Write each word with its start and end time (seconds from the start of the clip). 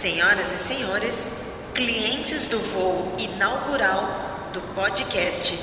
Senhoras 0.00 0.50
e 0.54 0.56
senhores, 0.56 1.30
clientes 1.74 2.46
do 2.46 2.58
voo 2.58 3.14
inaugural 3.18 4.48
do 4.50 4.62
podcast 4.74 5.54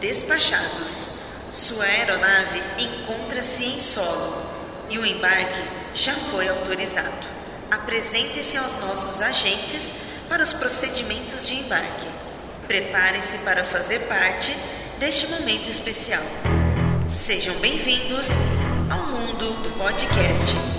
Despachados, 0.00 1.12
sua 1.52 1.84
aeronave 1.84 2.60
encontra-se 2.78 3.64
em 3.64 3.78
solo 3.78 4.42
e 4.90 4.98
o 4.98 5.06
embarque 5.06 5.62
já 5.94 6.14
foi 6.14 6.48
autorizado. 6.48 7.28
Apresente-se 7.70 8.56
aos 8.56 8.74
nossos 8.80 9.22
agentes 9.22 9.92
para 10.28 10.42
os 10.42 10.52
procedimentos 10.52 11.46
de 11.46 11.54
embarque. 11.54 12.08
Preparem-se 12.66 13.38
para 13.38 13.62
fazer 13.62 14.00
parte 14.08 14.52
deste 14.98 15.28
momento 15.28 15.70
especial. 15.70 16.24
Sejam 17.08 17.54
bem-vindos 17.60 18.26
ao 18.90 19.06
mundo 19.06 19.62
do 19.62 19.78
podcast. 19.78 20.75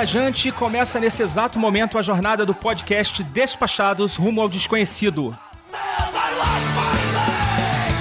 Viajante. 0.00 0.50
Começa 0.50 0.98
nesse 0.98 1.22
exato 1.22 1.58
momento 1.58 1.98
a 1.98 2.02
jornada 2.02 2.46
do 2.46 2.54
podcast 2.54 3.22
Despachados 3.22 4.16
rumo 4.16 4.40
ao 4.40 4.48
desconhecido. 4.48 5.36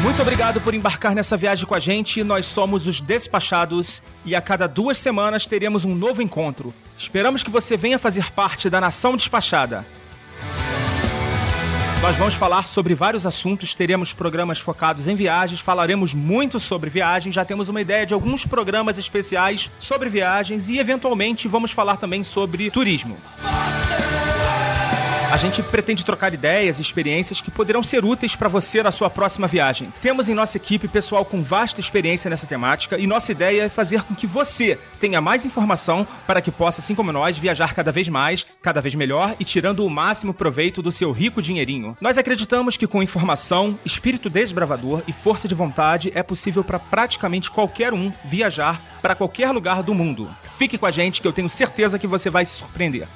Muito 0.02 0.22
obrigado 0.22 0.62
por 0.62 0.74
embarcar 0.74 1.14
nessa 1.14 1.36
viagem 1.36 1.66
com 1.66 1.76
a 1.76 1.80
gente. 1.80 2.24
Nós 2.24 2.46
somos 2.46 2.88
os 2.88 3.02
Despachados 3.02 4.02
e 4.24 4.34
a 4.34 4.40
cada 4.40 4.66
duas 4.66 4.98
semanas 4.98 5.46
teremos 5.46 5.84
um 5.84 5.94
novo 5.94 6.22
encontro. 6.22 6.74
Esperamos 6.98 7.44
que 7.44 7.50
você 7.50 7.76
venha 7.76 8.00
fazer 8.00 8.32
parte 8.32 8.70
da 8.70 8.80
nação 8.80 9.18
despachada. 9.18 9.86
Nós 12.02 12.16
vamos 12.16 12.34
falar 12.34 12.66
sobre 12.66 12.96
vários 12.96 13.26
assuntos, 13.26 13.76
teremos 13.76 14.14
programas 14.14 14.58
focados 14.58 15.06
em 15.06 15.16
viagens, 15.16 15.60
falaremos 15.60 16.14
muito 16.14 16.58
sobre 16.58 16.90
viagens, 16.90 17.36
já 17.36 17.44
temos 17.44 17.68
uma 17.68 17.82
ideia 17.82 18.06
de 18.06 18.14
alguns 18.14 18.46
programas 18.46 18.98
especiais 18.98 19.70
sobre 19.82 20.08
viagens 20.08 20.70
e, 20.70 20.80
eventualmente, 20.80 21.46
vamos 21.50 21.72
falar 21.72 21.98
também 21.98 22.24
sobre 22.24 22.72
turismo. 22.72 23.18
A 25.32 25.38
gente 25.38 25.62
pretende 25.62 26.04
trocar 26.04 26.34
ideias 26.34 26.80
e 26.80 26.82
experiências 26.82 27.40
que 27.40 27.52
poderão 27.52 27.84
ser 27.84 28.04
úteis 28.04 28.36
para 28.36 28.50
você 28.50 28.82
na 28.82 28.92
sua 28.92 29.12
próxima 29.12 29.46
viagem. 29.46 29.94
Temos 30.02 30.28
em 30.28 30.34
nossa 30.34 30.58
equipe 30.58 30.88
pessoal 30.88 31.24
com 31.24 31.44
vasta 31.44 31.80
experiência 31.80 32.32
nessa 32.32 32.48
temática 32.48 32.98
e 32.98 33.06
nossa 33.06 33.32
ideia 33.32 33.66
é 33.66 33.70
fazer 33.70 34.02
com 34.02 34.16
que 34.16 34.26
você 34.26 34.80
tenha 35.00 35.22
mais 35.22 35.46
informação 35.46 36.06
para 36.26 36.42
que 36.42 36.50
possa, 36.50 36.82
assim 36.82 36.96
como 36.96 37.12
nós, 37.12 37.38
viajar 37.38 37.76
cada 37.76 37.92
vez 37.92 38.10
mais, 38.10 38.44
cada 38.60 38.82
vez 38.82 38.96
melhor 38.96 39.36
e 39.40 39.46
tirando 39.46 39.86
o 39.86 39.90
máximo 39.90 40.34
proveito 40.34 40.82
do 40.82 40.92
seu 40.92 41.12
rico 41.12 41.44
dinheirinho. 41.44 41.96
Nós 42.02 42.18
acreditamos 42.18 42.76
que 42.76 42.88
com 42.88 43.04
informação, 43.04 43.78
espírito 43.86 44.32
desbravador 44.32 45.04
e 45.08 45.14
força 45.14 45.48
de 45.48 45.54
vontade 45.54 46.12
é 46.16 46.24
possível 46.24 46.64
para 46.64 46.80
praticamente 46.80 47.52
qualquer 47.52 47.94
um 47.94 48.12
viajar 48.26 48.82
para 49.00 49.14
qualquer 49.14 49.52
lugar 49.52 49.84
do 49.84 49.94
mundo. 49.94 50.28
Fique 50.58 50.76
com 50.76 50.88
a 50.88 50.92
gente 50.92 51.22
que 51.22 51.28
eu 51.28 51.34
tenho 51.34 51.52
certeza 51.52 52.00
que 52.00 52.08
você 52.08 52.32
vai 52.32 52.48
se 52.48 52.56
surpreender. 52.56 53.08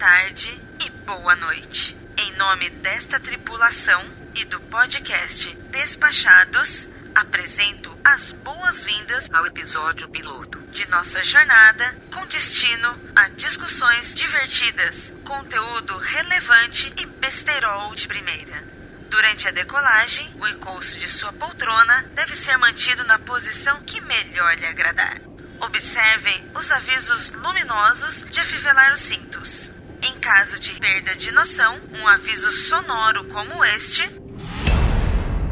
Tarde 0.00 0.58
e 0.80 0.88
boa 1.04 1.36
noite. 1.36 1.94
Em 2.16 2.32
nome 2.32 2.70
desta 2.70 3.20
tripulação 3.20 4.02
e 4.34 4.46
do 4.46 4.58
podcast 4.58 5.54
Despachados, 5.70 6.88
apresento 7.14 7.94
as 8.02 8.32
boas-vindas 8.32 9.28
ao 9.30 9.44
episódio 9.44 10.08
piloto 10.08 10.58
de 10.70 10.88
nossa 10.88 11.22
jornada 11.22 11.94
com 12.14 12.24
destino 12.24 12.98
a 13.14 13.28
discussões 13.28 14.14
divertidas, 14.14 15.12
conteúdo 15.22 15.98
relevante 15.98 16.90
e 16.96 17.04
besterol 17.04 17.94
de 17.94 18.08
primeira. 18.08 18.64
Durante 19.10 19.48
a 19.48 19.50
decolagem, 19.50 20.32
o 20.40 20.48
encosto 20.48 20.98
de 20.98 21.10
sua 21.10 21.34
poltrona 21.34 22.06
deve 22.14 22.34
ser 22.36 22.56
mantido 22.56 23.04
na 23.04 23.18
posição 23.18 23.82
que 23.82 24.00
melhor 24.00 24.56
lhe 24.56 24.64
agradar. 24.64 25.20
Observem 25.60 26.50
os 26.54 26.70
avisos 26.70 27.32
luminosos 27.32 28.24
de 28.30 28.40
afivelar 28.40 28.94
os 28.94 29.00
cintos. 29.00 29.70
Em 30.02 30.18
caso 30.18 30.58
de 30.58 30.72
perda 30.74 31.14
de 31.14 31.30
noção, 31.30 31.78
um 31.92 32.08
aviso 32.08 32.50
sonoro 32.50 33.24
como 33.24 33.62
este 33.64 34.02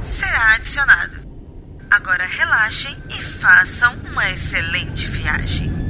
será 0.02 0.54
adicionado. 0.54 1.16
Agora 1.90 2.24
relaxem 2.24 2.96
e 3.10 3.22
façam 3.22 3.94
uma 4.10 4.30
excelente 4.30 5.06
viagem. 5.06 5.87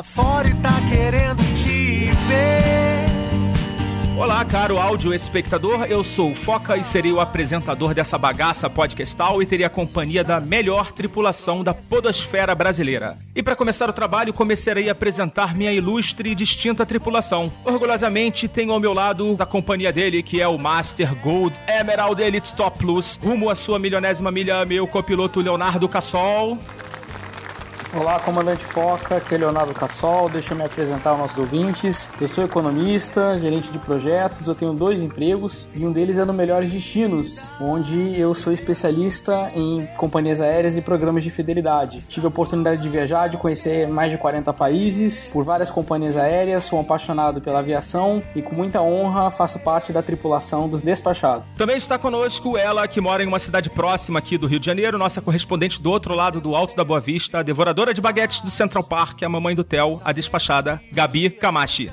Lá 0.00 0.02
fora 0.02 0.48
e 0.48 0.54
tá 0.54 0.72
querendo 0.88 1.42
te 1.54 2.10
ver. 2.26 3.10
Olá, 4.16 4.44
caro 4.44 4.78
áudio 4.78 5.14
espectador, 5.14 5.84
eu 5.84 6.04
sou 6.04 6.32
o 6.32 6.34
Foca 6.34 6.76
e 6.76 6.84
serei 6.84 7.12
o 7.12 7.20
apresentador 7.20 7.94
dessa 7.94 8.16
bagaça 8.18 8.68
podcastal 8.68 9.42
e 9.42 9.46
terei 9.46 9.64
a 9.64 9.70
companhia 9.70 10.22
da 10.22 10.40
melhor 10.40 10.92
tripulação 10.92 11.62
da 11.64 11.72
podosfera 11.74 12.54
brasileira. 12.54 13.14
E 13.34 13.42
para 13.42 13.56
começar 13.56 13.88
o 13.88 13.92
trabalho, 13.92 14.32
começarei 14.32 14.88
a 14.88 14.92
apresentar 14.92 15.54
minha 15.54 15.72
ilustre 15.72 16.30
e 16.30 16.34
distinta 16.34 16.84
tripulação. 16.86 17.50
Orgulhosamente, 17.64 18.48
tenho 18.48 18.72
ao 18.72 18.80
meu 18.80 18.92
lado 18.92 19.36
a 19.38 19.46
companhia 19.46 19.92
dele, 19.92 20.22
que 20.22 20.40
é 20.40 20.48
o 20.48 20.58
Master 20.58 21.14
Gold 21.16 21.58
Emerald 21.66 22.22
Elite 22.22 22.54
Top 22.54 22.78
Plus, 22.78 23.18
rumo 23.22 23.50
à 23.50 23.54
sua 23.54 23.78
milionésima 23.78 24.30
milha, 24.30 24.64
meu 24.64 24.86
copiloto 24.86 25.40
Leonardo 25.40 25.88
Cassol. 25.88 26.58
Olá, 27.92 28.20
comandante 28.20 28.64
Foca, 28.64 29.16
aqui 29.16 29.34
é 29.34 29.38
Leonardo 29.38 29.74
Cassol, 29.74 30.28
deixa 30.28 30.52
eu 30.52 30.56
me 30.56 30.62
apresentar 30.64 31.10
aos 31.10 31.18
nossos 31.18 31.36
ouvintes. 31.36 32.08
Eu 32.20 32.28
sou 32.28 32.44
economista, 32.44 33.36
gerente 33.36 33.68
de 33.72 33.80
projetos, 33.80 34.46
eu 34.46 34.54
tenho 34.54 34.72
dois 34.72 35.02
empregos 35.02 35.66
e 35.74 35.84
um 35.84 35.90
deles 35.90 36.16
é 36.16 36.24
no 36.24 36.32
Melhores 36.32 36.70
Destinos, 36.70 37.52
onde 37.60 38.18
eu 38.18 38.32
sou 38.32 38.52
especialista 38.52 39.50
em 39.56 39.86
companhias 39.96 40.40
aéreas 40.40 40.76
e 40.76 40.80
programas 40.80 41.24
de 41.24 41.32
fidelidade. 41.32 42.00
Tive 42.08 42.26
a 42.26 42.28
oportunidade 42.28 42.80
de 42.80 42.88
viajar, 42.88 43.26
de 43.26 43.36
conhecer 43.36 43.88
mais 43.88 44.12
de 44.12 44.18
40 44.18 44.52
países 44.52 45.28
por 45.32 45.42
várias 45.42 45.68
companhias 45.68 46.16
aéreas, 46.16 46.62
sou 46.62 46.78
um 46.78 46.82
apaixonado 46.82 47.40
pela 47.40 47.58
aviação 47.58 48.22
e 48.36 48.40
com 48.40 48.54
muita 48.54 48.80
honra 48.80 49.32
faço 49.32 49.58
parte 49.58 49.92
da 49.92 50.00
tripulação 50.00 50.68
dos 50.68 50.80
despachados. 50.80 51.44
Também 51.56 51.76
está 51.76 51.98
conosco 51.98 52.56
ela, 52.56 52.86
que 52.86 53.00
mora 53.00 53.24
em 53.24 53.26
uma 53.26 53.40
cidade 53.40 53.68
próxima 53.68 54.20
aqui 54.20 54.38
do 54.38 54.46
Rio 54.46 54.60
de 54.60 54.66
Janeiro, 54.66 54.96
nossa 54.96 55.20
correspondente 55.20 55.82
do 55.82 55.90
outro 55.90 56.14
lado 56.14 56.40
do 56.40 56.54
Alto 56.54 56.76
da 56.76 56.84
Boa 56.84 57.00
Vista, 57.00 57.40
a 57.40 57.42
devoradora 57.42 57.79
de 57.86 58.00
baguetes 58.00 58.40
do 58.40 58.50
Central 58.50 58.84
Park, 58.84 59.22
a 59.22 59.28
mamãe 59.28 59.54
do 59.54 59.64
Theo, 59.64 60.00
a 60.04 60.12
despachada, 60.12 60.80
Gabi 60.92 61.30
Camachi. 61.30 61.90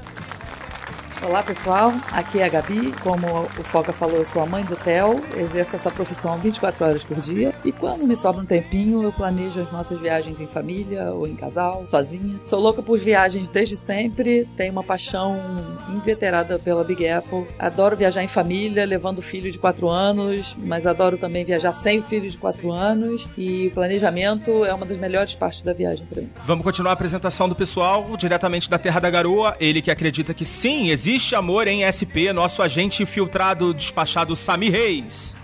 Olá 1.23 1.41
pessoal, 1.41 1.91
aqui 2.11 2.39
é 2.39 2.45
a 2.45 2.47
Gabi. 2.47 2.93
Como 3.01 3.27
o 3.27 3.63
Foca 3.63 3.91
falou, 3.91 4.17
eu 4.17 4.25
sou 4.25 4.41
a 4.41 4.45
mãe 4.45 4.63
do 4.63 4.75
Theo, 4.75 5.19
exerço 5.35 5.75
essa 5.75 5.89
profissão 5.89 6.37
24 6.37 6.85
horas 6.85 7.03
por 7.03 7.19
dia 7.19 7.53
e 7.65 7.71
quando 7.71 8.05
me 8.05 8.15
sobra 8.15 8.43
um 8.43 8.45
tempinho 8.45 9.01
eu 9.01 9.11
planejo 9.11 9.59
as 9.59 9.71
nossas 9.71 9.99
viagens 9.99 10.39
em 10.39 10.45
família 10.45 11.11
ou 11.11 11.27
em 11.27 11.35
casal, 11.35 11.85
sozinha. 11.87 12.39
Sou 12.45 12.59
louca 12.59 12.83
por 12.83 12.99
viagens 12.99 13.49
desde 13.49 13.75
sempre, 13.75 14.47
tenho 14.55 14.71
uma 14.71 14.83
paixão 14.83 15.41
inveterada 15.89 16.59
pela 16.59 16.83
Big 16.83 17.07
Apple. 17.09 17.45
Adoro 17.57 17.97
viajar 17.97 18.23
em 18.23 18.27
família, 18.27 18.85
levando 18.85 19.21
filho 19.21 19.51
de 19.51 19.57
4 19.57 19.89
anos, 19.89 20.55
mas 20.59 20.85
adoro 20.85 21.17
também 21.17 21.43
viajar 21.43 21.73
sem 21.73 22.01
filho 22.03 22.29
de 22.29 22.37
4 22.37 22.71
anos 22.71 23.27
e 23.35 23.67
o 23.67 23.71
planejamento 23.71 24.63
é 24.63 24.73
uma 24.73 24.85
das 24.85 24.97
melhores 24.97 25.33
partes 25.33 25.63
da 25.63 25.73
viagem 25.73 26.05
para 26.05 26.21
mim. 26.21 26.29
Vamos 26.45 26.63
continuar 26.63 26.91
a 26.91 26.93
apresentação 26.93 27.49
do 27.49 27.55
pessoal 27.55 28.05
diretamente 28.17 28.69
da 28.69 28.77
Terra 28.77 28.99
da 28.99 29.09
Garoa. 29.09 29.57
Ele 29.59 29.81
que 29.81 29.89
acredita 29.89 30.33
que 30.33 30.45
sim, 30.45 30.89
existe 30.91 31.06
Existe 31.07 31.35
Amor 31.35 31.69
em 31.69 31.87
SP, 31.87 32.33
nosso 32.33 32.61
agente 32.61 33.01
infiltrado 33.01 33.73
despachado 33.73 34.35
Sami 34.35 34.69
Reis. 34.69 35.36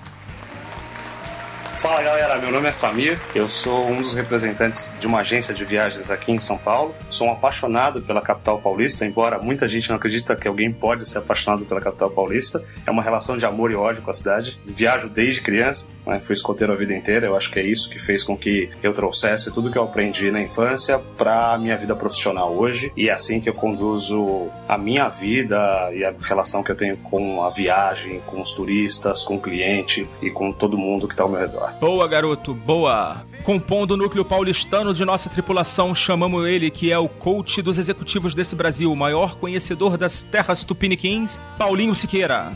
Fala 1.83 2.01
galera, 2.01 2.39
meu 2.39 2.49
nome 2.49 2.69
é 2.69 2.71
Samir, 2.71 3.19
eu 3.35 3.49
sou 3.49 3.89
um 3.89 4.01
dos 4.01 4.13
representantes 4.13 4.89
de 5.01 5.05
uma 5.05 5.19
agência 5.19 5.53
de 5.53 5.65
viagens 5.65 6.09
aqui 6.09 6.31
em 6.31 6.39
São 6.39 6.57
Paulo. 6.57 6.95
Sou 7.09 7.27
um 7.27 7.31
apaixonado 7.33 8.01
pela 8.01 8.21
capital 8.21 8.57
paulista, 8.61 9.05
embora 9.05 9.37
muita 9.37 9.67
gente 9.67 9.89
não 9.89 9.97
acredita 9.97 10.33
que 10.33 10.47
alguém 10.47 10.71
pode 10.71 11.05
ser 11.05 11.17
apaixonado 11.17 11.65
pela 11.65 11.81
capital 11.81 12.09
paulista. 12.09 12.63
É 12.87 12.89
uma 12.89 13.03
relação 13.03 13.37
de 13.37 13.45
amor 13.45 13.69
e 13.69 13.75
ódio 13.75 14.01
com 14.01 14.09
a 14.09 14.13
cidade. 14.13 14.57
Viajo 14.65 15.09
desde 15.09 15.41
criança, 15.41 15.85
né? 16.07 16.21
fui 16.21 16.31
escoteiro 16.31 16.71
a 16.71 16.75
vida 16.77 16.93
inteira. 16.93 17.25
Eu 17.25 17.35
acho 17.35 17.51
que 17.51 17.59
é 17.59 17.63
isso 17.63 17.89
que 17.89 17.99
fez 17.99 18.23
com 18.23 18.37
que 18.37 18.69
eu 18.81 18.93
trouxesse 18.93 19.51
tudo 19.51 19.69
que 19.69 19.77
eu 19.77 19.83
aprendi 19.83 20.31
na 20.31 20.39
infância 20.39 20.97
para 21.17 21.51
a 21.51 21.57
minha 21.57 21.75
vida 21.75 21.93
profissional 21.93 22.55
hoje. 22.55 22.93
E 22.95 23.09
é 23.09 23.11
assim 23.11 23.41
que 23.41 23.49
eu 23.49 23.53
conduzo 23.53 24.49
a 24.69 24.77
minha 24.77 25.09
vida 25.09 25.89
e 25.93 26.05
a 26.05 26.13
relação 26.21 26.63
que 26.63 26.71
eu 26.71 26.77
tenho 26.77 26.95
com 26.95 27.43
a 27.43 27.49
viagem, 27.49 28.21
com 28.25 28.41
os 28.41 28.53
turistas, 28.53 29.21
com 29.23 29.35
o 29.35 29.41
cliente 29.41 30.07
e 30.21 30.29
com 30.29 30.49
todo 30.53 30.77
mundo 30.77 31.09
que 31.09 31.13
está 31.13 31.23
ao 31.23 31.29
meu 31.29 31.41
redor. 31.41 31.72
Boa, 31.79 32.07
garoto, 32.07 32.53
boa. 32.53 33.25
Compondo 33.43 33.91
o 33.91 33.97
núcleo 33.97 34.23
paulistano 34.23 34.93
de 34.93 35.03
nossa 35.03 35.29
tripulação, 35.29 35.93
chamamos 35.93 36.47
ele 36.47 36.71
que 36.71 36.91
é 36.91 36.97
o 36.97 37.09
coach 37.09 37.61
dos 37.61 37.77
executivos 37.77 38.33
desse 38.33 38.55
Brasil, 38.55 38.91
o 38.91 38.95
maior 38.95 39.35
conhecedor 39.35 39.97
das 39.97 40.23
terras 40.23 40.63
tupiniquins, 40.63 41.39
Paulinho 41.57 41.93
Siqueira. 41.93 42.53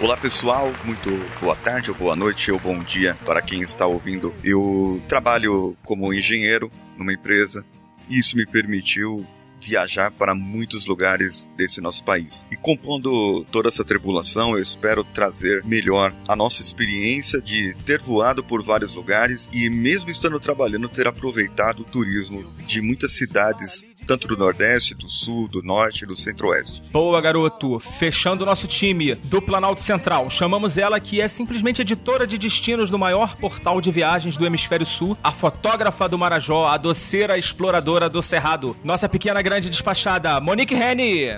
Olá 0.00 0.16
pessoal, 0.16 0.72
muito 0.84 1.10
boa 1.40 1.54
tarde 1.54 1.92
ou 1.92 1.96
boa 1.96 2.16
noite 2.16 2.50
ou 2.50 2.58
bom 2.58 2.80
dia 2.80 3.16
para 3.24 3.40
quem 3.40 3.62
está 3.62 3.86
ouvindo. 3.86 4.34
Eu 4.42 5.00
trabalho 5.08 5.76
como 5.84 6.12
engenheiro 6.12 6.72
numa 6.98 7.12
empresa 7.12 7.64
e 8.10 8.18
isso 8.18 8.36
me 8.36 8.44
permitiu 8.44 9.24
viajar 9.62 10.10
para 10.10 10.34
muitos 10.34 10.86
lugares 10.86 11.50
desse 11.56 11.80
nosso 11.80 12.04
país. 12.04 12.46
E 12.50 12.56
compondo 12.56 13.44
toda 13.50 13.68
essa 13.68 13.84
tribulação, 13.84 14.54
eu 14.54 14.60
espero 14.60 15.04
trazer 15.04 15.64
melhor 15.64 16.14
a 16.26 16.34
nossa 16.34 16.60
experiência 16.60 17.40
de 17.40 17.74
ter 17.86 18.00
voado 18.00 18.42
por 18.42 18.62
vários 18.62 18.94
lugares 18.94 19.48
e, 19.52 19.70
mesmo 19.70 20.10
estando 20.10 20.40
trabalhando, 20.40 20.88
ter 20.88 21.06
aproveitado 21.06 21.80
o 21.80 21.84
turismo 21.84 22.44
de 22.66 22.80
muitas 22.80 23.12
cidades 23.12 23.84
tanto 24.06 24.28
do 24.28 24.36
Nordeste, 24.36 24.94
do 24.94 25.08
Sul, 25.08 25.48
do 25.48 25.62
Norte 25.62 26.04
e 26.04 26.06
do 26.06 26.16
Centro-Oeste. 26.16 26.82
Boa, 26.90 27.20
garoto. 27.20 27.78
Fechando 27.78 28.42
o 28.42 28.46
nosso 28.46 28.66
time 28.66 29.14
do 29.14 29.40
Planalto 29.40 29.80
Central, 29.80 30.30
chamamos 30.30 30.76
ela 30.76 31.00
que 31.00 31.20
é 31.20 31.28
simplesmente 31.28 31.82
editora 31.82 32.26
de 32.26 32.38
destinos 32.38 32.90
do 32.90 32.98
maior 32.98 33.36
portal 33.36 33.80
de 33.80 33.90
viagens 33.90 34.36
do 34.36 34.46
Hemisfério 34.46 34.86
Sul, 34.86 35.16
a 35.22 35.32
fotógrafa 35.32 36.08
do 36.08 36.18
Marajó, 36.18 36.66
a 36.66 36.76
doceira 36.76 37.38
exploradora 37.38 38.08
do 38.08 38.22
Cerrado, 38.22 38.76
nossa 38.84 39.08
pequena 39.08 39.42
grande 39.42 39.70
despachada, 39.70 40.40
Monique 40.40 40.74
Reni. 40.74 41.28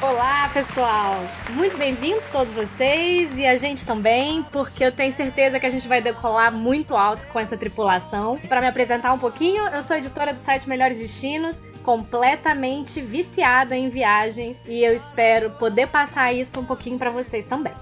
Olá, 0.00 0.48
pessoal! 0.54 1.16
Muito 1.50 1.76
bem-vindos 1.76 2.28
todos 2.28 2.52
vocês 2.52 3.36
e 3.36 3.44
a 3.44 3.56
gente 3.56 3.84
também, 3.84 4.44
porque 4.44 4.84
eu 4.84 4.92
tenho 4.92 5.12
certeza 5.12 5.58
que 5.58 5.66
a 5.66 5.70
gente 5.70 5.88
vai 5.88 6.00
decolar 6.00 6.52
muito 6.52 6.96
alto 6.96 7.26
com 7.32 7.40
essa 7.40 7.56
tripulação. 7.56 8.38
Para 8.48 8.60
me 8.60 8.68
apresentar 8.68 9.12
um 9.12 9.18
pouquinho, 9.18 9.66
eu 9.66 9.82
sou 9.82 9.96
editora 9.96 10.32
do 10.32 10.38
site 10.38 10.68
Melhores 10.68 10.98
Destinos, 10.98 11.56
completamente 11.82 13.00
viciada 13.00 13.76
em 13.76 13.88
viagens 13.88 14.56
e 14.68 14.84
eu 14.84 14.94
espero 14.94 15.50
poder 15.50 15.88
passar 15.88 16.32
isso 16.32 16.60
um 16.60 16.64
pouquinho 16.64 16.96
para 16.96 17.10
vocês 17.10 17.44
também. 17.44 17.74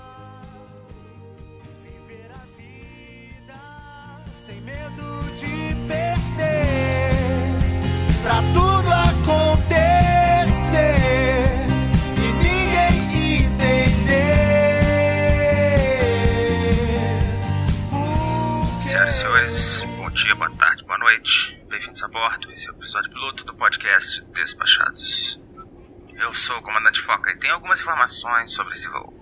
Pra 8.22 8.42
dia, 20.26 20.34
boa 20.34 20.50
tarde, 20.56 20.82
boa 20.82 20.98
noite. 20.98 21.54
Bem-vindos 21.68 22.02
a 22.02 22.08
bordo. 22.08 22.50
Esse 22.50 22.68
é 22.68 22.72
o 22.72 22.74
episódio 22.74 23.12
piloto 23.12 23.44
do 23.44 23.54
podcast 23.54 24.24
Despachados. 24.32 25.40
Eu 26.14 26.34
sou 26.34 26.56
o 26.58 26.62
comandante 26.62 27.00
Foca 27.00 27.30
e 27.30 27.38
tenho 27.38 27.54
algumas 27.54 27.80
informações 27.80 28.52
sobre 28.52 28.72
esse 28.72 28.88
voo. 28.88 29.14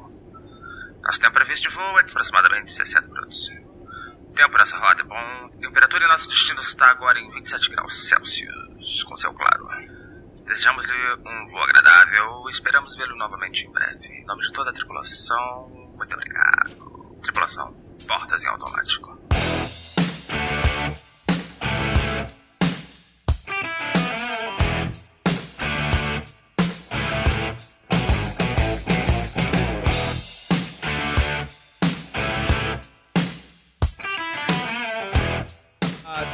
Nosso 1.03 1.21
tempo 1.21 1.35
previsto 1.35 1.69
de 1.69 1.75
voo 1.75 2.01
é 2.01 2.03
de 2.03 2.11
aproximadamente 2.11 2.73
60 2.73 3.07
minutos. 3.07 3.51
O 4.31 4.33
tempo 4.33 4.57
nessa 4.57 4.79
roda 4.79 5.03
é 5.03 5.05
bom. 5.05 5.51
A 5.53 5.61
temperatura 5.61 6.05
em 6.07 6.09
nosso 6.09 6.27
destino 6.27 6.61
está 6.61 6.89
agora 6.89 7.21
em 7.21 7.31
27 7.33 7.71
graus 7.71 8.09
Celsius, 8.09 9.03
com 9.03 9.15
céu 9.19 9.35
claro. 9.35 9.69
Desejamos-lhe 10.47 10.95
um 11.19 11.47
voo 11.49 11.65
agradável 11.65 12.45
e 12.47 12.51
esperamos 12.51 12.97
vê-lo 12.97 13.15
novamente 13.17 13.67
em 13.67 13.71
breve. 13.71 14.07
Em 14.07 14.25
nome 14.25 14.41
de 14.41 14.53
toda 14.55 14.71
a 14.71 14.73
tripulação, 14.73 15.69
muito 15.99 16.15
obrigado. 16.15 17.19
Tripulação, 17.21 17.75
portas 18.09 18.43
em 18.43 18.49
automático. 18.49 19.15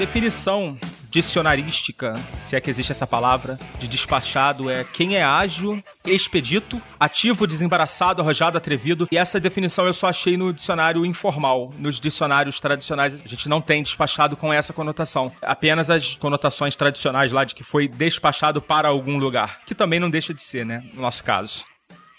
Definição 0.00 0.79
dicionarística, 1.11 2.14
se 2.44 2.56
é 2.56 2.61
que 2.61 2.70
existe 2.70 2.91
essa 2.91 3.06
palavra, 3.06 3.58
de 3.79 3.87
despachado 3.87 4.70
é 4.70 4.82
quem 4.82 5.14
é 5.14 5.23
ágil, 5.23 5.82
expedito, 6.06 6.81
ativo, 6.99 7.47
desembaraçado, 7.47 8.23
arrojado, 8.23 8.56
atrevido. 8.56 9.06
E 9.12 9.19
essa 9.19 9.38
definição 9.38 9.87
eu 9.87 9.93
só 9.93 10.08
achei 10.08 10.38
no 10.38 10.55
dicionário 10.55 11.05
informal. 11.05 11.75
Nos 11.79 12.00
dicionários 12.00 12.58
tradicionais, 12.61 13.12
a 13.23 13.29
gente 13.29 13.47
não 13.47 13.61
tem 13.61 13.82
despachado 13.82 14.38
com 14.38 14.50
essa 14.50 14.73
conotação. 14.73 15.31
Apenas 15.43 15.91
as 15.91 16.14
conotações 16.14 16.76
tradicionais 16.76 17.31
lá 17.31 17.44
de 17.44 17.55
que 17.55 17.62
foi 17.62 17.87
despachado 17.87 18.62
para 18.62 18.88
algum 18.88 19.19
lugar. 19.19 19.61
Que 19.67 19.75
também 19.75 20.00
não 20.00 20.08
deixa 20.08 20.32
de 20.32 20.41
ser, 20.41 20.64
né? 20.64 20.82
No 20.94 21.02
nosso 21.02 21.23
caso. 21.23 21.70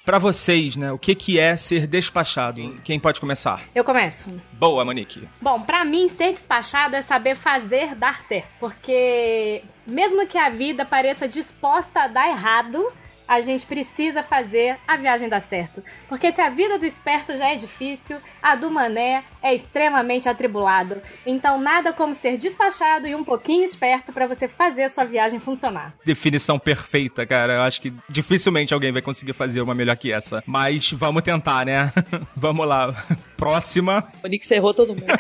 Pra 0.04 0.18
vocês, 0.18 0.76
né? 0.76 0.92
O 0.92 0.98
que, 0.98 1.14
que 1.14 1.40
é 1.40 1.56
ser 1.56 1.86
despachado? 1.86 2.76
Quem 2.84 3.00
pode 3.00 3.20
começar? 3.20 3.62
Eu 3.76 3.84
começo. 3.84 4.42
Boa, 4.54 4.84
Monique. 4.84 5.28
Bom, 5.40 5.62
pra 5.62 5.86
mim, 5.86 6.08
ser 6.08 6.32
despachado 6.32 6.96
é 6.96 7.02
saber 7.04 7.36
fazer 7.36 7.94
dar 7.96 8.20
certo. 8.20 8.50
Porque, 8.60 9.64
mesmo 9.86 10.26
que 10.26 10.40
a 10.40 10.50
vida 10.50 10.84
pareça 10.84 11.28
disposta 11.28 12.02
a 12.02 12.08
dar 12.08 12.30
errado, 12.30 12.92
a 13.32 13.40
gente 13.40 13.66
precisa 13.66 14.22
fazer 14.22 14.78
a 14.86 14.98
viagem 14.98 15.30
dar 15.30 15.40
certo. 15.40 15.82
Porque 16.10 16.34
se 16.34 16.42
a 16.42 16.50
vida 16.50 16.78
do 16.78 16.86
esperto 16.86 17.34
já 17.38 17.48
é 17.48 17.56
difícil, 17.56 18.18
a 18.44 18.58
do 18.58 18.70
mané 18.70 19.24
é 19.42 19.54
extremamente 19.54 20.28
atribulado. 20.28 21.02
Então, 21.26 21.58
nada 21.58 21.94
como 21.94 22.14
ser 22.14 22.36
despachado 22.36 23.08
e 23.08 23.16
um 23.16 23.24
pouquinho 23.24 23.64
esperto 23.64 24.12
para 24.12 24.28
você 24.28 24.50
fazer 24.50 24.84
a 24.84 24.90
sua 24.90 25.06
viagem 25.06 25.40
funcionar. 25.40 25.94
Definição 26.04 26.60
perfeita, 26.60 27.26
cara. 27.26 27.54
Eu 27.54 27.62
acho 27.62 27.80
que 27.80 27.94
dificilmente 28.10 28.74
alguém 28.74 28.92
vai 28.92 29.02
conseguir 29.02 29.32
fazer 29.32 29.62
uma 29.62 29.74
melhor 29.74 29.96
que 29.96 30.12
essa. 30.12 30.44
Mas 30.46 30.92
vamos 30.92 31.22
tentar, 31.22 31.66
né? 31.66 31.94
vamos 32.36 32.68
lá. 32.68 33.06
Próxima. 33.38 34.12
O 34.22 34.28
Nick 34.28 34.46
ferrou 34.46 34.74
todo 34.74 34.94
mundo. 34.94 35.06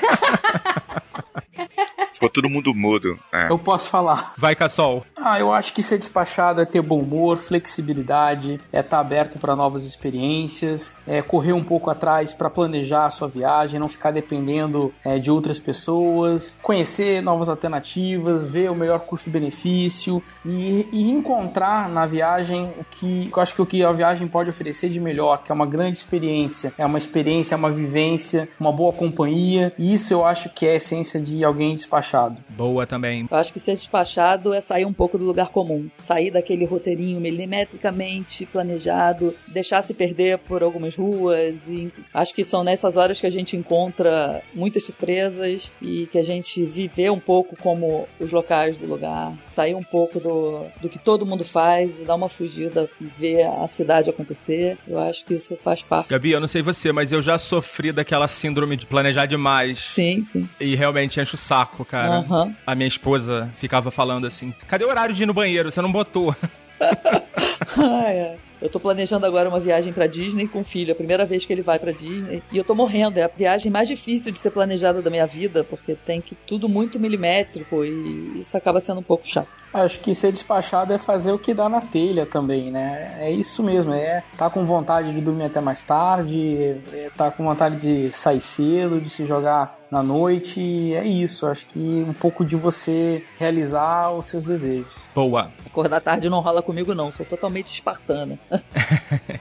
Ficou 2.14 2.30
todo 2.30 2.50
mundo 2.50 2.74
mudo. 2.76 3.18
É. 3.32 3.50
Eu 3.50 3.58
posso 3.58 3.90
falar. 3.90 4.34
Vai, 4.38 4.56
Cassol. 4.56 5.06
Ah, 5.20 5.40
eu 5.40 5.52
acho 5.52 5.74
que 5.74 5.82
ser 5.82 5.98
despachado 5.98 6.62
é 6.62 6.66
ter 6.66 6.82
bom 6.82 7.00
humor, 7.00 7.38
flexibilidade, 7.38 8.60
é 8.72 8.80
estar 8.80 9.00
aberto 9.00 9.40
para 9.40 9.56
novas 9.56 9.84
experiências, 9.84 10.96
é 11.08 11.22
correr 11.22 11.54
um 11.54 11.64
pouco 11.64 11.90
atrás 11.90 12.34
para 12.34 12.50
planejar 12.50 13.06
a 13.06 13.10
sua 13.10 13.28
viagem, 13.28 13.80
não 13.80 13.88
ficar 13.88 14.12
dependendo 14.12 14.94
é, 15.04 15.20
de 15.20 15.32
outras 15.32 15.60
pessoas, 15.60 16.56
conhecer 16.62 17.22
novas 17.22 17.50
alternativas, 17.50 18.44
ver 18.44 18.70
o 18.70 18.76
melhor 18.76 19.00
custo-benefício 19.02 20.22
e, 20.46 20.88
e 20.92 21.10
encontrar 21.10 21.88
na 21.88 22.06
viagem 22.06 22.74
o 22.78 22.84
que 22.84 23.30
eu 23.34 23.42
acho 23.42 23.56
que 23.56 23.62
o 23.62 23.66
que 23.66 23.84
a 23.84 23.92
viagem 23.92 24.28
pode 24.28 24.50
oferecer 24.50 24.90
de 24.90 25.00
melhor, 25.00 25.44
que 25.44 25.52
é 25.52 25.56
uma 25.56 25.66
grande 25.66 26.00
experiência, 26.00 26.74
é 26.78 26.86
uma 26.86 26.98
experiência, 26.98 27.56
é 27.56 27.58
uma 27.58 27.72
vivência, 27.72 28.50
uma 28.60 28.72
boa 28.72 28.92
companhia. 28.92 29.74
E 29.78 29.94
isso 29.94 30.14
eu 30.14 30.26
acho 30.26 30.50
que 30.50 30.66
é 30.66 30.74
a 30.74 30.76
essência 30.76 31.20
de 31.20 31.44
alguém 31.44 31.76
despachado 31.76 32.01
despachado. 32.02 32.38
Boa 32.50 32.86
também. 32.86 33.28
Eu 33.30 33.38
acho 33.38 33.54
que 33.54 33.60
ser 33.60 33.74
despachado 33.74 34.54
é 34.54 34.60
sair 34.60 34.86
um 34.86 34.94
pouco 34.94 35.18
do 35.18 35.24
lugar 35.24 35.50
comum. 35.50 35.90
Sair 35.98 36.32
daquele 36.32 36.66
roteirinho 36.66 37.20
milimetricamente 37.22 38.46
planejado, 38.46 39.34
deixar 39.48 39.82
se 39.82 39.94
perder 39.94 40.40
por 40.40 40.64
algumas 40.64 40.96
ruas. 40.96 41.56
E 41.68 41.92
acho 42.14 42.34
que 42.34 42.44
são 42.44 42.64
nessas 42.64 42.98
horas 42.98 43.20
que 43.20 43.28
a 43.28 43.32
gente 43.32 43.56
encontra 43.56 44.42
muitas 44.54 44.84
surpresas 44.84 45.72
e 45.82 46.08
que 46.12 46.18
a 46.18 46.24
gente 46.24 46.64
viver 46.66 47.12
um 47.12 47.20
pouco 47.20 47.56
como 47.56 48.08
os 48.20 48.32
locais 48.32 48.78
do 48.78 48.88
lugar. 48.88 49.34
Sair 49.48 49.76
um 49.76 49.84
pouco 49.84 50.20
do, 50.20 50.66
do 50.82 50.90
que 50.90 51.00
todo 51.00 51.26
mundo 51.26 51.44
faz 51.44 52.00
e 52.00 52.04
dar 52.04 52.16
uma 52.16 52.30
fugida 52.30 52.90
e 53.00 53.06
ver 53.06 53.44
a 53.44 53.68
cidade 53.68 54.10
acontecer. 54.10 54.78
Eu 54.88 55.00
acho 55.00 55.24
que 55.26 55.36
isso 55.36 55.58
faz 55.64 55.84
parte. 55.84 56.10
Gabi, 56.10 56.32
eu 56.32 56.40
não 56.40 56.48
sei 56.48 56.62
você, 56.62 56.92
mas 56.92 57.12
eu 57.12 57.22
já 57.22 57.38
sofri 57.38 57.92
daquela 57.92 58.28
síndrome 58.28 58.76
de 58.76 58.86
planejar 58.86 59.26
demais. 59.26 59.80
Sim, 59.80 60.24
sim. 60.24 60.48
E 60.60 60.76
realmente 60.76 61.20
enche 61.20 61.36
o 61.36 61.38
saco, 61.38 61.86
cara. 61.92 62.20
Aham. 62.20 62.56
A 62.66 62.74
minha 62.74 62.88
esposa 62.88 63.52
ficava 63.58 63.92
falando 63.92 64.26
assim: 64.26 64.54
cadê 64.68 64.86
o 64.86 64.90
horário 64.90 65.14
de 65.14 65.24
ir 65.24 65.26
no 65.26 65.34
banheiro? 65.34 65.70
Você 65.70 65.82
não 65.82 65.92
botou. 65.92 66.34
Ah, 67.78 68.12
é. 68.12 68.38
Eu 68.62 68.70
tô 68.70 68.80
planejando 68.80 69.26
agora 69.26 69.50
uma 69.50 69.60
viagem 69.60 69.92
pra 69.92 70.06
Disney 70.06 70.48
com 70.48 70.62
o 70.62 70.64
filho, 70.64 70.92
a 70.92 70.96
primeira 70.96 71.26
vez 71.26 71.46
que 71.46 71.52
ele 71.52 71.64
vai 71.64 71.80
pra 71.80 71.92
Disney. 71.92 72.44
E 72.52 72.58
eu 72.58 72.64
tô 72.64 72.76
morrendo, 72.76 73.18
é 73.18 73.24
a 73.24 73.28
viagem 73.28 73.72
mais 73.72 73.88
difícil 73.88 74.32
de 74.32 74.38
ser 74.38 74.52
planejada 74.52 75.02
da 75.02 75.10
minha 75.10 75.26
vida, 75.26 75.64
porque 75.64 75.96
tem 75.96 76.22
que 76.22 76.36
tudo 76.46 76.70
muito 76.70 77.00
milimétrico 77.00 77.84
e 77.84 78.40
isso 78.40 78.56
acaba 78.56 78.80
sendo 78.80 79.00
um 79.00 79.04
pouco 79.04 79.28
chato. 79.28 79.48
Acho 79.74 80.00
que 80.00 80.14
ser 80.14 80.32
despachado 80.32 80.94
é 80.94 80.98
fazer 80.98 81.32
o 81.32 81.40
que 81.40 81.54
dá 81.54 81.70
na 81.70 81.82
telha 81.82 82.26
também, 82.26 82.70
né? 82.70 83.16
É 83.20 83.32
isso 83.32 83.64
mesmo, 83.64 83.94
é 83.94 84.22
tá 84.38 84.50
com 84.50 84.64
vontade 84.66 85.12
de 85.12 85.22
dormir 85.22 85.46
até 85.46 85.62
mais 85.62 85.84
tarde, 85.84 86.78
é 86.94 87.10
tá 87.16 87.32
com 87.32 87.44
vontade 87.44 87.78
de 87.78 88.12
sair 88.12 88.42
cedo, 88.42 89.00
de 89.00 89.10
se 89.10 89.26
jogar 89.26 89.81
na 89.92 90.02
noite, 90.02 90.94
é 90.96 91.06
isso. 91.06 91.46
Acho 91.46 91.66
que 91.66 91.80
um 92.08 92.14
pouco 92.14 92.46
de 92.46 92.56
você 92.56 93.24
realizar 93.38 94.12
os 94.12 94.28
seus 94.28 94.44
desejos. 94.44 94.96
Boa. 95.14 95.52
Acordar 95.66 96.00
tarde 96.00 96.30
não 96.30 96.40
rola 96.40 96.62
comigo 96.62 96.96
não, 96.96 97.12
sou 97.12 97.26
totalmente 97.26 97.74
espartana. 97.74 98.40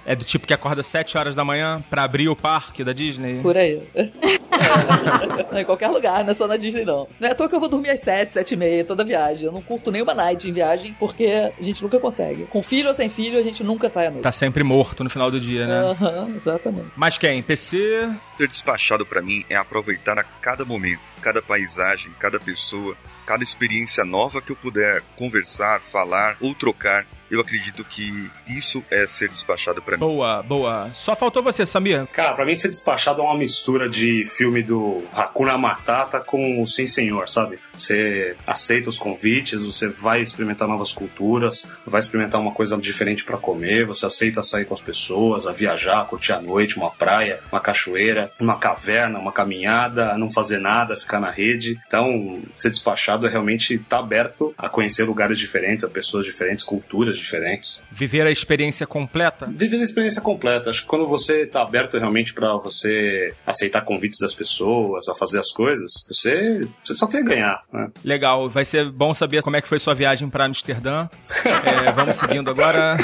É 0.06 0.16
do 0.16 0.24
tipo 0.24 0.44
que 0.44 0.52
acorda 0.52 0.82
7 0.82 1.16
horas 1.16 1.34
da 1.36 1.44
manhã 1.44 1.80
pra 1.88 2.02
abrir 2.02 2.28
o 2.28 2.34
parque 2.34 2.82
da 2.82 2.92
Disney? 2.92 3.40
Por 3.42 3.56
aí. 3.56 3.80
É. 3.94 4.08
Não, 5.52 5.60
em 5.60 5.64
qualquer 5.64 5.88
lugar, 5.88 6.22
não 6.24 6.30
é 6.30 6.34
só 6.34 6.46
na 6.46 6.56
Disney, 6.56 6.84
não. 6.84 7.06
Não 7.18 7.28
é 7.28 7.32
à 7.32 7.34
toa 7.34 7.48
que 7.48 7.54
eu 7.54 7.60
vou 7.60 7.68
dormir 7.68 7.90
às 7.90 8.00
7, 8.00 8.32
7 8.32 8.54
e 8.54 8.56
meia 8.56 8.84
toda 8.84 9.04
viagem. 9.04 9.46
Eu 9.46 9.52
não 9.52 9.62
curto 9.62 9.90
nenhuma 9.90 10.14
night 10.14 10.48
em 10.48 10.52
viagem, 10.52 10.94
porque 10.98 11.26
a 11.26 11.62
gente 11.62 11.82
nunca 11.82 11.98
consegue. 11.98 12.44
Com 12.46 12.62
filho 12.62 12.88
ou 12.88 12.94
sem 12.94 13.08
filho, 13.08 13.38
a 13.38 13.42
gente 13.42 13.62
nunca 13.64 13.88
sai 13.88 14.06
à 14.06 14.10
noite. 14.10 14.22
Tá 14.22 14.32
sempre 14.32 14.62
morto 14.62 15.02
no 15.02 15.10
final 15.10 15.30
do 15.30 15.40
dia, 15.40 15.66
né? 15.66 15.80
Aham, 15.90 16.34
exatamente. 16.36 16.88
Mas 16.96 17.18
quem? 17.18 17.42
PC? 17.42 18.08
Ser 18.40 18.48
despachado 18.48 19.04
pra 19.04 19.20
mim 19.20 19.44
é 19.50 19.54
aproveitar 19.54 20.18
a 20.18 20.22
cada 20.22 20.64
momento, 20.64 21.02
cada 21.20 21.42
paisagem, 21.42 22.10
cada 22.18 22.40
pessoa, 22.40 22.96
cada 23.26 23.44
experiência 23.44 24.02
nova 24.02 24.40
que 24.40 24.50
eu 24.50 24.56
puder 24.56 25.02
conversar, 25.14 25.78
falar 25.82 26.38
ou 26.40 26.54
trocar. 26.54 27.06
Eu 27.30 27.40
acredito 27.40 27.84
que 27.84 28.30
isso 28.46 28.82
é 28.90 29.06
ser 29.06 29.28
despachado 29.28 29.80
pra 29.80 29.96
mim. 29.96 30.00
Boa, 30.00 30.42
boa. 30.42 30.90
Só 30.92 31.14
faltou 31.14 31.42
você, 31.42 31.64
Samir. 31.64 32.06
Cara, 32.08 32.34
pra 32.34 32.44
mim 32.44 32.56
ser 32.56 32.68
despachado 32.68 33.20
é 33.20 33.24
uma 33.24 33.38
mistura 33.38 33.88
de 33.88 34.26
filme 34.36 34.62
do 34.62 35.02
Hakuna 35.12 35.56
Matata 35.56 36.18
com 36.18 36.60
o 36.60 36.66
Sim 36.66 36.86
Senhor, 36.86 37.28
sabe? 37.28 37.58
Você 37.72 38.36
aceita 38.46 38.88
os 38.88 38.98
convites, 38.98 39.62
você 39.62 39.88
vai 39.88 40.20
experimentar 40.20 40.66
novas 40.66 40.92
culturas, 40.92 41.70
vai 41.86 42.00
experimentar 42.00 42.40
uma 42.40 42.52
coisa 42.52 42.76
diferente 42.76 43.24
pra 43.24 43.38
comer, 43.38 43.86
você 43.86 44.06
aceita 44.06 44.42
sair 44.42 44.64
com 44.64 44.74
as 44.74 44.80
pessoas, 44.80 45.46
a 45.46 45.52
viajar, 45.52 46.06
curtir 46.06 46.32
a 46.32 46.42
noite, 46.42 46.76
uma 46.76 46.90
praia, 46.90 47.40
uma 47.52 47.60
cachoeira, 47.60 48.32
uma 48.40 48.58
caverna, 48.58 49.18
uma 49.18 49.32
caminhada, 49.32 50.18
não 50.18 50.30
fazer 50.30 50.58
nada, 50.58 50.96
ficar 50.96 51.20
na 51.20 51.30
rede. 51.30 51.78
Então, 51.86 52.42
ser 52.54 52.70
despachado 52.70 53.26
é 53.26 53.30
realmente 53.30 53.74
estar 53.74 54.00
aberto 54.00 54.52
a 54.58 54.68
conhecer 54.68 55.04
lugares 55.04 55.38
diferentes, 55.38 55.84
a 55.84 55.88
pessoas 55.88 56.24
diferentes, 56.24 56.64
culturas 56.64 57.19
diferentes. 57.20 57.86
Viver 57.90 58.26
a 58.26 58.30
experiência 58.30 58.86
completa? 58.86 59.46
Viver 59.46 59.78
a 59.78 59.82
experiência 59.82 60.22
completa. 60.22 60.70
Acho 60.70 60.82
que 60.82 60.88
quando 60.88 61.06
você 61.06 61.42
está 61.42 61.62
aberto 61.62 61.98
realmente 61.98 62.32
para 62.32 62.56
você 62.56 63.32
aceitar 63.46 63.82
convites 63.82 64.18
das 64.18 64.34
pessoas, 64.34 65.08
a 65.08 65.14
fazer 65.14 65.38
as 65.38 65.50
coisas, 65.52 66.06
você, 66.08 66.60
você 66.82 66.94
só 66.94 67.06
tem 67.06 67.20
a 67.20 67.24
ganhar, 67.24 67.62
né? 67.72 67.88
Legal, 68.04 68.48
vai 68.48 68.64
ser 68.64 68.90
bom 68.90 69.14
saber 69.14 69.42
como 69.42 69.56
é 69.56 69.62
que 69.62 69.68
foi 69.68 69.78
sua 69.78 69.94
viagem 69.94 70.28
pra 70.28 70.44
Amsterdã. 70.44 71.08
É, 71.60 71.92
vamos 71.92 72.16
seguindo 72.16 72.50
agora. 72.50 72.96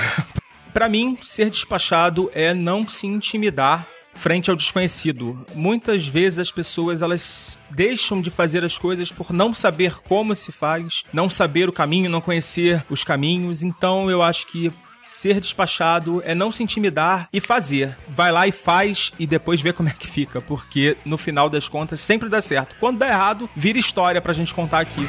Pra 0.73 0.89
mim, 0.89 1.19
ser 1.23 1.51
despachado 1.51 2.31
é 2.35 2.53
não 2.53 2.87
se 2.87 3.07
intimidar 3.07 3.87
frente 4.17 4.51
ao 4.51 4.57
desconhecido. 4.57 5.47
Muitas 5.55 6.07
vezes 6.07 6.39
as 6.39 6.51
pessoas 6.51 7.03
elas 7.03 7.59
deixam 7.71 8.21
de 8.21 8.31
fazer 8.31 8.65
as 8.65 8.77
coisas 8.77 9.13
por 9.13 9.33
não 9.33 9.55
saber 9.55 9.97
como 10.03 10.35
se 10.35 10.51
faz, 10.51 11.05
não 11.13 11.31
saber 11.31 11.69
o 11.69 11.73
caminho, 11.73 12.11
não 12.11 12.21
conhecer 12.21 12.85
os 12.91 13.05
caminhos. 13.05 13.63
Então 13.63 14.11
eu 14.11 14.23
acho 14.23 14.47
que 14.47 14.73
ser 15.05 15.41
despachado 15.41 16.21
é 16.25 16.35
não 16.35 16.51
se 16.51 16.63
intimidar 16.63 17.29
e 17.33 17.41
fazer. 17.41 17.97
Vai 18.09 18.33
lá 18.33 18.47
e 18.47 18.53
faz 18.53 19.13
e 19.19 19.27
depois 19.27 19.61
vê 19.61 19.73
como 19.73 19.89
é 19.89 19.93
que 19.93 20.09
fica, 20.09 20.41
porque 20.41 20.97
no 21.05 21.17
final 21.17 21.49
das 21.49 21.69
contas 21.69 22.01
sempre 22.01 22.29
dá 22.29 22.43
certo. 22.43 22.77
Quando 22.81 22.99
dá 22.99 23.09
errado, 23.09 23.49
vira 23.55 23.79
história 23.79 24.21
pra 24.21 24.33
gente 24.33 24.53
contar 24.53 24.81
aqui. 24.81 25.07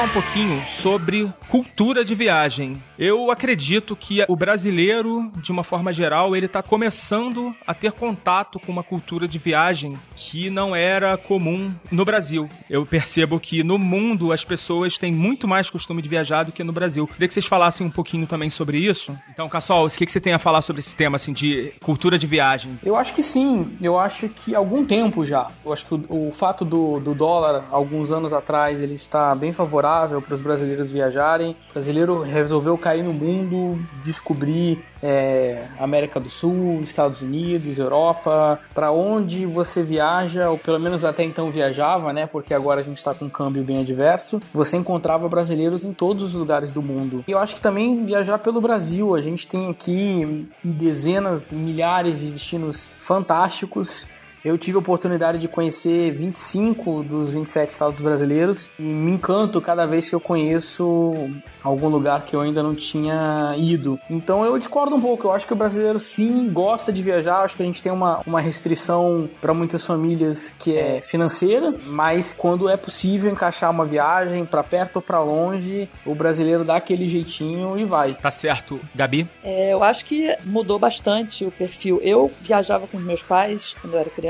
Falar 0.00 0.04
um 0.04 0.08
pouquinho 0.08 0.62
sobre 0.68 1.30
cultura 1.48 2.04
de 2.04 2.14
viagem. 2.14 2.82
Eu 2.98 3.30
acredito 3.30 3.96
que 3.96 4.24
o 4.28 4.36
brasileiro, 4.36 5.30
de 5.36 5.50
uma 5.50 5.64
forma 5.64 5.92
geral, 5.92 6.36
ele 6.36 6.46
está 6.46 6.62
começando 6.62 7.54
a 7.66 7.74
ter 7.74 7.92
contato 7.92 8.58
com 8.60 8.70
uma 8.70 8.82
cultura 8.82 9.26
de 9.26 9.38
viagem 9.38 9.98
que 10.14 10.48
não 10.48 10.76
era 10.76 11.16
comum 11.16 11.72
no 11.90 12.04
Brasil. 12.04 12.48
Eu 12.68 12.86
percebo 12.86 13.40
que 13.40 13.64
no 13.64 13.78
mundo 13.78 14.32
as 14.32 14.44
pessoas 14.44 14.96
têm 14.96 15.12
muito 15.12 15.48
mais 15.48 15.68
costume 15.68 16.00
de 16.00 16.08
viajar 16.08 16.44
do 16.44 16.52
que 16.52 16.62
no 16.62 16.72
Brasil. 16.72 17.06
Queria 17.06 17.26
que 17.28 17.34
vocês 17.34 17.46
falassem 17.46 17.86
um 17.86 17.90
pouquinho 17.90 18.26
também 18.26 18.48
sobre 18.48 18.78
isso. 18.78 19.16
Então, 19.32 19.48
Cassol, 19.48 19.86
o 19.86 19.90
que 19.90 20.06
você 20.06 20.20
tem 20.20 20.32
a 20.32 20.38
falar 20.38 20.62
sobre 20.62 20.80
esse 20.80 20.94
tema 20.94 21.16
assim 21.16 21.32
de 21.32 21.72
cultura 21.82 22.18
de 22.18 22.26
viagem? 22.26 22.78
Eu 22.84 22.96
acho 22.96 23.12
que 23.12 23.22
sim, 23.22 23.76
eu 23.82 23.98
acho 23.98 24.28
que 24.28 24.54
há 24.54 24.58
algum 24.58 24.84
tempo 24.84 25.26
já. 25.26 25.48
Eu 25.64 25.72
acho 25.72 25.84
que 25.86 25.94
o, 25.94 26.28
o 26.28 26.32
fato 26.32 26.64
do, 26.64 27.00
do 27.00 27.14
dólar, 27.14 27.64
alguns 27.70 28.12
anos 28.12 28.32
atrás, 28.32 28.80
ele 28.80 28.94
está 28.94 29.34
bem 29.34 29.52
favorável 29.52 29.89
para 30.20 30.34
os 30.34 30.40
brasileiros 30.40 30.90
viajarem. 30.90 31.56
O 31.70 31.72
brasileiro 31.72 32.22
resolveu 32.22 32.76
cair 32.78 33.02
no 33.02 33.12
mundo, 33.12 33.78
descobrir 34.04 34.82
é, 35.02 35.64
América 35.78 36.20
do 36.20 36.28
Sul, 36.28 36.80
Estados 36.82 37.22
Unidos, 37.22 37.78
Europa, 37.78 38.60
para 38.74 38.90
onde 38.90 39.46
você 39.46 39.82
viaja, 39.82 40.50
ou 40.50 40.58
pelo 40.58 40.78
menos 40.78 41.04
até 41.04 41.24
então 41.24 41.50
viajava, 41.50 42.12
né? 42.12 42.26
Porque 42.26 42.54
agora 42.54 42.80
a 42.80 42.84
gente 42.84 42.98
está 42.98 43.14
com 43.14 43.24
um 43.24 43.30
câmbio 43.30 43.62
bem 43.62 43.80
adverso. 43.80 44.40
Você 44.52 44.76
encontrava 44.76 45.28
brasileiros 45.28 45.84
em 45.84 45.92
todos 45.92 46.22
os 46.22 46.34
lugares 46.34 46.72
do 46.72 46.82
mundo. 46.82 47.24
E 47.26 47.32
eu 47.32 47.38
acho 47.38 47.54
que 47.56 47.60
também 47.60 48.04
viajar 48.04 48.38
pelo 48.38 48.60
Brasil, 48.60 49.14
a 49.14 49.20
gente 49.20 49.46
tem 49.46 49.70
aqui 49.70 50.48
dezenas, 50.62 51.50
milhares 51.50 52.20
de 52.20 52.30
destinos 52.30 52.88
fantásticos. 52.98 54.06
Eu 54.44 54.56
tive 54.56 54.76
a 54.76 54.80
oportunidade 54.80 55.38
de 55.38 55.48
conhecer 55.48 56.10
25 56.12 57.02
dos 57.02 57.28
27 57.30 57.68
estados 57.68 58.00
brasileiros 58.00 58.68
e 58.78 58.82
me 58.82 59.12
encanto 59.12 59.60
cada 59.60 59.84
vez 59.84 60.08
que 60.08 60.14
eu 60.14 60.20
conheço 60.20 61.30
algum 61.62 61.88
lugar 61.88 62.24
que 62.24 62.34
eu 62.34 62.40
ainda 62.40 62.62
não 62.62 62.74
tinha 62.74 63.54
ido. 63.58 64.00
Então 64.08 64.44
eu 64.44 64.56
discordo 64.56 64.96
um 64.96 65.00
pouco. 65.00 65.26
Eu 65.26 65.32
acho 65.32 65.46
que 65.46 65.52
o 65.52 65.56
brasileiro 65.56 66.00
sim 66.00 66.48
gosta 66.50 66.90
de 66.90 67.02
viajar. 67.02 67.42
Acho 67.42 67.54
que 67.54 67.62
a 67.62 67.66
gente 67.66 67.82
tem 67.82 67.92
uma, 67.92 68.22
uma 68.26 68.40
restrição 68.40 69.28
para 69.42 69.52
muitas 69.52 69.84
famílias 69.84 70.54
que 70.58 70.74
é 70.74 71.02
financeira, 71.02 71.74
mas 71.86 72.32
quando 72.32 72.66
é 72.66 72.78
possível 72.78 73.30
encaixar 73.30 73.70
uma 73.70 73.84
viagem 73.84 74.46
para 74.46 74.62
perto 74.62 74.96
ou 74.96 75.02
para 75.02 75.20
longe, 75.20 75.86
o 76.06 76.14
brasileiro 76.14 76.64
dá 76.64 76.76
aquele 76.76 77.06
jeitinho 77.06 77.78
e 77.78 77.84
vai. 77.84 78.14
Tá 78.14 78.30
certo, 78.30 78.80
Gabi? 78.94 79.26
É, 79.44 79.74
eu 79.74 79.84
acho 79.84 80.06
que 80.06 80.34
mudou 80.46 80.78
bastante 80.78 81.44
o 81.44 81.50
perfil. 81.50 82.00
Eu 82.02 82.30
viajava 82.40 82.86
com 82.86 82.96
os 82.96 83.04
meus 83.04 83.22
pais 83.22 83.74
quando 83.82 83.94
eu 83.94 84.00
era 84.00 84.08
criança. 84.08 84.29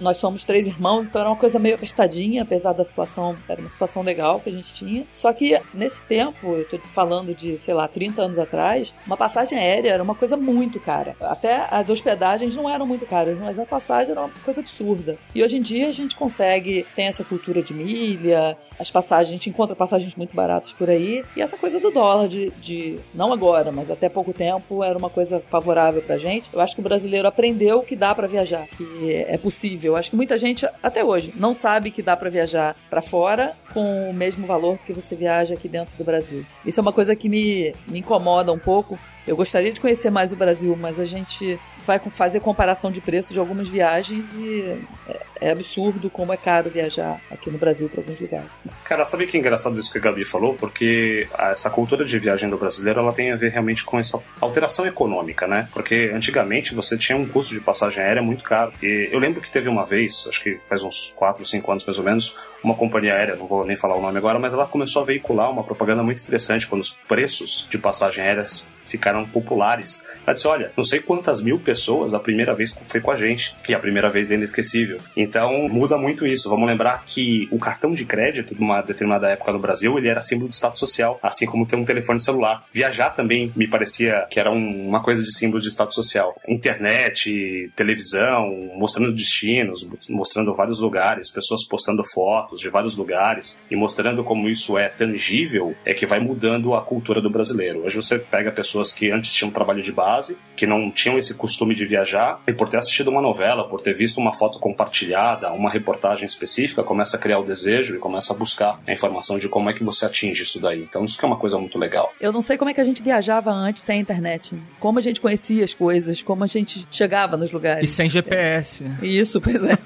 Nós 0.00 0.16
somos 0.16 0.44
três 0.44 0.66
irmãos, 0.66 1.04
então 1.04 1.20
era 1.20 1.30
uma 1.30 1.36
coisa 1.36 1.58
meio 1.58 1.74
apertadinha, 1.74 2.42
apesar 2.42 2.72
da 2.72 2.84
situação, 2.84 3.36
era 3.48 3.60
uma 3.60 3.68
situação 3.68 4.02
legal 4.02 4.40
que 4.40 4.50
a 4.50 4.52
gente 4.52 4.74
tinha. 4.74 5.04
Só 5.08 5.32
que 5.32 5.60
nesse 5.74 6.02
tempo, 6.04 6.54
eu 6.54 6.68
tô 6.68 6.78
falando 6.88 7.34
de, 7.34 7.56
sei 7.56 7.74
lá, 7.74 7.86
30 7.88 8.22
anos 8.22 8.38
atrás, 8.38 8.94
uma 9.06 9.16
passagem 9.16 9.58
aérea 9.58 9.90
era 9.90 10.02
uma 10.02 10.14
coisa 10.14 10.36
muito 10.36 10.80
cara. 10.80 11.16
Até 11.20 11.66
as 11.70 11.88
hospedagens 11.88 12.54
não 12.56 12.68
eram 12.68 12.86
muito 12.86 13.06
caras, 13.06 13.38
mas 13.38 13.58
a 13.58 13.66
passagem 13.66 14.12
era 14.12 14.20
uma 14.20 14.30
coisa 14.44 14.60
absurda. 14.60 15.18
E 15.34 15.42
hoje 15.42 15.56
em 15.56 15.62
dia 15.62 15.88
a 15.88 15.92
gente 15.92 16.16
consegue, 16.16 16.86
tem 16.94 17.06
essa 17.06 17.24
cultura 17.24 17.62
de 17.62 17.74
milha, 17.74 18.56
as 18.80 18.90
passagens, 18.90 19.28
a 19.28 19.32
gente 19.32 19.50
encontra 19.50 19.76
passagens 19.76 20.14
muito 20.16 20.34
baratas 20.34 20.72
por 20.72 20.88
aí, 20.88 21.22
e 21.36 21.42
essa 21.42 21.56
coisa 21.56 21.78
do 21.78 21.90
dólar, 21.90 22.28
de, 22.28 22.50
de 22.62 22.98
não 23.14 23.30
agora, 23.32 23.70
mas 23.70 23.90
até 23.90 24.08
pouco 24.08 24.32
tempo, 24.32 24.82
era 24.82 24.96
uma 24.96 25.10
coisa 25.10 25.40
favorável 25.50 26.00
pra 26.00 26.16
gente. 26.16 26.48
Eu 26.52 26.60
acho 26.60 26.74
que 26.74 26.80
o 26.80 26.84
brasileiro 26.84 27.28
aprendeu 27.28 27.82
que 27.82 27.94
dá 27.94 28.14
para 28.14 28.26
viajar, 28.26 28.66
que 28.68 29.14
é 29.28 29.36
possível. 29.40 29.96
Acho 29.96 30.10
que 30.10 30.16
muita 30.16 30.38
gente, 30.38 30.66
até 30.82 31.04
hoje, 31.04 31.32
não 31.36 31.52
sabe 31.52 31.90
que 31.90 32.02
dá 32.02 32.16
para 32.16 32.30
viajar 32.30 32.76
para 32.88 33.02
fora 33.02 33.56
com 33.72 34.10
o 34.10 34.14
mesmo 34.14 34.46
valor 34.46 34.78
que 34.86 34.92
você 34.92 35.16
viaja 35.16 35.54
aqui 35.54 35.68
dentro 35.68 35.96
do 35.96 36.04
Brasil. 36.04 36.44
Isso 36.64 36.78
é 36.78 36.82
uma 36.82 36.92
coisa 36.92 37.16
que 37.16 37.28
me, 37.28 37.74
me 37.88 38.00
incomoda 38.00 38.52
um 38.52 38.58
pouco. 38.58 38.98
Eu 39.26 39.36
gostaria 39.36 39.72
de 39.72 39.80
conhecer 39.80 40.10
mais 40.10 40.32
o 40.32 40.36
Brasil, 40.36 40.76
mas 40.76 40.98
a 40.98 41.04
gente 41.04 41.58
vai 41.86 41.98
fazer 41.98 42.40
comparação 42.40 42.90
de 42.90 43.00
preço 43.00 43.32
de 43.32 43.38
algumas 43.38 43.68
viagens 43.68 44.24
e 44.34 44.78
é, 45.08 45.20
é 45.40 45.50
absurdo 45.50 46.10
como 46.10 46.32
é 46.32 46.36
caro 46.36 46.70
viajar 46.70 47.20
aqui 47.30 47.50
no 47.50 47.58
Brasil 47.58 47.88
para 47.88 48.00
alguns 48.00 48.20
lugares. 48.20 48.48
Cara, 48.84 49.04
sabe 49.04 49.26
que 49.26 49.36
é 49.36 49.40
engraçado 49.40 49.78
isso 49.78 49.92
que 49.92 49.98
a 49.98 50.00
Gabi 50.00 50.24
falou? 50.24 50.54
Porque 50.54 51.28
essa 51.38 51.70
cultura 51.70 52.04
de 52.04 52.18
viagem 52.18 52.48
do 52.48 52.58
brasileiro 52.58 53.00
ela 53.00 53.12
tem 53.12 53.32
a 53.32 53.36
ver 53.36 53.50
realmente 53.50 53.84
com 53.84 53.98
essa 53.98 54.20
alteração 54.40 54.86
econômica, 54.86 55.46
né? 55.46 55.68
Porque 55.72 56.10
antigamente 56.14 56.74
você 56.74 56.96
tinha 56.98 57.16
um 57.16 57.26
custo 57.26 57.54
de 57.54 57.60
passagem 57.60 58.02
aérea 58.02 58.22
muito 58.22 58.44
caro. 58.44 58.72
E 58.82 59.08
eu 59.10 59.18
lembro 59.18 59.40
que 59.40 59.50
teve 59.50 59.68
uma 59.68 59.86
vez, 59.86 60.26
acho 60.28 60.42
que 60.42 60.58
faz 60.68 60.82
uns 60.82 61.12
4, 61.16 61.44
5 61.44 61.70
anos 61.70 61.84
mais 61.84 61.98
ou 61.98 62.04
menos, 62.04 62.36
uma 62.62 62.74
companhia 62.74 63.14
aérea, 63.14 63.36
não 63.36 63.46
vou 63.46 63.64
nem 63.64 63.76
falar 63.76 63.96
o 63.96 64.02
nome 64.02 64.18
agora, 64.18 64.38
mas 64.38 64.52
ela 64.52 64.66
começou 64.66 65.02
a 65.02 65.04
veicular 65.04 65.50
uma 65.50 65.64
propaganda 65.64 66.02
muito 66.02 66.22
interessante 66.22 66.66
quando 66.66 66.82
os 66.82 66.90
preços 66.90 67.66
de 67.70 67.78
passagem 67.78 68.22
aéreas 68.22 68.70
ficaram 68.90 69.24
populares 69.26 70.04
ela 70.26 70.34
disse: 70.34 70.46
Olha, 70.46 70.72
não 70.76 70.84
sei 70.84 71.00
quantas 71.00 71.42
mil 71.42 71.58
pessoas 71.58 72.14
a 72.14 72.20
primeira 72.20 72.54
vez 72.54 72.78
foi 72.86 73.00
com 73.00 73.10
a 73.10 73.16
gente, 73.16 73.54
que 73.64 73.74
a 73.74 73.78
primeira 73.78 74.10
vez 74.10 74.30
é 74.30 74.34
inesquecível. 74.34 74.98
Então 75.16 75.68
muda 75.68 75.96
muito 75.96 76.26
isso. 76.26 76.48
Vamos 76.48 76.68
lembrar 76.68 77.04
que 77.04 77.48
o 77.50 77.58
cartão 77.58 77.92
de 77.92 78.04
crédito, 78.04 78.54
de 78.54 78.60
uma 78.60 78.80
determinada 78.80 79.28
época 79.28 79.52
no 79.52 79.58
Brasil, 79.58 79.98
ele 79.98 80.08
era 80.08 80.22
símbolo 80.22 80.48
de 80.48 80.56
status 80.56 80.78
social, 80.78 81.18
assim 81.22 81.46
como 81.46 81.66
ter 81.66 81.76
um 81.76 81.84
telefone 81.84 82.20
celular. 82.20 82.64
Viajar 82.72 83.10
também 83.10 83.52
me 83.56 83.66
parecia 83.66 84.26
que 84.30 84.38
era 84.38 84.50
um, 84.50 84.88
uma 84.88 85.02
coisa 85.02 85.22
de 85.22 85.34
símbolo 85.34 85.60
de 85.60 85.68
status 85.68 85.94
social. 85.94 86.34
Internet, 86.46 87.72
televisão, 87.74 88.70
mostrando 88.76 89.12
destinos, 89.12 89.88
mostrando 90.08 90.54
vários 90.54 90.78
lugares, 90.78 91.30
pessoas 91.30 91.66
postando 91.66 92.02
fotos 92.04 92.60
de 92.60 92.68
vários 92.68 92.96
lugares 92.96 93.60
e 93.70 93.76
mostrando 93.76 94.22
como 94.22 94.48
isso 94.48 94.78
é 94.78 94.88
tangível, 94.88 95.74
é 95.84 95.94
que 95.94 96.06
vai 96.06 96.20
mudando 96.20 96.74
a 96.74 96.82
cultura 96.82 97.20
do 97.20 97.30
brasileiro. 97.30 97.84
Hoje 97.84 97.96
você 97.96 98.18
pega 98.18 98.52
pessoas 98.52 98.79
que 98.92 99.10
antes 99.10 99.32
tinham 99.32 99.50
trabalho 99.50 99.82
de 99.82 99.92
base 99.92 100.38
que 100.60 100.66
não 100.66 100.90
tinham 100.90 101.16
esse 101.16 101.34
costume 101.34 101.74
de 101.74 101.86
viajar, 101.86 102.38
e 102.46 102.52
por 102.52 102.68
ter 102.68 102.76
assistido 102.76 103.08
uma 103.08 103.22
novela, 103.22 103.66
por 103.66 103.80
ter 103.80 103.94
visto 103.94 104.18
uma 104.18 104.30
foto 104.30 104.58
compartilhada, 104.58 105.50
uma 105.52 105.70
reportagem 105.70 106.26
específica, 106.26 106.82
começa 106.82 107.16
a 107.16 107.20
criar 107.20 107.38
o 107.38 107.42
desejo 107.42 107.96
e 107.96 107.98
começa 107.98 108.34
a 108.34 108.36
buscar 108.36 108.78
a 108.86 108.92
informação 108.92 109.38
de 109.38 109.48
como 109.48 109.70
é 109.70 109.72
que 109.72 109.82
você 109.82 110.04
atinge 110.04 110.42
isso 110.42 110.60
daí. 110.60 110.82
Então 110.82 111.02
isso 111.02 111.18
que 111.18 111.24
é 111.24 111.28
uma 111.28 111.38
coisa 111.38 111.58
muito 111.58 111.78
legal. 111.78 112.12
Eu 112.20 112.30
não 112.30 112.42
sei 112.42 112.58
como 112.58 112.70
é 112.70 112.74
que 112.74 112.80
a 112.80 112.84
gente 112.84 113.02
viajava 113.02 113.50
antes 113.50 113.82
sem 113.82 114.00
internet. 114.00 114.54
Como 114.78 114.98
a 114.98 115.02
gente 115.02 115.18
conhecia 115.18 115.64
as 115.64 115.72
coisas, 115.72 116.22
como 116.22 116.44
a 116.44 116.46
gente 116.46 116.86
chegava 116.90 117.38
nos 117.38 117.50
lugares. 117.50 117.90
E 117.90 117.94
sem 117.94 118.10
GPS. 118.10 118.84
Isso, 119.02 119.40
pois 119.40 119.64
é. 119.64 119.78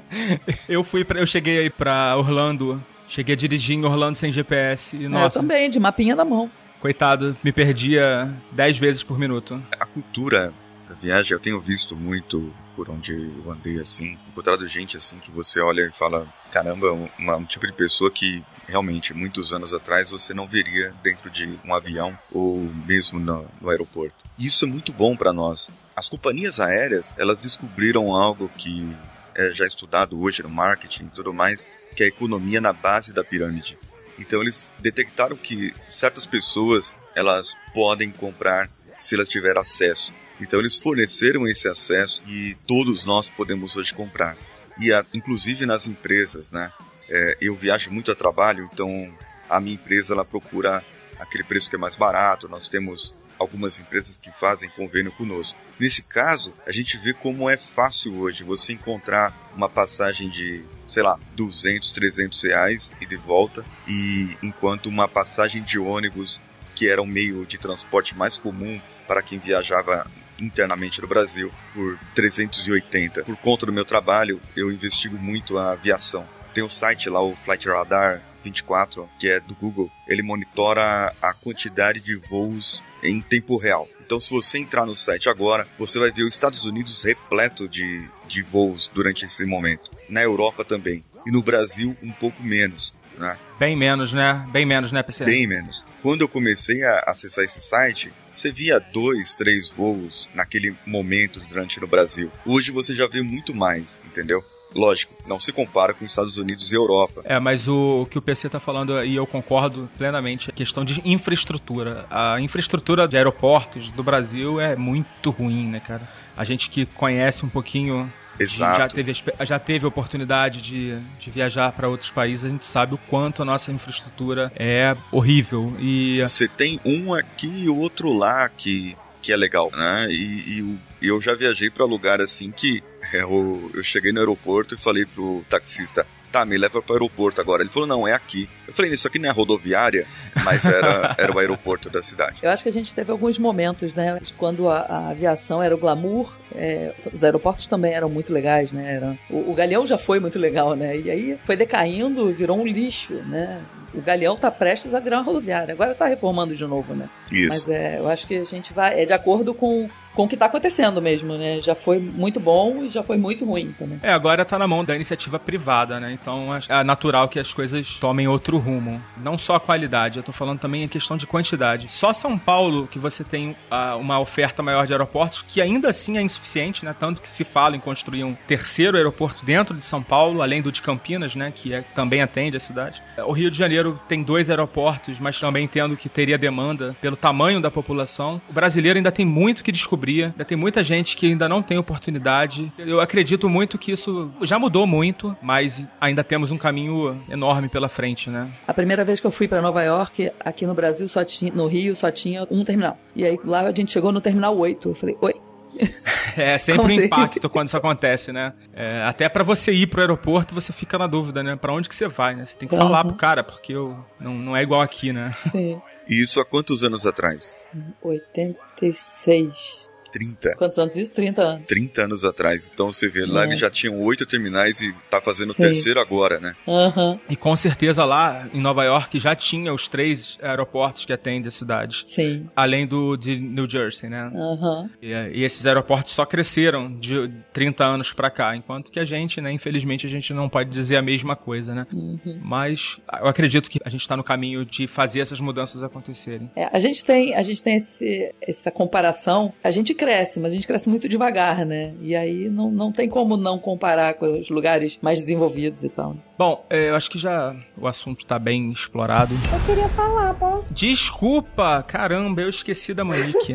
eu 0.66 0.82
fui 0.82 1.04
pra, 1.04 1.20
eu 1.20 1.26
cheguei 1.26 1.58
aí 1.58 1.68
pra 1.68 2.16
Orlando 2.16 2.82
Cheguei 3.08 3.34
a 3.34 3.36
dirigir 3.36 3.76
em 3.76 3.84
Orlando 3.84 4.18
sem 4.18 4.32
GPS 4.32 4.96
e, 4.96 5.08
nossa... 5.08 5.38
Eu 5.38 5.42
também, 5.42 5.70
de 5.70 5.78
mapinha 5.78 6.16
na 6.16 6.24
mão. 6.24 6.50
Coitado, 6.86 7.36
me 7.42 7.50
perdia 7.50 8.32
10 8.52 8.78
vezes 8.78 9.02
por 9.02 9.18
minuto. 9.18 9.60
A 9.72 9.84
cultura 9.84 10.54
da 10.88 10.94
viagem, 10.94 11.32
eu 11.32 11.40
tenho 11.40 11.60
visto 11.60 11.96
muito 11.96 12.54
por 12.76 12.88
onde 12.88 13.12
eu 13.12 13.50
andei 13.50 13.80
assim, 13.80 14.16
encontrado 14.28 14.68
gente 14.68 14.96
assim 14.96 15.18
que 15.18 15.32
você 15.32 15.58
olha 15.58 15.88
e 15.88 15.90
fala: 15.90 16.32
caramba, 16.52 16.92
uma, 17.18 17.38
um 17.38 17.44
tipo 17.44 17.66
de 17.66 17.72
pessoa 17.72 18.08
que 18.08 18.40
realmente 18.68 19.12
muitos 19.12 19.52
anos 19.52 19.74
atrás 19.74 20.10
você 20.10 20.32
não 20.32 20.46
veria 20.46 20.94
dentro 21.02 21.28
de 21.28 21.58
um 21.64 21.74
avião 21.74 22.16
ou 22.30 22.70
mesmo 22.86 23.18
no, 23.18 23.50
no 23.60 23.68
aeroporto. 23.68 24.14
E 24.38 24.46
isso 24.46 24.64
é 24.64 24.68
muito 24.68 24.92
bom 24.92 25.16
para 25.16 25.32
nós. 25.32 25.68
As 25.96 26.08
companhias 26.08 26.60
aéreas 26.60 27.12
elas 27.18 27.42
descobriram 27.42 28.14
algo 28.14 28.48
que 28.56 28.94
é 29.34 29.50
já 29.50 29.66
estudado 29.66 30.22
hoje 30.22 30.40
no 30.40 30.48
marketing 30.48 31.06
e 31.06 31.10
tudo 31.10 31.34
mais, 31.34 31.68
que 31.96 32.04
é 32.04 32.06
a 32.06 32.10
economia 32.10 32.60
na 32.60 32.72
base 32.72 33.12
da 33.12 33.24
pirâmide. 33.24 33.76
Então 34.18 34.40
eles 34.40 34.70
detectaram 34.78 35.36
que 35.36 35.72
certas 35.86 36.26
pessoas 36.26 36.96
elas 37.14 37.56
podem 37.72 38.10
comprar 38.10 38.70
se 38.98 39.14
elas 39.14 39.28
tiverem 39.28 39.60
acesso. 39.60 40.12
Então 40.40 40.58
eles 40.58 40.76
forneceram 40.78 41.46
esse 41.48 41.68
acesso 41.68 42.22
e 42.26 42.54
todos 42.66 43.04
nós 43.04 43.28
podemos 43.28 43.76
hoje 43.76 43.94
comprar. 43.94 44.36
E 44.78 44.92
a, 44.92 45.04
inclusive 45.14 45.64
nas 45.64 45.86
empresas, 45.86 46.52
né? 46.52 46.72
É, 47.08 47.38
eu 47.40 47.54
viajo 47.54 47.90
muito 47.90 48.10
a 48.10 48.14
trabalho, 48.14 48.68
então 48.72 49.16
a 49.48 49.60
minha 49.60 49.74
empresa 49.74 50.12
ela 50.12 50.24
procura 50.24 50.84
aquele 51.18 51.44
preço 51.44 51.70
que 51.70 51.76
é 51.76 51.78
mais 51.78 51.96
barato. 51.96 52.48
Nós 52.48 52.68
temos 52.68 53.14
algumas 53.38 53.78
empresas 53.78 54.16
que 54.16 54.30
fazem 54.32 54.68
convênio 54.70 55.12
conosco. 55.12 55.58
Nesse 55.78 56.02
caso, 56.02 56.54
a 56.66 56.72
gente 56.72 56.96
vê 56.96 57.12
como 57.12 57.50
é 57.50 57.56
fácil 57.56 58.18
hoje 58.18 58.44
você 58.44 58.72
encontrar 58.72 59.32
uma 59.54 59.68
passagem 59.68 60.30
de 60.30 60.64
sei 60.86 61.02
lá, 61.02 61.18
200, 61.34 61.90
300 61.90 62.42
reais 62.44 62.92
e 63.00 63.06
de 63.06 63.16
volta, 63.16 63.64
e 63.88 64.36
enquanto 64.42 64.86
uma 64.86 65.08
passagem 65.08 65.62
de 65.62 65.78
ônibus, 65.78 66.40
que 66.74 66.88
era 66.88 67.02
o 67.02 67.06
meio 67.06 67.44
de 67.44 67.58
transporte 67.58 68.16
mais 68.16 68.38
comum 68.38 68.80
para 69.06 69.22
quem 69.22 69.38
viajava 69.38 70.06
internamente 70.38 71.00
no 71.00 71.08
Brasil, 71.08 71.50
por 71.74 71.98
380. 72.14 73.24
Por 73.24 73.36
conta 73.36 73.66
do 73.66 73.72
meu 73.72 73.84
trabalho, 73.84 74.40
eu 74.54 74.70
investigo 74.70 75.16
muito 75.16 75.58
a 75.58 75.72
aviação. 75.72 76.26
Tem 76.52 76.62
o 76.62 76.70
site 76.70 77.08
lá, 77.08 77.20
o 77.22 77.34
Flight 77.34 77.68
Radar 77.68 78.22
24, 78.44 79.08
que 79.18 79.28
é 79.28 79.40
do 79.40 79.54
Google. 79.54 79.90
Ele 80.06 80.22
monitora 80.22 81.12
a 81.20 81.32
quantidade 81.32 82.00
de 82.00 82.16
voos 82.16 82.82
em 83.02 83.20
tempo 83.20 83.56
real. 83.56 83.88
Então, 84.06 84.20
se 84.20 84.30
você 84.30 84.58
entrar 84.58 84.86
no 84.86 84.94
site 84.94 85.28
agora, 85.28 85.66
você 85.76 85.98
vai 85.98 86.12
ver 86.12 86.22
os 86.22 86.32
Estados 86.32 86.64
Unidos 86.64 87.02
repleto 87.02 87.68
de, 87.68 88.08
de 88.28 88.40
voos 88.40 88.86
durante 88.86 89.24
esse 89.24 89.44
momento. 89.44 89.90
Na 90.08 90.22
Europa 90.22 90.64
também. 90.64 91.04
E 91.26 91.32
no 91.32 91.42
Brasil, 91.42 91.96
um 92.00 92.12
pouco 92.12 92.40
menos. 92.40 92.94
Né? 93.18 93.36
Bem 93.58 93.76
menos, 93.76 94.12
né? 94.12 94.46
Bem 94.52 94.64
menos, 94.64 94.92
né, 94.92 95.02
PC? 95.02 95.24
Bem 95.24 95.48
menos. 95.48 95.84
Quando 96.02 96.20
eu 96.20 96.28
comecei 96.28 96.84
a 96.84 97.00
acessar 97.08 97.42
esse 97.44 97.60
site, 97.60 98.12
você 98.30 98.52
via 98.52 98.78
dois, 98.78 99.34
três 99.34 99.70
voos 99.70 100.30
naquele 100.34 100.72
momento 100.86 101.40
durante 101.40 101.80
no 101.80 101.88
Brasil. 101.88 102.30
Hoje 102.44 102.70
você 102.70 102.94
já 102.94 103.08
vê 103.08 103.22
muito 103.22 103.56
mais, 103.56 104.00
entendeu? 104.06 104.44
Lógico, 104.74 105.14
não 105.26 105.38
se 105.38 105.52
compara 105.52 105.94
com 105.94 106.04
os 106.04 106.10
Estados 106.10 106.36
Unidos 106.36 106.70
e 106.70 106.74
Europa. 106.74 107.22
É, 107.24 107.38
mas 107.38 107.66
o, 107.66 108.02
o 108.02 108.06
que 108.06 108.18
o 108.18 108.22
PC 108.22 108.48
está 108.48 108.60
falando 108.60 108.96
aí 108.96 109.16
eu 109.16 109.26
concordo 109.26 109.88
plenamente, 109.96 110.50
é 110.50 110.52
questão 110.52 110.84
de 110.84 111.00
infraestrutura. 111.04 112.06
A 112.10 112.40
infraestrutura 112.40 113.08
de 113.08 113.16
aeroportos 113.16 113.88
do 113.90 114.02
Brasil 114.02 114.60
é 114.60 114.76
muito 114.76 115.30
ruim, 115.30 115.66
né, 115.68 115.80
cara? 115.80 116.08
A 116.36 116.44
gente 116.44 116.68
que 116.68 116.84
conhece 116.84 117.44
um 117.44 117.48
pouquinho 117.48 118.10
Exato. 118.38 118.78
Já 118.78 118.88
teve, 118.88 119.12
já 119.44 119.58
teve 119.58 119.86
oportunidade 119.86 120.60
de, 120.60 120.98
de 121.18 121.30
viajar 121.30 121.72
para 121.72 121.88
outros 121.88 122.10
países, 122.10 122.44
a 122.44 122.48
gente 122.48 122.66
sabe 122.66 122.94
o 122.94 122.98
quanto 122.98 123.42
a 123.42 123.44
nossa 123.44 123.72
infraestrutura 123.72 124.52
é 124.54 124.96
horrível. 125.10 125.74
E 125.80 126.20
você 126.22 126.46
tem 126.46 126.78
um 126.84 127.14
aqui 127.14 127.64
e 127.64 127.68
outro 127.68 128.12
lá 128.12 128.48
que, 128.48 128.96
que 129.22 129.32
é 129.32 129.36
legal, 129.36 129.70
né? 129.72 130.08
E, 130.10 130.58
e 130.58 130.78
eu 131.00 131.20
já 131.20 131.34
viajei 131.34 131.70
para 131.70 131.84
lugar 131.84 132.20
assim 132.20 132.50
que 132.50 132.82
eu, 133.12 133.70
eu 133.74 133.82
cheguei 133.82 134.12
no 134.12 134.20
aeroporto 134.20 134.74
e 134.74 134.78
falei 134.78 135.04
pro 135.06 135.44
taxista, 135.48 136.06
tá, 136.32 136.44
me 136.44 136.58
leva 136.58 136.82
para 136.82 136.92
o 136.92 136.96
aeroporto 136.96 137.40
agora. 137.40 137.62
Ele 137.62 137.70
falou, 137.70 137.88
não, 137.88 138.06
é 138.06 138.12
aqui. 138.12 138.48
Eu 138.66 138.74
falei, 138.74 138.92
isso 138.92 139.06
aqui 139.08 139.18
não 139.18 139.28
é 139.28 139.32
rodoviária, 139.32 140.06
mas 140.44 140.64
era, 140.64 141.14
era 141.18 141.32
o 141.32 141.38
aeroporto 141.38 141.88
da 141.88 142.02
cidade. 142.02 142.36
Eu 142.42 142.50
acho 142.50 142.62
que 142.62 142.68
a 142.68 142.72
gente 142.72 142.94
teve 142.94 143.10
alguns 143.10 143.38
momentos, 143.38 143.94
né, 143.94 144.20
quando 144.36 144.68
a, 144.68 144.80
a 144.80 145.08
aviação 145.10 145.62
era 145.62 145.74
o 145.74 145.78
glamour, 145.78 146.32
é, 146.54 146.92
os 147.12 147.24
aeroportos 147.24 147.66
também 147.66 147.92
eram 147.92 148.08
muito 148.08 148.32
legais, 148.32 148.72
né, 148.72 148.94
era, 148.94 149.16
o, 149.30 149.50
o 149.50 149.54
Galeão 149.54 149.86
já 149.86 149.98
foi 149.98 150.20
muito 150.20 150.38
legal, 150.38 150.74
né, 150.74 150.96
e 150.96 151.10
aí 151.10 151.38
foi 151.44 151.56
decaindo, 151.56 152.32
virou 152.32 152.58
um 152.58 152.66
lixo, 152.66 153.14
né, 153.14 153.60
o 153.94 154.02
Galeão 154.02 154.34
está 154.34 154.50
prestes 154.50 154.94
a 154.94 155.00
virar 155.00 155.18
uma 155.18 155.24
rodoviária. 155.24 155.72
Agora 155.72 155.92
está 155.92 156.06
reformando 156.06 156.54
de 156.54 156.66
novo, 156.66 156.94
né? 156.94 157.08
Isso. 157.32 157.48
Mas 157.48 157.68
é, 157.68 157.98
eu 157.98 158.08
acho 158.08 158.26
que 158.26 158.36
a 158.36 158.44
gente 158.44 158.72
vai. 158.74 159.00
É 159.00 159.06
de 159.06 159.14
acordo 159.14 159.54
com 159.54 159.88
com 160.16 160.24
o 160.24 160.28
que 160.28 160.34
está 160.34 160.46
acontecendo 160.46 161.00
mesmo, 161.00 161.34
né? 161.34 161.60
Já 161.60 161.74
foi 161.74 161.98
muito 161.98 162.40
bom 162.40 162.82
e 162.82 162.88
já 162.88 163.02
foi 163.02 163.18
muito 163.18 163.44
ruim 163.44 163.72
também. 163.78 164.00
É, 164.02 164.10
agora 164.12 164.42
está 164.42 164.58
na 164.58 164.66
mão 164.66 164.82
da 164.82 164.96
iniciativa 164.96 165.38
privada, 165.38 166.00
né? 166.00 166.10
Então 166.10 166.48
é 166.54 166.82
natural 166.82 167.28
que 167.28 167.38
as 167.38 167.52
coisas 167.52 167.96
tomem 167.96 168.26
outro 168.26 168.56
rumo. 168.56 169.00
Não 169.18 169.36
só 169.36 169.56
a 169.56 169.60
qualidade, 169.60 170.16
eu 170.16 170.20
estou 170.20 170.34
falando 170.34 170.58
também 170.58 170.84
a 170.84 170.88
questão 170.88 171.18
de 171.18 171.26
quantidade. 171.26 171.88
Só 171.90 172.14
São 172.14 172.38
Paulo 172.38 172.86
que 172.86 172.98
você 172.98 173.22
tem 173.22 173.50
uh, 173.50 173.98
uma 173.98 174.18
oferta 174.18 174.62
maior 174.62 174.86
de 174.86 174.94
aeroportos, 174.94 175.44
que 175.46 175.60
ainda 175.60 175.90
assim 175.90 176.16
é 176.16 176.22
insuficiente, 176.36 176.84
né? 176.84 176.94
Tanto 176.98 177.20
que 177.20 177.28
se 177.28 177.44
fala 177.44 177.76
em 177.76 177.80
construir 177.80 178.24
um 178.24 178.34
terceiro 178.46 178.96
aeroporto 178.96 179.44
dentro 179.44 179.74
de 179.74 179.84
São 179.84 180.02
Paulo, 180.02 180.42
além 180.42 180.62
do 180.62 180.72
de 180.72 180.82
Campinas, 180.82 181.34
né? 181.34 181.52
Que 181.54 181.72
é, 181.72 181.82
também 181.94 182.22
atende 182.22 182.56
a 182.56 182.60
cidade. 182.60 183.02
O 183.26 183.32
Rio 183.32 183.50
de 183.50 183.58
Janeiro 183.58 184.00
tem 184.08 184.22
dois 184.22 184.50
aeroportos, 184.50 185.18
mas 185.18 185.38
também 185.38 185.64
entendo 185.64 185.96
que 185.96 186.08
teria 186.08 186.38
demanda 186.38 186.96
pelo 187.00 187.16
tamanho 187.16 187.60
da 187.60 187.70
população. 187.70 188.40
O 188.48 188.52
brasileiro 188.52 188.98
ainda 188.98 189.12
tem 189.12 189.26
muito 189.26 189.62
que 189.62 189.72
descobrir 189.72 190.06
Ainda 190.24 190.44
tem 190.44 190.56
muita 190.56 190.82
gente 190.82 191.16
que 191.16 191.26
ainda 191.26 191.48
não 191.48 191.62
tem 191.62 191.78
oportunidade. 191.78 192.72
Eu 192.78 193.00
acredito 193.00 193.48
muito 193.48 193.78
que 193.78 193.92
isso 193.92 194.30
já 194.42 194.58
mudou 194.58 194.86
muito, 194.86 195.36
mas 195.42 195.88
ainda 196.00 196.22
temos 196.22 196.50
um 196.50 196.58
caminho 196.58 197.20
enorme 197.28 197.68
pela 197.68 197.88
frente, 197.88 198.30
né? 198.30 198.48
A 198.66 198.74
primeira 198.74 199.04
vez 199.04 199.20
que 199.20 199.26
eu 199.26 199.30
fui 199.30 199.48
para 199.48 199.60
Nova 199.60 199.82
York, 199.82 200.30
aqui 200.40 200.66
no 200.66 200.74
Brasil 200.74 201.08
só 201.08 201.24
tinha, 201.24 201.52
no 201.52 201.66
Rio 201.66 201.94
só 201.94 202.10
tinha 202.10 202.46
um 202.50 202.64
terminal. 202.64 202.98
E 203.14 203.24
aí 203.24 203.38
lá 203.44 203.62
a 203.62 203.72
gente 203.72 203.92
chegou 203.92 204.12
no 204.12 204.20
terminal 204.20 204.56
8. 204.56 204.88
Eu 204.88 204.94
falei: 204.94 205.16
"Oi, 205.20 205.34
É 206.36 206.58
sempre 206.58 206.82
um 206.82 206.90
impacto 206.90 207.48
quando 207.48 207.68
isso 207.68 207.76
acontece, 207.78 208.30
né? 208.30 208.52
É, 208.74 209.02
até 209.04 209.26
para 209.26 209.42
você 209.42 209.72
ir 209.72 209.86
pro 209.86 210.02
aeroporto, 210.02 210.54
você 210.54 210.70
fica 210.70 210.98
na 210.98 211.06
dúvida, 211.06 211.42
né? 211.42 211.56
Para 211.56 211.72
onde 211.72 211.88
que 211.88 211.94
você 211.94 212.08
vai, 212.08 212.34
né? 212.34 212.44
Você 212.44 212.54
tem 212.56 212.68
que 212.68 212.74
uhum. 212.74 212.80
falar 212.82 213.04
pro 213.04 213.14
cara, 213.14 213.42
porque 213.42 213.72
eu, 213.72 213.96
não, 214.20 214.34
não 214.34 214.54
é 214.54 214.62
igual 214.62 214.82
aqui, 214.82 215.14
né? 215.14 215.30
Sim. 215.32 215.80
E 216.06 216.22
isso 216.22 216.38
há 216.38 216.44
quantos 216.44 216.84
anos 216.84 217.06
atrás? 217.06 217.56
86. 218.02 219.85
30. 220.16 220.56
Quantos 220.56 220.78
anos 220.78 220.96
isso? 220.96 221.12
30 221.12 221.42
anos. 221.42 221.66
30 221.66 222.02
anos 222.04 222.24
atrás. 222.24 222.70
Então 222.72 222.90
você 222.90 223.06
vê, 223.06 223.26
lá 223.26 223.42
é. 223.42 223.48
eles 223.48 223.58
já 223.58 223.68
tinham 223.68 224.00
oito 224.00 224.24
terminais 224.24 224.80
e 224.80 224.90
tá 225.10 225.20
fazendo 225.20 225.50
o 225.50 225.52
Sim. 225.52 225.62
terceiro 225.62 226.00
agora, 226.00 226.40
né? 226.40 226.54
Uhum. 226.66 227.20
E 227.28 227.36
com 227.36 227.54
certeza 227.54 228.02
lá 228.02 228.48
em 228.54 228.60
Nova 228.60 228.82
York 228.84 229.18
já 229.18 229.34
tinha 229.34 229.74
os 229.74 229.90
três 229.90 230.38
aeroportos 230.40 231.04
que 231.04 231.12
atendem 231.12 231.48
a 231.48 231.50
cidade. 231.50 232.02
Sim. 232.06 232.48
Além 232.56 232.86
do 232.86 233.14
de 233.16 233.38
New 233.38 233.68
Jersey, 233.68 234.08
né? 234.08 234.30
Uhum. 234.32 234.88
E, 235.02 235.12
e, 235.12 235.44
esses 235.44 235.66
aeroportos 235.66 236.14
só 236.14 236.24
cresceram 236.24 236.98
de 236.98 237.30
30 237.52 237.84
anos 237.84 238.12
para 238.12 238.30
cá, 238.30 238.56
enquanto 238.56 238.90
que 238.90 238.98
a 238.98 239.04
gente, 239.04 239.40
né, 239.42 239.52
infelizmente 239.52 240.06
a 240.06 240.10
gente 240.10 240.32
não 240.32 240.48
pode 240.48 240.70
dizer 240.70 240.96
a 240.96 241.02
mesma 241.02 241.36
coisa, 241.36 241.74
né? 241.74 241.86
Uhum. 241.92 242.40
Mas 242.42 242.98
eu 243.20 243.28
acredito 243.28 243.68
que 243.68 243.78
a 243.84 243.90
gente 243.90 244.00
está 244.00 244.16
no 244.16 244.24
caminho 244.24 244.64
de 244.64 244.86
fazer 244.86 245.20
essas 245.20 245.40
mudanças 245.40 245.82
acontecerem. 245.82 246.50
É, 246.56 246.70
a 246.72 246.78
gente 246.78 247.04
tem, 247.04 247.34
a 247.34 247.42
gente 247.42 247.62
tem 247.62 247.76
esse, 247.76 248.34
essa 248.40 248.70
comparação. 248.70 249.52
A 249.62 249.70
gente 249.70 249.92
cresce, 249.94 250.05
mas 250.40 250.52
a 250.52 250.54
gente 250.54 250.66
cresce 250.66 250.88
muito 250.88 251.08
devagar, 251.08 251.64
né? 251.64 251.94
E 252.00 252.14
aí 252.14 252.48
não, 252.48 252.70
não 252.70 252.92
tem 252.92 253.08
como 253.08 253.36
não 253.36 253.58
comparar 253.58 254.14
com 254.14 254.26
os 254.26 254.48
lugares 254.50 254.98
mais 255.02 255.20
desenvolvidos 255.20 255.82
e 255.82 255.88
tal. 255.88 256.16
Bom, 256.38 256.64
é, 256.70 256.90
eu 256.90 256.96
acho 256.96 257.10
que 257.10 257.18
já 257.18 257.54
o 257.76 257.86
assunto 257.86 258.22
está 258.22 258.38
bem 258.38 258.70
explorado. 258.70 259.34
Eu 259.52 259.66
queria 259.66 259.88
falar, 259.90 260.34
posso? 260.34 260.72
Desculpa, 260.72 261.82
caramba, 261.82 262.42
eu 262.42 262.48
esqueci 262.48 262.94
da 262.94 263.04
Monique. 263.04 263.54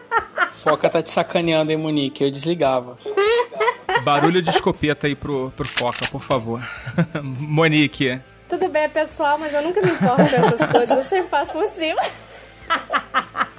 Foca 0.62 0.90
tá 0.90 1.02
te 1.02 1.10
sacaneando, 1.10 1.72
hein, 1.72 1.78
Monique? 1.78 2.22
Eu 2.22 2.30
desligava. 2.30 2.98
Barulho 4.04 4.42
de 4.42 4.50
escopeta 4.50 5.06
aí 5.06 5.14
pro, 5.14 5.50
pro 5.56 5.66
Foca, 5.66 6.06
por 6.10 6.22
favor. 6.22 6.62
Monique. 7.22 8.20
Tudo 8.48 8.68
bem, 8.68 8.88
pessoal, 8.88 9.38
mas 9.38 9.54
eu 9.54 9.62
nunca 9.62 9.80
me 9.80 9.92
importo 9.92 10.16
com 10.16 10.36
essas 10.36 10.70
coisas, 10.70 10.96
eu 10.96 11.04
sempre 11.04 11.28
passo 11.28 11.52
por 11.52 11.66
cima. 11.72 12.02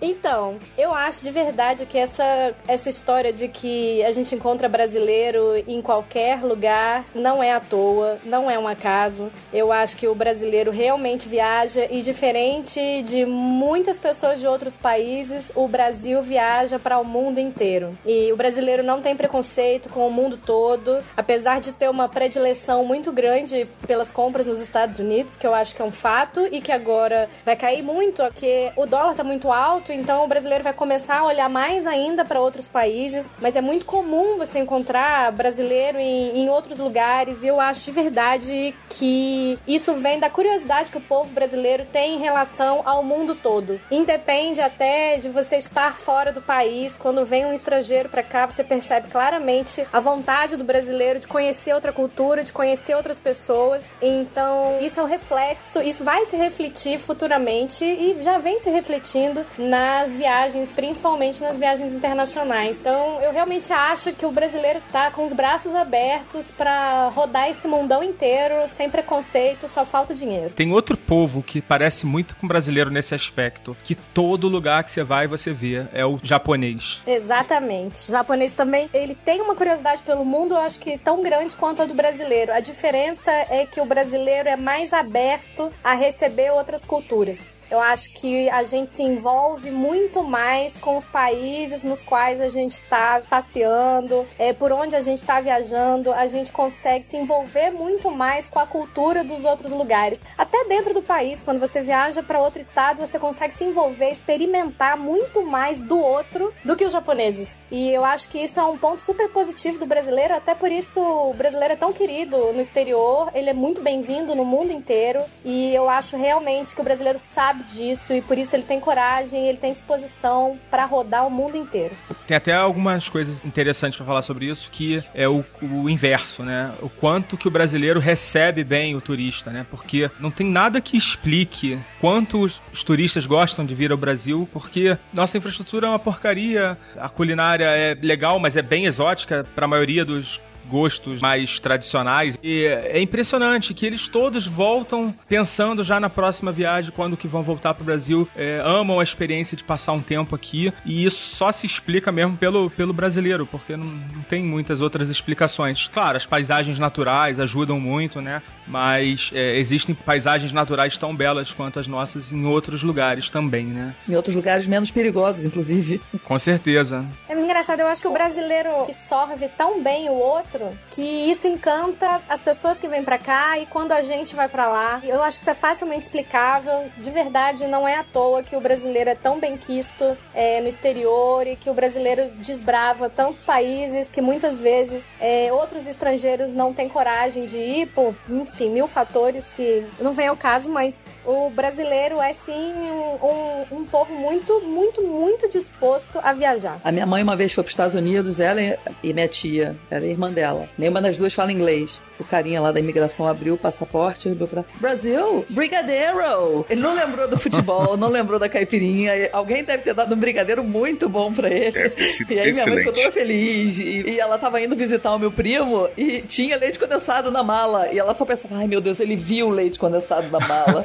Então, 0.00 0.56
eu 0.76 0.94
acho 0.94 1.22
de 1.22 1.30
verdade 1.30 1.86
que 1.86 1.98
essa, 1.98 2.54
essa 2.68 2.88
história 2.88 3.32
de 3.32 3.48
que 3.48 4.04
a 4.04 4.10
gente 4.10 4.34
encontra 4.34 4.68
brasileiro 4.68 5.56
em 5.66 5.80
qualquer 5.80 6.42
lugar 6.42 7.04
não 7.14 7.42
é 7.42 7.52
à 7.52 7.60
toa, 7.60 8.18
não 8.24 8.50
é 8.50 8.58
um 8.58 8.68
acaso. 8.68 9.30
Eu 9.52 9.72
acho 9.72 9.96
que 9.96 10.06
o 10.06 10.14
brasileiro 10.14 10.70
realmente 10.70 11.28
viaja 11.28 11.86
e, 11.90 12.02
diferente 12.02 13.02
de 13.02 13.24
muitas 13.24 13.98
pessoas 13.98 14.40
de 14.40 14.46
outros 14.46 14.76
países, 14.76 15.50
o 15.54 15.66
Brasil 15.66 16.22
viaja 16.22 16.78
para 16.78 16.98
o 16.98 17.04
mundo 17.04 17.38
inteiro. 17.38 17.96
E 18.04 18.32
o 18.32 18.36
brasileiro 18.36 18.82
não 18.82 19.00
tem 19.00 19.16
preconceito 19.16 19.88
com 19.88 20.06
o 20.06 20.10
mundo 20.10 20.36
todo, 20.36 20.98
apesar 21.16 21.60
de 21.60 21.72
ter 21.72 21.88
uma 21.88 22.08
predileção 22.08 22.84
muito 22.84 23.10
grande 23.12 23.66
pelas 23.86 24.10
compras 24.10 24.46
nos 24.46 24.60
Estados 24.60 24.98
Unidos, 24.98 25.36
que 25.36 25.46
eu 25.46 25.54
acho 25.54 25.74
que 25.74 25.80
é 25.80 25.84
um 25.84 25.92
fato 25.92 26.46
e 26.52 26.60
que 26.60 26.72
agora 26.72 27.28
vai 27.44 27.56
cair 27.56 27.82
muito, 27.82 28.22
porque 28.22 28.70
o 28.76 28.86
dólar 28.86 29.12
está 29.12 29.24
muito 29.24 29.50
alto 29.50 29.85
então 29.92 30.24
o 30.24 30.28
brasileiro 30.28 30.64
vai 30.64 30.72
começar 30.72 31.18
a 31.18 31.24
olhar 31.24 31.48
mais 31.48 31.86
ainda 31.86 32.24
para 32.24 32.40
outros 32.40 32.68
países, 32.68 33.30
mas 33.40 33.56
é 33.56 33.60
muito 33.60 33.84
comum 33.84 34.36
você 34.38 34.58
encontrar 34.58 35.32
brasileiro 35.32 35.98
em, 35.98 36.40
em 36.40 36.48
outros 36.48 36.78
lugares 36.78 37.42
e 37.42 37.48
eu 37.48 37.60
acho 37.60 37.84
de 37.84 37.90
verdade 37.90 38.74
que 38.90 39.58
isso 39.66 39.94
vem 39.94 40.18
da 40.18 40.30
curiosidade 40.30 40.90
que 40.90 40.98
o 40.98 41.00
povo 41.00 41.30
brasileiro 41.32 41.86
tem 41.92 42.16
em 42.16 42.18
relação 42.18 42.82
ao 42.84 43.02
mundo 43.02 43.34
todo. 43.34 43.80
Independe 43.90 44.60
até 44.60 45.18
de 45.18 45.28
você 45.28 45.56
estar 45.56 45.96
fora 45.96 46.32
do 46.32 46.42
país, 46.42 46.96
quando 46.96 47.24
vem 47.24 47.46
um 47.46 47.52
estrangeiro 47.52 48.08
para 48.08 48.22
cá, 48.22 48.46
você 48.46 48.64
percebe 48.64 49.08
claramente 49.10 49.86
a 49.92 50.00
vontade 50.00 50.56
do 50.56 50.64
brasileiro 50.64 51.20
de 51.20 51.26
conhecer 51.26 51.74
outra 51.74 51.92
cultura, 51.92 52.42
de 52.42 52.52
conhecer 52.52 52.94
outras 52.94 53.18
pessoas. 53.18 53.88
Então, 54.00 54.78
isso 54.80 54.98
é 55.00 55.02
um 55.02 55.06
reflexo, 55.06 55.80
isso 55.80 56.02
vai 56.04 56.24
se 56.26 56.36
refletir 56.36 56.98
futuramente 56.98 57.84
e 57.84 58.22
já 58.22 58.38
vem 58.38 58.58
se 58.58 58.70
refletindo 58.70 59.44
na 59.58 59.75
nas 59.76 60.14
viagens, 60.14 60.72
principalmente 60.72 61.42
nas 61.42 61.58
viagens 61.58 61.92
internacionais. 61.92 62.78
Então, 62.78 63.20
eu 63.20 63.30
realmente 63.30 63.70
acho 63.70 64.10
que 64.14 64.24
o 64.24 64.32
brasileiro 64.32 64.80
tá 64.90 65.10
com 65.10 65.26
os 65.26 65.34
braços 65.34 65.74
abertos 65.74 66.50
para 66.50 67.08
rodar 67.08 67.50
esse 67.50 67.68
mundão 67.68 68.02
inteiro, 68.02 68.54
sem 68.68 68.88
preconceito, 68.88 69.68
só 69.68 69.84
falta 69.84 70.14
dinheiro. 70.14 70.48
Tem 70.48 70.72
outro 70.72 70.96
povo 70.96 71.42
que 71.42 71.60
parece 71.60 72.06
muito 72.06 72.34
com 72.36 72.46
o 72.46 72.48
brasileiro 72.48 72.90
nesse 72.90 73.14
aspecto, 73.14 73.76
que 73.84 73.94
todo 73.94 74.48
lugar 74.48 74.82
que 74.82 74.90
você 74.90 75.04
vai 75.04 75.26
você 75.26 75.52
vê, 75.52 75.86
é 75.92 76.06
o 76.06 76.18
japonês. 76.22 77.02
Exatamente. 77.06 78.08
O 78.08 78.12
japonês 78.12 78.54
também, 78.54 78.88
ele 78.94 79.14
tem 79.14 79.42
uma 79.42 79.54
curiosidade 79.54 80.02
pelo 80.02 80.24
mundo, 80.24 80.54
eu 80.54 80.60
acho 80.60 80.78
que 80.78 80.96
tão 80.96 81.20
grande 81.20 81.54
quanto 81.54 81.82
a 81.82 81.84
do 81.84 81.92
brasileiro. 81.92 82.50
A 82.50 82.60
diferença 82.60 83.30
é 83.30 83.66
que 83.66 83.78
o 83.78 83.84
brasileiro 83.84 84.48
é 84.48 84.56
mais 84.56 84.94
aberto 84.94 85.70
a 85.84 85.92
receber 85.92 86.50
outras 86.50 86.82
culturas. 86.82 87.54
Eu 87.70 87.80
acho 87.80 88.12
que 88.12 88.48
a 88.50 88.62
gente 88.62 88.92
se 88.92 89.02
envolve 89.02 89.70
muito 89.70 90.22
mais 90.22 90.78
com 90.78 90.96
os 90.96 91.08
países 91.08 91.82
nos 91.82 92.04
quais 92.04 92.40
a 92.40 92.48
gente 92.48 92.74
está 92.74 93.20
passeando, 93.28 94.26
é, 94.38 94.52
por 94.52 94.70
onde 94.70 94.94
a 94.94 95.00
gente 95.00 95.18
está 95.18 95.40
viajando, 95.40 96.12
a 96.12 96.26
gente 96.26 96.52
consegue 96.52 97.04
se 97.04 97.16
envolver 97.16 97.70
muito 97.70 98.10
mais 98.10 98.48
com 98.48 98.60
a 98.60 98.66
cultura 98.66 99.24
dos 99.24 99.44
outros 99.44 99.72
lugares. 99.72 100.22
Até 100.38 100.64
dentro 100.64 100.94
do 100.94 101.02
país, 101.02 101.42
quando 101.42 101.58
você 101.58 101.82
viaja 101.82 102.22
para 102.22 102.40
outro 102.40 102.60
estado, 102.60 103.04
você 103.04 103.18
consegue 103.18 103.52
se 103.52 103.64
envolver, 103.64 104.10
experimentar 104.10 104.96
muito 104.96 105.44
mais 105.44 105.80
do 105.80 105.98
outro 105.98 106.52
do 106.64 106.76
que 106.76 106.84
os 106.84 106.92
japoneses. 106.92 107.48
E 107.70 107.90
eu 107.90 108.04
acho 108.04 108.28
que 108.28 108.38
isso 108.38 108.60
é 108.60 108.64
um 108.64 108.78
ponto 108.78 109.02
super 109.02 109.28
positivo 109.30 109.78
do 109.78 109.86
brasileiro, 109.86 110.34
até 110.34 110.54
por 110.54 110.70
isso 110.70 111.00
o 111.00 111.34
brasileiro 111.34 111.74
é 111.74 111.76
tão 111.76 111.92
querido 111.92 112.52
no 112.52 112.60
exterior, 112.60 113.30
ele 113.34 113.50
é 113.50 113.54
muito 113.54 113.80
bem-vindo 113.80 114.34
no 114.34 114.44
mundo 114.44 114.72
inteiro. 114.72 115.20
E 115.44 115.74
eu 115.74 115.88
acho 115.88 116.16
realmente 116.16 116.74
que 116.74 116.80
o 116.80 116.84
brasileiro 116.84 117.18
sabe 117.18 117.55
sabe 117.56 117.64
disso 117.64 118.12
e 118.12 118.20
por 118.20 118.36
isso 118.36 118.54
ele 118.54 118.62
tem 118.62 118.78
coragem, 118.78 119.48
ele 119.48 119.56
tem 119.56 119.72
disposição 119.72 120.58
para 120.70 120.84
rodar 120.84 121.26
o 121.26 121.30
mundo 121.30 121.56
inteiro. 121.56 121.94
Tem 122.26 122.36
até 122.36 122.52
algumas 122.52 123.08
coisas 123.08 123.44
interessantes 123.44 123.96
para 123.96 124.06
falar 124.06 124.22
sobre 124.22 124.46
isso, 124.46 124.68
que 124.70 125.02
é 125.14 125.28
o, 125.28 125.44
o, 125.62 125.88
inverso, 125.88 126.42
né? 126.42 126.72
O 126.80 126.88
quanto 126.88 127.36
que 127.36 127.48
o 127.48 127.50
brasileiro 127.50 128.00
recebe 128.00 128.62
bem 128.62 128.94
o 128.94 129.00
turista, 129.00 129.50
né? 129.50 129.66
Porque 129.70 130.10
não 130.20 130.30
tem 130.30 130.46
nada 130.46 130.80
que 130.80 130.96
explique 130.96 131.78
quanto 132.00 132.42
os 132.42 132.84
turistas 132.84 133.26
gostam 133.26 133.64
de 133.64 133.74
vir 133.74 133.90
ao 133.90 133.96
Brasil, 133.98 134.48
porque 134.52 134.96
nossa 135.12 135.38
infraestrutura 135.38 135.86
é 135.86 135.90
uma 135.90 135.98
porcaria, 135.98 136.76
a 136.96 137.08
culinária 137.08 137.66
é 137.66 137.96
legal, 138.00 138.38
mas 138.38 138.56
é 138.56 138.62
bem 138.62 138.86
exótica 138.86 139.46
para 139.54 139.64
a 139.64 139.68
maioria 139.68 140.04
dos 140.04 140.40
gostos 140.68 141.20
mais 141.20 141.58
tradicionais. 141.58 142.38
E 142.42 142.64
é 142.64 143.00
impressionante 143.00 143.74
que 143.74 143.86
eles 143.86 144.08
todos 144.08 144.46
voltam 144.46 145.14
pensando 145.28 145.82
já 145.82 145.98
na 145.98 146.10
próxima 146.10 146.52
viagem, 146.52 146.92
quando 146.94 147.16
que 147.16 147.28
vão 147.28 147.42
voltar 147.42 147.74
para 147.74 147.82
o 147.82 147.86
Brasil, 147.86 148.28
é, 148.36 148.60
amam 148.64 149.00
a 149.00 149.02
experiência 149.02 149.56
de 149.56 149.64
passar 149.64 149.92
um 149.92 150.02
tempo 150.02 150.34
aqui. 150.34 150.72
E 150.84 151.04
isso 151.04 151.22
só 151.22 151.52
se 151.52 151.66
explica 151.66 152.10
mesmo 152.12 152.36
pelo, 152.36 152.70
pelo 152.70 152.92
brasileiro, 152.92 153.46
porque 153.46 153.76
não, 153.76 153.86
não 153.86 154.22
tem 154.22 154.42
muitas 154.42 154.80
outras 154.80 155.08
explicações. 155.08 155.88
Claro, 155.92 156.16
as 156.16 156.26
paisagens 156.26 156.78
naturais 156.78 157.40
ajudam 157.40 157.80
muito, 157.80 158.20
né? 158.20 158.42
Mas 158.66 159.30
é, 159.32 159.56
existem 159.58 159.94
paisagens 159.94 160.52
naturais 160.52 160.98
tão 160.98 161.14
belas 161.14 161.52
quanto 161.52 161.78
as 161.78 161.86
nossas 161.86 162.32
em 162.32 162.44
outros 162.46 162.82
lugares 162.82 163.30
também, 163.30 163.66
né? 163.66 163.94
Em 164.08 164.14
outros 164.14 164.34
lugares 164.34 164.66
menos 164.66 164.90
perigosos, 164.90 165.46
inclusive. 165.46 166.00
Com 166.24 166.38
certeza. 166.38 167.04
É 167.28 167.34
engraçado, 167.34 167.80
eu 167.80 167.86
acho 167.86 168.02
que 168.02 168.08
o 168.08 168.12
brasileiro 168.12 168.68
absorve 168.82 169.48
tão 169.48 169.82
bem 169.82 170.08
o 170.08 170.14
outro 170.14 170.76
que 170.90 171.02
isso 171.02 171.46
encanta 171.46 172.20
as 172.28 172.42
pessoas 172.42 172.78
que 172.78 172.88
vêm 172.88 173.04
para 173.04 173.18
cá 173.18 173.58
e 173.58 173.66
quando 173.66 173.92
a 173.92 174.02
gente 174.02 174.34
vai 174.34 174.48
para 174.48 174.68
lá. 174.68 175.00
Eu 175.04 175.22
acho 175.22 175.38
que 175.38 175.42
isso 175.42 175.50
é 175.50 175.54
facilmente 175.54 176.04
explicável. 176.04 176.90
De 176.98 177.10
verdade, 177.10 177.66
não 177.66 177.86
é 177.86 177.96
à 177.96 178.04
toa 178.04 178.42
que 178.42 178.56
o 178.56 178.60
brasileiro 178.60 179.10
é 179.10 179.14
tão 179.14 179.38
bem 179.38 179.56
quisto 179.56 180.16
é, 180.34 180.60
no 180.60 180.68
exterior 180.68 181.46
e 181.46 181.56
que 181.56 181.70
o 181.70 181.74
brasileiro 181.74 182.30
desbrava 182.36 183.08
tantos 183.08 183.40
países 183.40 184.10
que 184.10 184.20
muitas 184.20 184.60
vezes 184.60 185.10
é, 185.20 185.52
outros 185.52 185.86
estrangeiros 185.86 186.52
não 186.52 186.72
têm 186.72 186.88
coragem 186.88 187.46
de 187.46 187.58
ir 187.58 187.86
por, 187.88 188.14
enfim, 188.56 188.70
mil 188.70 188.88
fatores 188.88 189.50
que 189.54 189.84
não 190.00 190.12
vem 190.14 190.28
ao 190.28 190.36
caso, 190.36 190.70
mas 190.70 191.02
o 191.26 191.50
brasileiro 191.50 192.20
é 192.22 192.32
sim 192.32 192.72
um, 192.72 193.26
um, 193.26 193.80
um 193.80 193.84
povo 193.84 194.14
muito, 194.14 194.60
muito, 194.62 195.02
muito 195.02 195.46
disposto 195.46 196.18
a 196.22 196.32
viajar. 196.32 196.80
A 196.82 196.90
minha 196.90 197.04
mãe 197.04 197.22
uma 197.22 197.36
vez 197.36 197.52
foi 197.52 197.62
para 197.62 197.68
os 197.68 197.72
Estados 197.72 197.94
Unidos, 197.94 198.40
ela 198.40 198.60
e 199.02 199.12
minha 199.12 199.28
tia, 199.28 199.76
ela 199.90 200.06
é 200.06 200.08
irmã 200.08 200.32
dela. 200.32 200.68
Nenhuma 200.78 201.02
das 201.02 201.18
duas 201.18 201.34
fala 201.34 201.52
inglês. 201.52 202.00
O 202.18 202.24
carinha 202.24 202.62
lá 202.62 202.72
da 202.72 202.80
imigração 202.80 203.28
abriu 203.28 203.54
o 203.54 203.58
passaporte 203.58 204.26
e 204.26 204.32
olhou 204.32 204.48
pra 204.48 204.64
Brasil, 204.80 205.44
brigadeiro! 205.50 206.64
Ele 206.70 206.80
não 206.80 206.94
lembrou 206.94 207.28
do 207.28 207.38
futebol, 207.38 207.94
não 207.98 208.08
lembrou 208.08 208.38
da 208.38 208.48
caipirinha. 208.48 209.12
Alguém 209.34 209.62
deve 209.62 209.82
ter 209.82 209.92
dado 209.92 210.14
um 210.14 210.18
brigadeiro 210.18 210.64
muito 210.64 211.10
bom 211.10 211.30
pra 211.30 211.50
ele. 211.50 211.72
Deve 211.72 211.90
ter 211.90 212.06
sido 212.06 212.32
E 212.32 212.38
aí 212.40 212.52
minha 212.52 212.66
mãe 212.66 212.76
excelente. 212.78 212.78
ficou 212.78 212.92
toda 212.94 213.12
feliz. 213.12 213.78
E, 213.78 214.10
e 214.12 214.18
ela 214.18 214.38
tava 214.38 214.60
indo 214.62 214.74
visitar 214.74 215.14
o 215.14 215.18
meu 215.18 215.30
primo 215.30 215.88
e 215.96 216.22
tinha 216.22 216.56
leite 216.56 216.78
condensado 216.78 217.30
na 217.30 217.42
mala. 217.42 217.88
E 217.92 217.98
ela 217.98 218.14
só 218.14 218.24
pensava, 218.24 218.45
ai 218.50 218.66
meu 218.66 218.80
Deus, 218.80 219.00
ele 219.00 219.16
viu 219.16 219.48
o 219.48 219.50
leite 219.50 219.78
condensado 219.78 220.30
na 220.30 220.40
mala. 220.40 220.84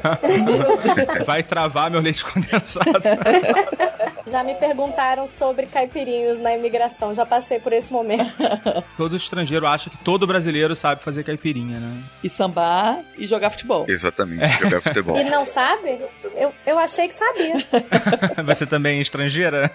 Vai 1.26 1.42
travar 1.42 1.90
meu 1.90 2.00
leite 2.00 2.24
condensado. 2.24 2.90
Já 4.26 4.42
me 4.44 4.54
perguntaram 4.54 5.26
sobre 5.26 5.66
caipirinhos 5.66 6.38
na 6.38 6.56
imigração, 6.56 7.14
já 7.14 7.26
passei 7.26 7.58
por 7.58 7.72
esse 7.72 7.92
momento. 7.92 8.32
todo 8.96 9.16
estrangeiro 9.16 9.66
acha 9.66 9.90
que 9.90 9.98
todo 9.98 10.26
brasileiro 10.26 10.76
sabe 10.76 11.02
fazer 11.02 11.24
caipirinha, 11.24 11.78
né? 11.78 12.02
e 12.22 12.30
sambar 12.30 13.00
e 13.18 13.26
jogar 13.26 13.50
futebol. 13.50 13.84
Exatamente, 13.88 14.48
jogar 14.60 14.80
futebol. 14.80 15.18
E 15.18 15.24
não 15.24 15.44
sabe? 15.44 16.00
Eu, 16.36 16.54
eu 16.64 16.78
achei 16.78 17.08
que 17.08 17.14
sabia. 17.14 17.66
Você 18.44 18.64
também 18.64 18.98
é 18.98 19.02
estrangeira? 19.02 19.70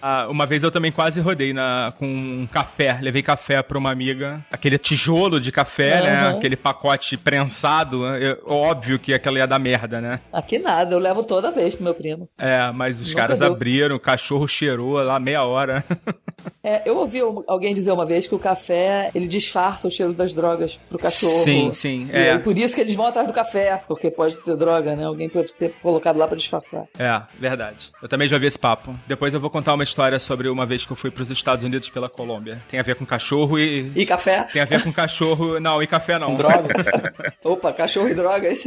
Ah, 0.00 0.26
uma 0.28 0.46
vez 0.46 0.62
eu 0.62 0.70
também 0.70 0.92
quase 0.92 1.20
rodei 1.20 1.52
na, 1.52 1.92
com 1.98 2.06
um 2.06 2.46
café. 2.50 2.98
Levei 3.00 3.22
café 3.22 3.62
pra 3.62 3.78
uma 3.78 3.90
amiga. 3.90 4.44
Aquele 4.50 4.78
tijolo 4.78 5.40
de 5.40 5.50
café, 5.52 6.02
né? 6.02 6.10
Aham. 6.20 6.36
Aquele 6.38 6.56
pacote 6.56 7.16
prensado. 7.16 8.06
Eu- 8.16 8.38
óbvio 8.46 8.98
que 8.98 9.12
aquela 9.14 9.38
ia 9.38 9.46
dar 9.46 9.58
merda, 9.58 10.00
né? 10.00 10.20
Aqui 10.32 10.58
nada, 10.58 10.94
eu 10.94 10.98
levo 10.98 11.22
toda 11.22 11.50
vez 11.50 11.74
pro 11.74 11.84
meu 11.84 11.94
primo. 11.94 12.28
É, 12.38 12.70
mas 12.72 13.00
os 13.00 13.08
Nunca 13.08 13.20
caras 13.22 13.38
deu. 13.38 13.52
abriram, 13.52 13.96
o 13.96 14.00
cachorro 14.00 14.46
cheirou 14.46 14.94
lá 15.02 15.18
meia 15.18 15.44
hora. 15.44 15.84
É, 16.62 16.88
eu 16.88 16.96
ouvi 16.98 17.18
alguém 17.48 17.74
dizer 17.74 17.90
uma 17.92 18.06
vez 18.06 18.26
que 18.26 18.34
o 18.34 18.38
café, 18.38 19.10
ele 19.14 19.26
disfarça 19.26 19.88
o 19.88 19.90
cheiro 19.90 20.12
das 20.12 20.32
drogas 20.34 20.78
pro 20.88 20.98
cachorro. 20.98 21.42
Sim, 21.42 21.72
sim, 21.74 22.08
E 22.12 22.16
é. 22.16 22.32
aí 22.32 22.38
por 22.38 22.56
isso 22.56 22.74
que 22.74 22.80
eles 22.80 22.94
vão 22.94 23.06
atrás 23.06 23.26
do 23.26 23.32
café, 23.32 23.82
porque 23.88 24.10
pode 24.10 24.36
ter 24.36 24.56
droga, 24.56 24.94
né? 24.94 25.04
Alguém 25.04 25.28
pode 25.28 25.52
ter 25.54 25.72
colocado 25.82 26.16
lá 26.16 26.28
pra 26.28 26.36
disfarçar. 26.36 26.84
É, 26.98 27.20
verdade. 27.38 27.90
Eu 28.02 28.08
também 28.08 28.28
já 28.28 28.38
vi 28.38 28.46
esse 28.46 28.58
papo. 28.58 28.94
Depois 29.06 29.34
eu 29.34 29.40
vou 29.40 29.50
contar 29.50 29.74
uma 29.74 29.82
história 29.88 30.20
sobre 30.20 30.48
uma 30.48 30.66
vez 30.66 30.84
que 30.84 30.92
eu 30.92 30.96
fui 30.96 31.10
pros 31.10 31.30
Estados 31.30 31.64
Unidos 31.64 31.88
pela 31.88 32.08
Colômbia. 32.08 32.60
Tem 32.70 32.78
a 32.78 32.82
ver 32.82 32.94
com 32.94 33.06
cachorro 33.06 33.58
e. 33.58 33.90
E 33.94 34.04
café? 34.04 34.44
Tem 34.52 34.62
a 34.62 34.64
ver 34.64 34.82
com 34.82 34.92
cachorro. 34.92 35.58
Não, 35.58 35.82
e 35.82 35.86
café 35.86 36.18
não. 36.18 36.28
Com 36.28 36.36
drogas? 36.36 36.86
Opa, 37.42 37.72
cachorro 37.72 38.08
e 38.08 38.14
drogas. 38.14 38.64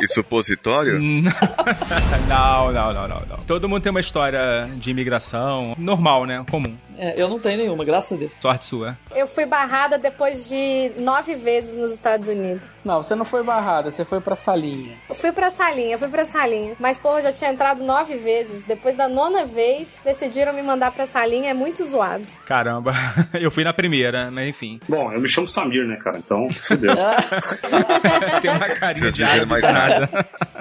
E 0.00 0.06
supositório? 0.06 1.00
não, 2.28 2.72
não, 2.72 2.92
não, 2.92 3.08
não, 3.08 3.26
não. 3.26 3.36
Todo 3.46 3.68
mundo 3.68 3.82
tem 3.82 3.90
uma 3.90 4.00
história 4.00 4.68
de 4.74 4.90
imigração 4.90 5.74
normal, 5.78 6.26
né? 6.26 6.44
Comum. 6.50 6.76
É, 7.00 7.14
eu 7.16 7.28
não 7.28 7.38
tenho 7.38 7.56
nenhuma, 7.56 7.82
graças 7.82 8.12
a 8.12 8.16
Deus. 8.16 8.30
Sorte 8.40 8.66
sua. 8.66 8.96
Eu 9.16 9.26
fui 9.26 9.46
barrada 9.46 9.96
depois 9.96 10.46
de 10.48 10.92
nove 10.98 11.34
vezes 11.34 11.74
nos 11.74 11.92
Estados 11.92 12.28
Unidos. 12.28 12.68
Não, 12.84 13.02
você 13.02 13.14
não 13.14 13.24
foi 13.24 13.42
barrada, 13.42 13.90
você 13.90 14.04
foi 14.04 14.20
pra 14.20 14.36
salinha. 14.36 14.98
Eu 15.08 15.14
fui 15.14 15.32
pra 15.32 15.50
salinha, 15.50 15.96
fui 15.96 16.08
pra 16.08 16.26
salinha. 16.26 16.74
Mas, 16.78 16.98
porra, 16.98 17.20
eu 17.20 17.22
já 17.22 17.32
tinha 17.32 17.50
entrado 17.50 17.82
nove 17.82 18.16
vezes. 18.16 18.64
Depois 18.64 18.94
da 18.96 19.08
nona 19.08 19.46
vez, 19.46 19.88
decidiram 20.04 20.52
me 20.52 20.62
mandar 20.62 20.92
pra 20.92 21.06
salinha. 21.06 21.50
É 21.50 21.54
muito 21.54 21.82
zoado. 21.84 22.26
Caramba. 22.44 22.92
Eu 23.32 23.50
fui 23.50 23.64
na 23.64 23.72
primeira, 23.72 24.30
mas 24.30 24.48
enfim. 24.48 24.78
Bom, 24.88 25.12
eu 25.12 25.20
me 25.20 25.28
chamo 25.28 25.48
Samir, 25.48 25.86
né, 25.86 25.96
cara? 25.96 26.18
Então, 26.18 26.48
fudeu. 26.50 26.92
Tem 28.42 28.50
uma 28.50 28.68
carinha 28.68 28.78
Precisa 28.90 29.12
de 29.12 29.18
dizer 29.18 29.24
árabe 29.24 29.46
mais 29.46 29.62
danada. 29.62 30.08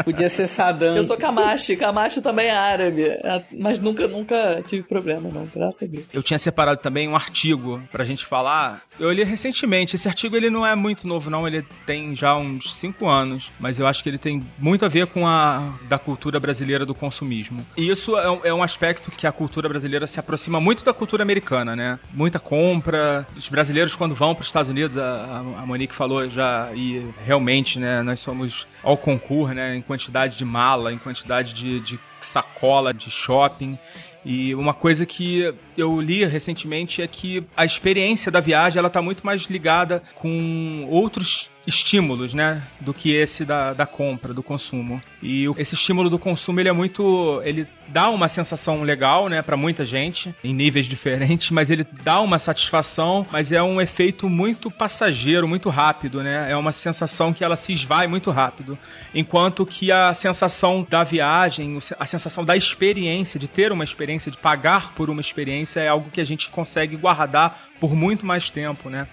Podia 0.05 0.29
ser 0.29 0.47
Saddam. 0.47 0.95
Eu 0.95 1.03
sou 1.03 1.17
Kamashi, 1.17 1.75
Kamashi 1.75 2.21
também 2.21 2.47
é 2.47 2.55
árabe. 2.55 3.03
É, 3.03 3.43
Mas 3.51 3.79
nunca, 3.79 4.07
nunca 4.07 4.61
tive 4.67 4.83
problema, 4.83 5.29
não, 5.29 5.45
graças 5.53 5.83
a 5.83 5.85
Deus. 5.85 6.05
Eu 6.13 6.23
tinha 6.29 6.39
separado 6.39 6.79
também 6.79 7.07
um 7.07 7.15
artigo 7.15 7.81
pra 7.91 8.03
gente 8.03 8.23
falar. 8.25 8.81
Eu 8.99 9.11
li 9.11 9.23
recentemente. 9.23 9.95
Esse 9.95 10.07
artigo 10.07 10.35
ele 10.35 10.49
não 10.49 10.65
é 10.65 10.75
muito 10.75 11.07
novo, 11.07 11.29
não. 11.29 11.47
Ele 11.47 11.65
tem 11.87 12.15
já 12.15 12.35
uns 12.35 12.75
5 12.75 13.07
anos. 13.07 13.51
Mas 13.59 13.79
eu 13.79 13.87
acho 13.87 14.03
que 14.03 14.09
ele 14.09 14.17
tem 14.19 14.45
muito 14.57 14.85
a 14.85 14.87
ver 14.87 15.07
com 15.07 15.25
a 15.27 15.73
da 15.87 15.97
cultura 15.97 16.39
brasileira 16.39 16.85
do 16.85 16.93
consumismo. 16.93 17.65
E 17.75 17.89
isso 17.89 18.15
é 18.17 18.29
um, 18.29 18.39
é 18.43 18.53
um 18.53 18.61
aspecto 18.61 19.09
que 19.09 19.25
a 19.25 19.31
cultura 19.31 19.67
brasileira 19.67 20.05
se 20.05 20.19
aproxima 20.19 20.59
muito 20.59 20.83
da 20.85 20.93
cultura 20.93 21.23
americana, 21.23 21.75
né? 21.75 21.97
Muita 22.13 22.39
compra. 22.39 23.25
Os 23.35 23.49
brasileiros, 23.49 23.95
quando 23.95 24.13
vão 24.13 24.35
para 24.35 24.41
os 24.43 24.47
Estados 24.47 24.69
Unidos, 24.69 24.97
a, 24.97 25.01
a- 25.03 25.61
a 25.61 25.65
Monique 25.65 25.95
falou 25.95 26.29
já, 26.29 26.69
e 26.75 27.05
realmente, 27.25 27.79
né? 27.79 28.03
Nós 28.03 28.19
somos 28.19 28.67
ao 28.83 28.95
concurso, 28.97 29.53
né? 29.55 29.75
Em 29.75 29.81
quantidade 29.81 30.37
de 30.37 30.45
mala, 30.45 30.93
em 30.93 30.97
quantidade 30.99 31.53
de, 31.53 31.79
de 31.79 31.99
sacola, 32.21 32.93
de 32.93 33.09
shopping. 33.09 33.79
E 34.25 34.53
uma 34.55 34.73
coisa 34.73 35.05
que 35.05 35.53
eu 35.77 35.99
li 36.01 36.25
recentemente 36.25 37.01
é 37.01 37.07
que 37.07 37.43
a 37.55 37.63
experiência 37.65 38.31
da 38.31 38.39
viagem 38.39 38.79
ela 38.79 38.89
tá 38.89 39.01
muito 39.01 39.25
mais 39.25 39.43
ligada 39.43 40.03
com 40.15 40.85
outros 40.89 41.49
estímulos, 41.69 42.33
né, 42.33 42.61
do 42.79 42.93
que 42.93 43.13
esse 43.13 43.45
da, 43.45 43.73
da 43.73 43.85
compra, 43.85 44.33
do 44.33 44.43
consumo. 44.43 45.01
E 45.21 45.45
esse 45.57 45.75
estímulo 45.75 46.09
do 46.09 46.19
consumo 46.19 46.59
ele 46.59 46.69
é 46.69 46.71
muito, 46.73 47.41
ele 47.45 47.67
dá 47.87 48.09
uma 48.09 48.27
sensação 48.27 48.81
legal, 48.81 49.29
né, 49.29 49.41
para 49.41 49.55
muita 49.55 49.85
gente 49.85 50.33
em 50.43 50.53
níveis 50.53 50.85
diferentes, 50.85 51.51
mas 51.51 51.69
ele 51.69 51.85
dá 52.03 52.19
uma 52.19 52.39
satisfação, 52.39 53.25
mas 53.31 53.51
é 53.51 53.61
um 53.61 53.79
efeito 53.79 54.29
muito 54.29 54.69
passageiro, 54.69 55.47
muito 55.47 55.69
rápido, 55.69 56.21
né? 56.23 56.51
É 56.51 56.55
uma 56.55 56.71
sensação 56.71 57.33
que 57.33 57.43
ela 57.43 57.55
se 57.55 57.73
esvai 57.73 58.07
muito 58.07 58.31
rápido, 58.31 58.77
enquanto 59.13 59.65
que 59.65 59.91
a 59.91 60.13
sensação 60.13 60.85
da 60.89 61.03
viagem, 61.03 61.79
a 61.99 62.05
sensação 62.05 62.43
da 62.43 62.57
experiência, 62.57 63.39
de 63.39 63.47
ter 63.47 63.71
uma 63.71 63.83
experiência, 63.83 64.31
de 64.31 64.37
pagar 64.37 64.93
por 64.93 65.09
uma 65.09 65.21
experiência 65.21 65.79
é 65.79 65.87
algo 65.87 66.09
que 66.09 66.21
a 66.21 66.25
gente 66.25 66.49
consegue 66.49 66.95
guardar 66.95 67.69
por 67.79 67.95
muito 67.95 68.25
mais 68.25 68.49
tempo, 68.49 68.89
né? 68.89 69.07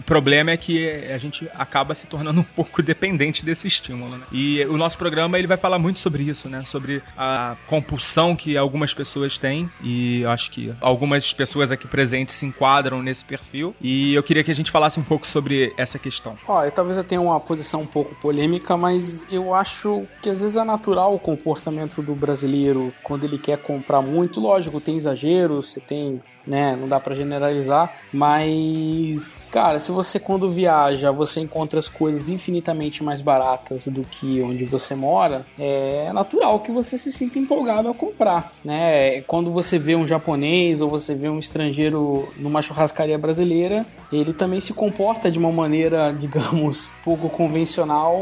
O 0.00 0.02
problema 0.02 0.50
é 0.50 0.56
que 0.56 0.88
a 1.12 1.18
gente 1.18 1.46
acaba 1.54 1.94
se 1.94 2.06
tornando 2.06 2.40
um 2.40 2.44
pouco 2.56 2.82
dependente 2.82 3.44
desse 3.44 3.68
estímulo, 3.68 4.16
né? 4.16 4.24
E 4.32 4.64
o 4.64 4.76
nosso 4.78 4.96
programa 4.96 5.38
ele 5.38 5.46
vai 5.46 5.58
falar 5.58 5.78
muito 5.78 6.00
sobre 6.00 6.22
isso, 6.22 6.48
né? 6.48 6.64
Sobre 6.64 7.02
a 7.16 7.54
compulsão 7.66 8.34
que 8.34 8.56
algumas 8.56 8.94
pessoas 8.94 9.36
têm 9.36 9.68
e 9.82 10.22
eu 10.22 10.30
acho 10.30 10.50
que 10.50 10.72
algumas 10.80 11.34
pessoas 11.34 11.70
aqui 11.70 11.86
presentes 11.86 12.34
se 12.34 12.46
enquadram 12.46 13.02
nesse 13.02 13.22
perfil 13.24 13.74
e 13.80 14.14
eu 14.14 14.22
queria 14.22 14.42
que 14.42 14.50
a 14.50 14.54
gente 14.54 14.70
falasse 14.70 14.98
um 14.98 15.02
pouco 15.02 15.26
sobre 15.26 15.74
essa 15.76 15.98
questão. 15.98 16.38
Ó, 16.48 16.68
talvez 16.70 16.96
eu 16.96 17.04
tenha 17.04 17.20
uma 17.20 17.38
posição 17.38 17.82
um 17.82 17.86
pouco 17.86 18.14
polêmica, 18.14 18.76
mas 18.78 19.22
eu 19.30 19.54
acho 19.54 20.06
que 20.22 20.30
às 20.30 20.40
vezes 20.40 20.56
é 20.56 20.64
natural 20.64 21.14
o 21.14 21.18
comportamento 21.18 22.00
do 22.00 22.14
brasileiro 22.14 22.90
quando 23.02 23.24
ele 23.24 23.36
quer 23.36 23.58
comprar 23.58 24.00
muito. 24.00 24.40
Lógico, 24.40 24.80
tem 24.80 24.96
exageros, 24.96 25.72
você 25.72 25.80
tem, 25.80 26.22
né, 26.50 26.76
não 26.78 26.88
dá 26.88 26.98
pra 26.98 27.14
generalizar, 27.14 27.94
mas, 28.12 29.46
cara, 29.52 29.78
se 29.78 29.92
você 29.92 30.18
quando 30.18 30.50
viaja, 30.50 31.12
você 31.12 31.40
encontra 31.40 31.78
as 31.78 31.88
coisas 31.88 32.28
infinitamente 32.28 33.04
mais 33.04 33.20
baratas 33.20 33.86
do 33.86 34.02
que 34.02 34.42
onde 34.42 34.64
você 34.64 34.96
mora, 34.96 35.46
é 35.56 36.10
natural 36.12 36.58
que 36.58 36.72
você 36.72 36.98
se 36.98 37.12
sinta 37.12 37.38
empolgado 37.38 37.88
a 37.88 37.94
comprar, 37.94 38.52
né? 38.64 39.20
Quando 39.22 39.52
você 39.52 39.78
vê 39.78 39.94
um 39.94 40.06
japonês 40.06 40.80
ou 40.80 40.88
você 40.88 41.14
vê 41.14 41.28
um 41.28 41.38
estrangeiro 41.38 42.28
numa 42.36 42.62
churrascaria 42.62 43.16
brasileira, 43.16 43.86
ele 44.12 44.32
também 44.32 44.58
se 44.58 44.74
comporta 44.74 45.30
de 45.30 45.38
uma 45.38 45.52
maneira, 45.52 46.12
digamos, 46.18 46.90
pouco 47.04 47.28
convencional, 47.28 48.18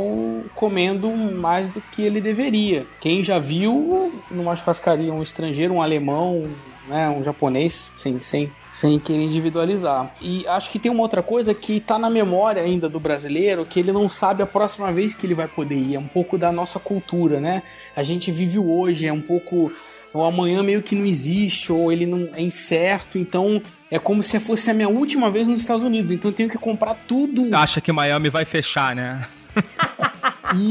comendo 0.55 1.11
mais 1.11 1.67
do 1.69 1.81
que 1.81 2.03
ele 2.03 2.21
deveria. 2.21 2.85
Quem 3.01 3.25
já 3.25 3.39
viu 3.39 4.13
numa 4.31 4.55
churrascaria 4.55 5.15
um 5.15 5.23
estrangeiro, 5.23 5.73
um 5.73 5.81
alemão, 5.81 6.47
né, 6.89 7.09
um 7.09 7.23
japonês, 7.23 7.91
sem, 7.97 8.21
sem, 8.21 8.51
sem 8.71 8.99
querer 8.99 9.23
individualizar. 9.23 10.13
E 10.21 10.47
acho 10.49 10.71
que 10.71 10.79
tem 10.79 10.91
uma 10.91 11.03
outra 11.03 11.23
coisa 11.23 11.55
que 11.55 11.81
tá 11.81 11.99
na 11.99 12.11
memória 12.11 12.63
ainda 12.63 12.89
do 12.89 12.99
brasileiro, 12.99 13.65
que 13.65 13.79
ele 13.79 13.93
não 13.93 14.09
sabe 14.09 14.43
a 14.43 14.47
próxima 14.47 14.91
vez 14.91 15.15
que 15.15 15.27
ele 15.27 15.35
vai 15.35 15.47
poder 15.47 15.77
ir. 15.77 15.95
É 15.95 15.99
um 15.99 16.09
pouco 16.09 16.39
da 16.39 16.51
nossa 16.51 16.79
cultura, 16.79 17.39
né? 17.39 17.63
A 17.95 18.03
gente 18.03 18.33
vive 18.33 18.59
o 18.59 18.71
hoje, 18.71 19.07
é 19.07 19.13
um 19.13 19.21
pouco. 19.21 19.73
O 20.15 20.23
amanhã 20.23 20.63
meio 20.63 20.83
que 20.83 20.97
não 20.97 21.05
existe, 21.05 21.71
ou 21.71 21.93
ele 21.93 22.07
não 22.07 22.31
é 22.35 22.41
incerto, 22.41 23.19
então 23.19 23.61
é 23.91 23.99
como 23.99 24.23
se 24.23 24.41
fosse 24.41 24.71
a 24.71 24.75
minha 24.75 24.89
última 24.89 25.31
vez 25.31 25.47
nos 25.47 25.61
Estados 25.61 25.83
Unidos. 25.83 26.11
Então 26.11 26.31
eu 26.31 26.35
tenho 26.35 26.49
que 26.49 26.57
comprar 26.57 26.95
tudo. 27.07 27.55
Acha 27.55 27.79
que 27.79 27.93
Miami 27.93 28.31
vai 28.31 28.47
fechar, 28.47 28.97
né? 28.97 29.29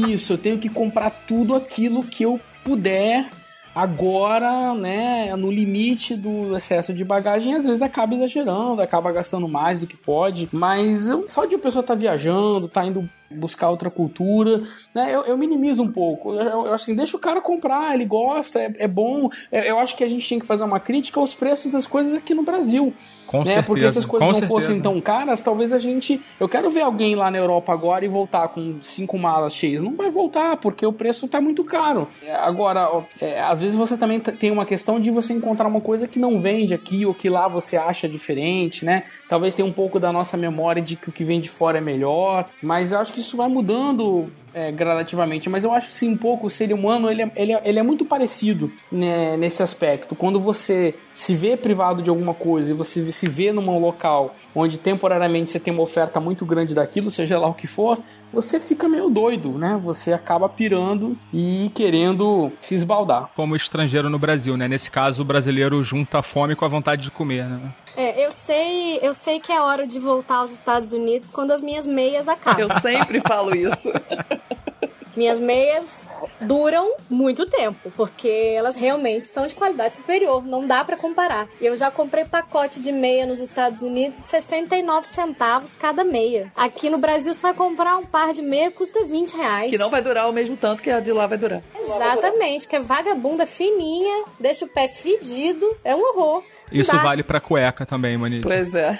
Isso, 0.08 0.32
eu 0.32 0.38
tenho 0.38 0.58
que 0.58 0.68
comprar 0.68 1.10
tudo 1.10 1.54
aquilo 1.54 2.02
que 2.02 2.24
eu 2.24 2.40
puder 2.64 3.30
agora, 3.74 4.74
né, 4.74 5.34
no 5.36 5.50
limite 5.50 6.16
do 6.16 6.56
excesso 6.56 6.92
de 6.92 7.04
bagagem, 7.04 7.54
às 7.54 7.64
vezes 7.64 7.82
acaba 7.82 8.14
exagerando, 8.14 8.82
acaba 8.82 9.12
gastando 9.12 9.48
mais 9.48 9.80
do 9.80 9.86
que 9.86 9.96
pode, 9.96 10.48
mas 10.52 11.08
só 11.26 11.44
de 11.44 11.54
a 11.54 11.58
pessoa 11.58 11.80
estar 11.80 11.94
viajando, 11.94 12.68
tá 12.68 12.84
indo 12.84 13.08
buscar 13.30 13.70
outra 13.70 13.90
cultura. 13.90 14.62
Né? 14.94 15.14
Eu, 15.14 15.22
eu 15.22 15.36
minimizo 15.36 15.82
um 15.82 15.90
pouco. 15.90 16.34
Eu, 16.34 16.66
eu, 16.66 16.74
assim, 16.74 16.94
deixa 16.94 17.16
o 17.16 17.20
cara 17.20 17.40
comprar, 17.40 17.94
ele 17.94 18.04
gosta, 18.04 18.60
é, 18.60 18.74
é 18.78 18.88
bom. 18.88 19.30
Eu, 19.50 19.62
eu 19.62 19.78
acho 19.78 19.96
que 19.96 20.04
a 20.04 20.08
gente 20.08 20.26
tinha 20.26 20.40
que 20.40 20.46
fazer 20.46 20.64
uma 20.64 20.80
crítica 20.80 21.20
aos 21.20 21.34
preços 21.34 21.72
das 21.72 21.86
coisas 21.86 22.14
aqui 22.14 22.34
no 22.34 22.42
Brasil. 22.42 22.94
Com 23.28 23.40
né? 23.40 23.46
certeza. 23.46 23.66
Porque 23.66 23.90
se 23.90 23.98
as 23.98 24.06
coisas 24.06 24.26
com 24.26 24.32
não 24.32 24.40
certeza. 24.40 24.48
fossem 24.48 24.80
tão 24.80 25.00
caras, 25.00 25.42
talvez 25.42 25.72
a 25.72 25.78
gente. 25.78 26.20
Eu 26.40 26.48
quero 26.48 26.70
ver 26.70 26.80
alguém 26.80 27.14
lá 27.14 27.30
na 27.30 27.36
Europa 27.36 27.72
agora 27.72 28.04
e 28.04 28.08
voltar 28.08 28.48
com 28.48 28.78
cinco 28.82 29.18
malas 29.18 29.54
cheias. 29.54 29.82
Não 29.82 29.94
vai 29.94 30.10
voltar, 30.10 30.56
porque 30.56 30.84
o 30.86 30.92
preço 30.92 31.28
tá 31.28 31.40
muito 31.40 31.62
caro. 31.62 32.08
É, 32.24 32.34
Agora, 32.34 33.04
é, 33.20 33.42
às 33.42 33.60
vezes 33.60 33.76
você 33.76 33.96
também 33.96 34.18
tem 34.18 34.50
uma 34.50 34.64
questão 34.64 34.98
de 34.98 35.10
você 35.10 35.34
encontrar 35.34 35.68
uma 35.68 35.82
coisa 35.82 36.08
que 36.08 36.18
não 36.18 36.40
vende 36.40 36.72
aqui 36.72 37.04
ou 37.04 37.12
que 37.12 37.28
lá 37.28 37.46
você 37.46 37.76
acha 37.76 38.08
diferente, 38.08 38.84
né? 38.84 39.04
Talvez 39.28 39.54
tenha 39.54 39.68
um 39.68 39.72
pouco 39.72 40.00
da 40.00 40.10
nossa 40.10 40.36
memória 40.36 40.80
de 40.80 40.96
que 40.96 41.10
o 41.10 41.12
que 41.12 41.24
vem 41.24 41.38
de 41.38 41.50
fora 41.50 41.76
é 41.76 41.80
melhor. 41.80 42.48
Mas 42.62 42.92
eu 42.92 42.98
acho 42.98 43.12
que 43.12 43.17
isso 43.20 43.36
vai 43.36 43.48
mudando 43.48 44.30
é, 44.54 44.72
gradativamente, 44.72 45.48
mas 45.48 45.64
eu 45.64 45.72
acho 45.72 45.88
que 45.90 45.96
sim, 45.96 46.08
um 46.08 46.16
pouco 46.16 46.46
o 46.46 46.50
ser 46.50 46.72
humano 46.72 47.10
ele 47.10 47.22
é, 47.22 47.32
ele 47.36 47.52
é, 47.52 47.62
ele 47.64 47.78
é 47.78 47.82
muito 47.82 48.04
parecido 48.04 48.72
né, 48.90 49.36
nesse 49.36 49.62
aspecto. 49.62 50.14
Quando 50.14 50.40
você 50.40 50.94
se 51.14 51.34
vê 51.34 51.56
privado 51.56 52.02
de 52.02 52.10
alguma 52.10 52.34
coisa 52.34 52.70
e 52.70 52.74
você 52.74 53.10
se 53.12 53.28
vê 53.28 53.52
num 53.52 53.78
local 53.78 54.34
onde 54.54 54.78
temporariamente 54.78 55.50
você 55.50 55.60
tem 55.60 55.72
uma 55.72 55.82
oferta 55.82 56.18
muito 56.18 56.44
grande 56.44 56.74
daquilo, 56.74 57.10
seja 57.10 57.38
lá 57.38 57.46
o 57.46 57.54
que 57.54 57.66
for, 57.66 57.98
você 58.32 58.60
fica 58.60 58.88
meio 58.88 59.08
doido, 59.08 59.52
né? 59.52 59.80
Você 59.82 60.12
acaba 60.12 60.48
pirando 60.48 61.16
e 61.32 61.70
querendo 61.74 62.52
se 62.60 62.74
esbaldar. 62.74 63.30
Como 63.34 63.56
estrangeiro 63.56 64.10
no 64.10 64.18
Brasil, 64.18 64.56
né? 64.56 64.68
Nesse 64.68 64.90
caso, 64.90 65.22
o 65.22 65.24
brasileiro 65.24 65.82
junta 65.82 66.18
a 66.18 66.22
fome 66.22 66.54
com 66.54 66.64
a 66.64 66.68
vontade 66.68 67.02
de 67.02 67.10
comer, 67.10 67.44
né? 67.44 67.60
É, 67.98 68.24
eu 68.24 68.30
sei, 68.30 69.00
eu 69.02 69.12
sei 69.12 69.40
que 69.40 69.50
é 69.50 69.60
hora 69.60 69.84
de 69.84 69.98
voltar 69.98 70.36
aos 70.36 70.52
Estados 70.52 70.92
Unidos 70.92 71.32
quando 71.32 71.50
as 71.50 71.64
minhas 71.64 71.84
meias 71.84 72.28
acabam. 72.28 72.60
Eu 72.60 72.80
sempre 72.80 73.20
falo 73.20 73.52
isso. 73.56 73.90
Minhas 75.16 75.40
meias 75.40 76.06
duram 76.40 76.94
muito 77.10 77.44
tempo, 77.44 77.90
porque 77.96 78.28
elas 78.28 78.76
realmente 78.76 79.26
são 79.26 79.48
de 79.48 79.54
qualidade 79.56 79.96
superior, 79.96 80.46
não 80.46 80.64
dá 80.64 80.84
pra 80.84 80.96
comparar. 80.96 81.48
E 81.60 81.66
eu 81.66 81.74
já 81.74 81.90
comprei 81.90 82.24
pacote 82.24 82.78
de 82.78 82.92
meia 82.92 83.26
nos 83.26 83.40
Estados 83.40 83.82
Unidos, 83.82 84.16
69 84.18 85.08
centavos 85.08 85.74
cada 85.74 86.04
meia. 86.04 86.48
Aqui 86.56 86.88
no 86.88 86.98
Brasil 86.98 87.34
você 87.34 87.42
vai 87.42 87.52
comprar 87.52 87.96
um 87.96 88.06
par 88.06 88.32
de 88.32 88.42
meia 88.42 88.70
custa 88.70 89.04
20 89.04 89.32
reais. 89.32 89.70
Que 89.70 89.76
não 89.76 89.90
vai 89.90 90.00
durar 90.00 90.30
o 90.30 90.32
mesmo 90.32 90.56
tanto 90.56 90.84
que 90.84 90.90
a 90.90 91.00
de 91.00 91.12
lá 91.12 91.26
vai 91.26 91.36
durar. 91.36 91.64
Exatamente, 91.74 92.68
que 92.68 92.76
é 92.76 92.80
vagabunda 92.80 93.44
fininha, 93.44 94.24
deixa 94.38 94.66
o 94.66 94.68
pé 94.68 94.86
fedido, 94.86 95.76
é 95.82 95.96
um 95.96 96.00
horror. 96.00 96.44
Isso 96.72 96.92
dá. 96.92 96.98
vale 96.98 97.22
pra 97.22 97.40
cueca 97.40 97.84
também, 97.86 98.16
Mani. 98.16 98.40
Pois 98.40 98.74
é. 98.74 98.98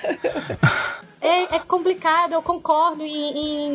É, 1.21 1.57
é 1.57 1.59
complicado, 1.59 2.33
eu 2.33 2.43
concordo 2.43 3.03
em, 3.05 3.11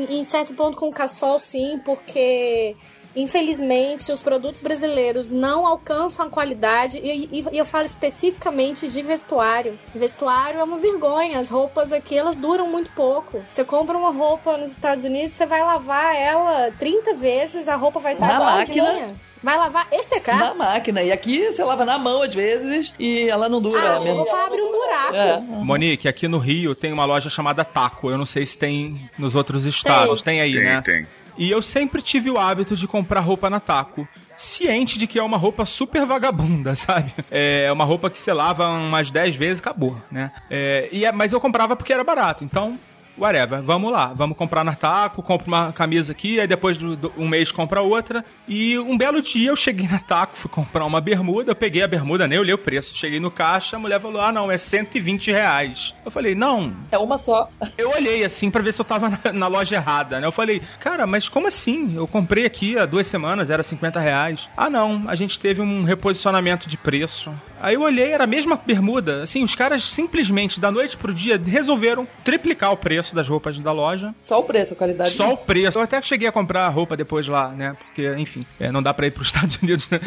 em, 0.08 0.20
em 0.20 0.24
certo 0.24 0.54
ponto 0.54 0.78
com 0.78 0.88
o 0.90 0.94
Cassol, 0.94 1.40
sim, 1.40 1.80
porque 1.84 2.76
infelizmente 3.16 4.12
os 4.12 4.24
produtos 4.24 4.60
brasileiros 4.62 5.32
não 5.32 5.68
alcançam 5.68 6.26
a 6.26 6.30
qualidade 6.30 6.98
e, 6.98 7.26
e- 7.32 7.46
e 7.52 7.58
eu 7.58 7.66
falo 7.66 7.86
especificamente 7.86 8.88
de 8.88 9.02
vestuário. 9.02 9.78
Vestuário 9.94 10.60
é 10.60 10.64
uma 10.64 10.78
vergonha, 10.78 11.38
as 11.40 11.50
roupas 11.50 11.92
aqui 11.94 12.18
elas 12.18 12.36
duram 12.36 12.68
muito 12.68 12.90
pouco. 12.92 13.44
Você 13.52 13.64
compra 13.64 13.98
uma 13.98 14.12
roupa 14.12 14.58
nos 14.58 14.72
Estados 14.72 15.04
Unidos, 15.04 15.34
você 15.34 15.46
vai 15.46 15.62
lavar 15.62 16.16
ela 16.16 16.72
30 16.80 17.14
vezes, 17.14 17.68
a 17.68 17.76
roupa 17.76 18.00
vai 18.00 18.14
estar 18.14 18.28
Na 18.28 18.34
igualzinha. 18.36 18.84
máquina. 18.84 19.16
Vai 19.44 19.58
lavar 19.58 19.88
e 19.92 20.02
secar. 20.04 20.40
Na 20.40 20.54
máquina. 20.54 21.04
E 21.04 21.12
aqui 21.12 21.48
você 21.52 21.64
lava 21.64 21.84
na 21.84 21.98
mão 21.98 22.22
às 22.22 22.34
vezes 22.34 22.94
e 22.98 23.28
ela 23.30 23.50
não 23.50 23.62
dura 23.62 23.90
Ah, 23.90 23.96
a 23.96 23.98
roupa 23.98 24.46
abre 24.46 24.62
um 24.62 24.72
buraco. 24.72 25.16
É. 25.16 25.38
Monique, 25.42 26.08
aqui 26.08 26.28
no 26.28 26.38
Rio 26.38 26.74
tem 26.74 26.94
uma 26.94 27.04
loja 27.06 27.30
chamada 27.30 27.66
Taco. 27.66 28.10
Eu 28.10 28.18
não 28.18 28.26
sei 28.26 28.46
se 28.46 28.58
tem 28.58 29.10
nos 29.18 29.36
outros 29.36 29.66
estados. 29.66 30.22
Tem, 30.22 30.40
aí, 30.40 30.54
Tem, 30.54 30.64
né? 30.64 30.82
tem. 30.82 31.06
E 31.38 31.50
eu 31.52 31.62
sempre 31.62 32.02
tive 32.02 32.30
o 32.30 32.38
hábito 32.38 32.76
de 32.76 32.88
comprar 32.88 33.20
roupa 33.20 33.50
na 33.50 33.60
Taco. 33.60 34.08
Ciente 34.38 34.98
de 34.98 35.08
que 35.08 35.20
é 35.20 35.24
uma 35.24 35.38
roupa 35.38 35.66
super 35.66 36.06
vagabunda, 36.06 36.74
sabe? 36.78 37.12
É 37.30 37.72
uma 37.72 37.84
roupa 37.86 38.10
que 38.10 38.20
você 38.20 38.32
lava 38.34 38.68
umas 38.70 39.12
10 39.12 39.36
vezes 39.36 39.60
e 39.60 39.62
acabou, 39.62 39.96
né? 40.12 40.32
É, 40.50 40.90
e 40.92 41.06
é, 41.06 41.12
mas 41.12 41.32
eu 41.32 41.40
comprava 41.40 41.76
porque 41.76 41.94
era 41.94 42.04
barato, 42.04 42.44
então, 42.44 42.78
whatever, 43.18 43.62
vamos 43.62 43.92
lá, 43.92 44.08
vamos 44.16 44.38
comprar 44.38 44.64
na 44.64 44.74
Taco, 44.76 45.22
compro 45.22 45.48
uma 45.48 45.72
camisa 45.72 46.12
aqui, 46.12 46.40
aí 46.40 46.48
depois 46.48 46.78
de 46.78 46.86
um 47.18 47.28
mês 47.28 47.52
compra 47.52 47.82
outra. 47.82 48.24
E 48.48 48.78
um 48.80 48.98
belo 48.98 49.22
dia 49.22 49.50
eu 49.50 49.56
cheguei 49.56 49.88
na 49.88 50.00
Taco, 50.00 50.38
fui 50.38 50.50
comprar 50.50 50.86
uma 50.86 51.00
bermuda, 51.02 51.52
eu 51.52 51.56
peguei 51.56 51.84
a 51.84 51.88
bermuda, 51.88 52.28
nem 52.28 52.40
olhei 52.40 52.54
o 52.54 52.58
preço. 52.58 52.96
Cheguei 52.96 53.20
no 53.20 53.32
caixa, 53.32 53.76
a 53.76 53.80
mulher 53.80 54.00
falou: 54.02 54.22
ah, 54.22 54.32
não, 54.32 54.52
é 54.52 54.58
120 54.58 55.32
reais. 55.32 55.94
Eu 56.06 56.12
falei: 56.12 56.36
não, 56.36 56.74
É 56.92 56.98
uma 56.98 57.18
só. 57.18 57.50
eu 57.78 57.92
olhei 57.92 58.24
assim 58.24 58.50
pra 58.50 58.62
ver 58.62 58.74
se 58.74 58.82
eu 58.82 58.86
tava 58.86 59.10
na, 59.10 59.34
na 59.34 59.48
loja 59.48 59.76
errada, 59.76 60.20
né? 60.20 60.28
Eu 60.28 60.32
falei, 60.32 60.62
cara, 60.80 61.06
mas 61.08 61.30
como 61.30 61.48
assim? 61.48 61.96
Eu 61.96 62.08
comprei 62.08 62.46
aqui 62.46 62.78
há 62.78 62.86
duas 62.86 63.08
semanas, 63.08 63.50
era 63.50 63.64
50 63.64 64.00
reais. 64.00 64.50
Ah, 64.58 64.70
não, 64.70 65.04
a 65.08 65.16
gente 65.16 65.40
teve 65.40 65.62
um 65.62 65.84
reposicionamento 65.84 66.68
de 66.70 66.78
preço. 66.78 67.32
Aí 67.64 67.76
eu 67.76 67.82
olhei, 67.82 68.12
era 68.12 68.26
a 68.26 68.28
mesma 68.28 68.58
bermuda. 68.58 69.24
Assim, 69.24 69.42
os 69.42 69.56
caras 69.56 69.86
simplesmente, 69.86 70.60
da 70.60 70.70
noite 70.70 70.98
pro 70.98 71.14
dia, 71.14 71.42
resolveram 71.42 72.06
triplicar 72.22 72.74
o 72.74 72.76
preço 72.76 73.16
das 73.16 73.26
roupas 73.26 73.58
da 73.58 73.72
loja. 73.72 74.14
Só 74.20 74.42
o 74.42 74.44
preço, 74.44 74.74
a 74.74 74.76
qualidade. 74.76 75.12
Só 75.12 75.32
o 75.32 75.38
preço. 75.38 75.78
Eu 75.78 75.82
até 75.82 76.02
cheguei 76.02 76.28
a 76.28 76.32
comprar 76.32 76.68
roupa 76.68 76.98
depois 76.98 77.26
lá, 77.26 77.48
né? 77.48 77.74
Porque, 77.80 78.14
enfim, 78.18 78.46
é, 78.60 78.70
não 78.70 78.84
dá 78.84 78.94
pra 78.94 79.08
ir 79.08 79.12
pros 79.12 79.28
Estados 79.34 79.56
Unidos 79.62 79.90
né? 79.90 79.98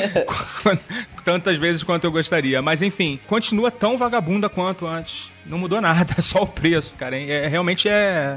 tantas 1.25 1.57
vezes 1.57 1.83
quanto 1.83 2.05
eu 2.05 2.12
gostaria. 2.12 2.61
Mas, 2.61 2.83
enfim, 2.83 3.19
continua 3.27 3.71
tão 3.71 3.97
vagabunda 3.97 4.51
quanto 4.51 4.87
antes. 4.87 5.31
Não 5.47 5.57
mudou 5.57 5.81
nada, 5.81 6.14
é 6.19 6.21
só 6.21 6.42
o 6.42 6.47
preço, 6.47 6.95
cara. 6.97 7.16
É, 7.19 7.47
realmente 7.49 7.88
é, 7.88 8.37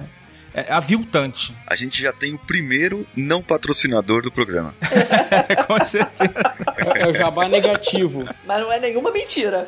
é 0.53 0.71
aviltante. 0.71 1.53
A 1.65 1.75
gente 1.75 2.01
já 2.01 2.11
tem 2.11 2.33
o 2.33 2.37
primeiro 2.37 3.05
não 3.15 3.41
patrocinador 3.41 4.21
do 4.21 4.31
programa. 4.31 4.73
Com 5.67 5.85
certeza. 5.85 6.55
É, 6.95 7.03
é 7.03 7.07
o 7.07 7.13
jabá 7.13 7.47
negativo. 7.47 8.27
Mas 8.45 8.59
não 8.59 8.71
é 8.71 8.79
nenhuma 8.79 9.11
mentira. 9.11 9.67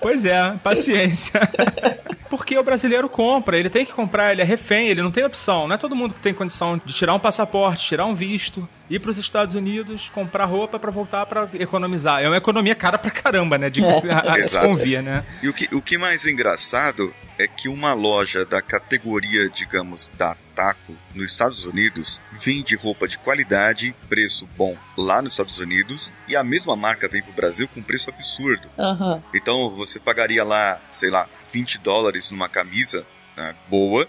Pois 0.00 0.24
é, 0.24 0.54
paciência. 0.62 1.40
Porque 2.36 2.58
o 2.58 2.64
brasileiro 2.64 3.08
compra, 3.08 3.56
ele 3.56 3.70
tem 3.70 3.86
que 3.86 3.92
comprar, 3.92 4.32
ele 4.32 4.42
é 4.42 4.44
refém, 4.44 4.88
ele 4.88 5.00
não 5.00 5.12
tem 5.12 5.24
opção. 5.24 5.68
Não 5.68 5.76
é 5.76 5.78
todo 5.78 5.94
mundo 5.94 6.14
que 6.14 6.20
tem 6.20 6.34
condição 6.34 6.80
de 6.84 6.92
tirar 6.92 7.14
um 7.14 7.18
passaporte, 7.20 7.86
tirar 7.86 8.06
um 8.06 8.14
visto, 8.14 8.68
ir 8.90 8.98
para 8.98 9.12
os 9.12 9.18
Estados 9.18 9.54
Unidos, 9.54 10.10
comprar 10.12 10.44
roupa 10.44 10.76
para 10.76 10.90
voltar 10.90 11.26
para 11.26 11.48
economizar. 11.54 12.20
É 12.22 12.26
uma 12.26 12.36
economia 12.36 12.74
cara 12.74 12.98
pra 12.98 13.08
caramba, 13.08 13.56
né? 13.56 13.70
De 13.70 13.80
a, 14.10 14.34
a, 14.34 14.48
se 14.48 14.58
convia, 14.58 15.00
né? 15.00 15.24
E 15.44 15.48
o 15.48 15.52
que, 15.52 15.72
o 15.72 15.80
que 15.80 15.96
mais 15.96 16.26
engraçado 16.26 17.14
é 17.38 17.46
que 17.46 17.68
uma 17.68 17.94
loja 17.94 18.44
da 18.44 18.60
categoria, 18.60 19.48
digamos, 19.48 20.10
da 20.18 20.36
Taco 20.54 20.96
nos 21.14 21.32
Estados 21.32 21.64
Unidos 21.64 22.20
vende 22.32 22.76
roupa 22.76 23.08
de 23.08 23.18
qualidade, 23.18 23.94
preço 24.08 24.48
bom 24.56 24.76
lá 24.96 25.20
nos 25.20 25.32
Estados 25.32 25.58
Unidos 25.58 26.12
e 26.28 26.36
a 26.36 26.44
mesma 26.44 26.76
marca 26.76 27.08
vem 27.08 27.22
pro 27.22 27.32
Brasil 27.32 27.68
com 27.68 27.82
preço 27.82 28.10
absurdo. 28.10 28.68
Aham. 28.78 29.22
Então 29.34 29.70
você 29.70 29.98
pagaria 29.98 30.44
lá, 30.44 30.80
sei 30.88 31.10
lá, 31.10 31.28
20 31.52 31.78
dólares 31.78 32.30
numa 32.30 32.48
camisa 32.48 33.06
né, 33.36 33.54
boa, 33.68 34.08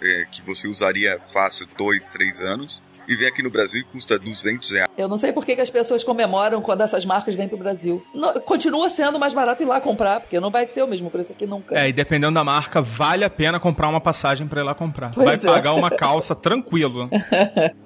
é, 0.00 0.26
que 0.30 0.42
você 0.42 0.68
usaria 0.68 1.20
fácil 1.32 1.66
dois, 1.76 2.08
três 2.08 2.40
anos, 2.40 2.82
e 3.08 3.16
vem 3.16 3.26
aqui 3.26 3.42
no 3.42 3.50
Brasil 3.50 3.80
e 3.80 3.84
custa 3.84 4.18
200 4.18 4.70
reais. 4.70 4.89
Eu 5.00 5.08
não 5.08 5.16
sei 5.18 5.32
por 5.32 5.44
que, 5.46 5.54
que 5.56 5.62
as 5.62 5.70
pessoas 5.70 6.04
comemoram 6.04 6.60
quando 6.60 6.82
essas 6.82 7.04
marcas 7.04 7.34
vêm 7.34 7.48
pro 7.48 7.56
Brasil. 7.56 8.02
Não- 8.14 8.34
continua 8.40 8.88
sendo 8.88 9.18
mais 9.18 9.32
barato 9.34 9.62
ir 9.62 9.66
lá 9.66 9.80
comprar, 9.80 10.20
porque 10.20 10.38
não 10.38 10.50
vai 10.50 10.66
ser 10.68 10.82
o 10.82 10.86
mesmo 10.86 11.10
preço 11.10 11.32
aqui 11.32 11.46
nunca. 11.46 11.78
É, 11.78 11.88
e 11.88 11.92
dependendo 11.92 12.34
da 12.34 12.44
marca, 12.44 12.80
vale 12.80 13.24
a 13.24 13.30
pena 13.30 13.58
comprar 13.58 13.88
uma 13.88 14.00
passagem 14.00 14.46
para 14.46 14.60
ir 14.60 14.64
lá 14.64 14.74
comprar. 14.74 15.10
Pois 15.14 15.26
Vai 15.26 15.34
é. 15.36 15.54
pagar 15.54 15.74
uma 15.74 15.90
calça 15.90 16.34
tranquilo. 16.34 17.08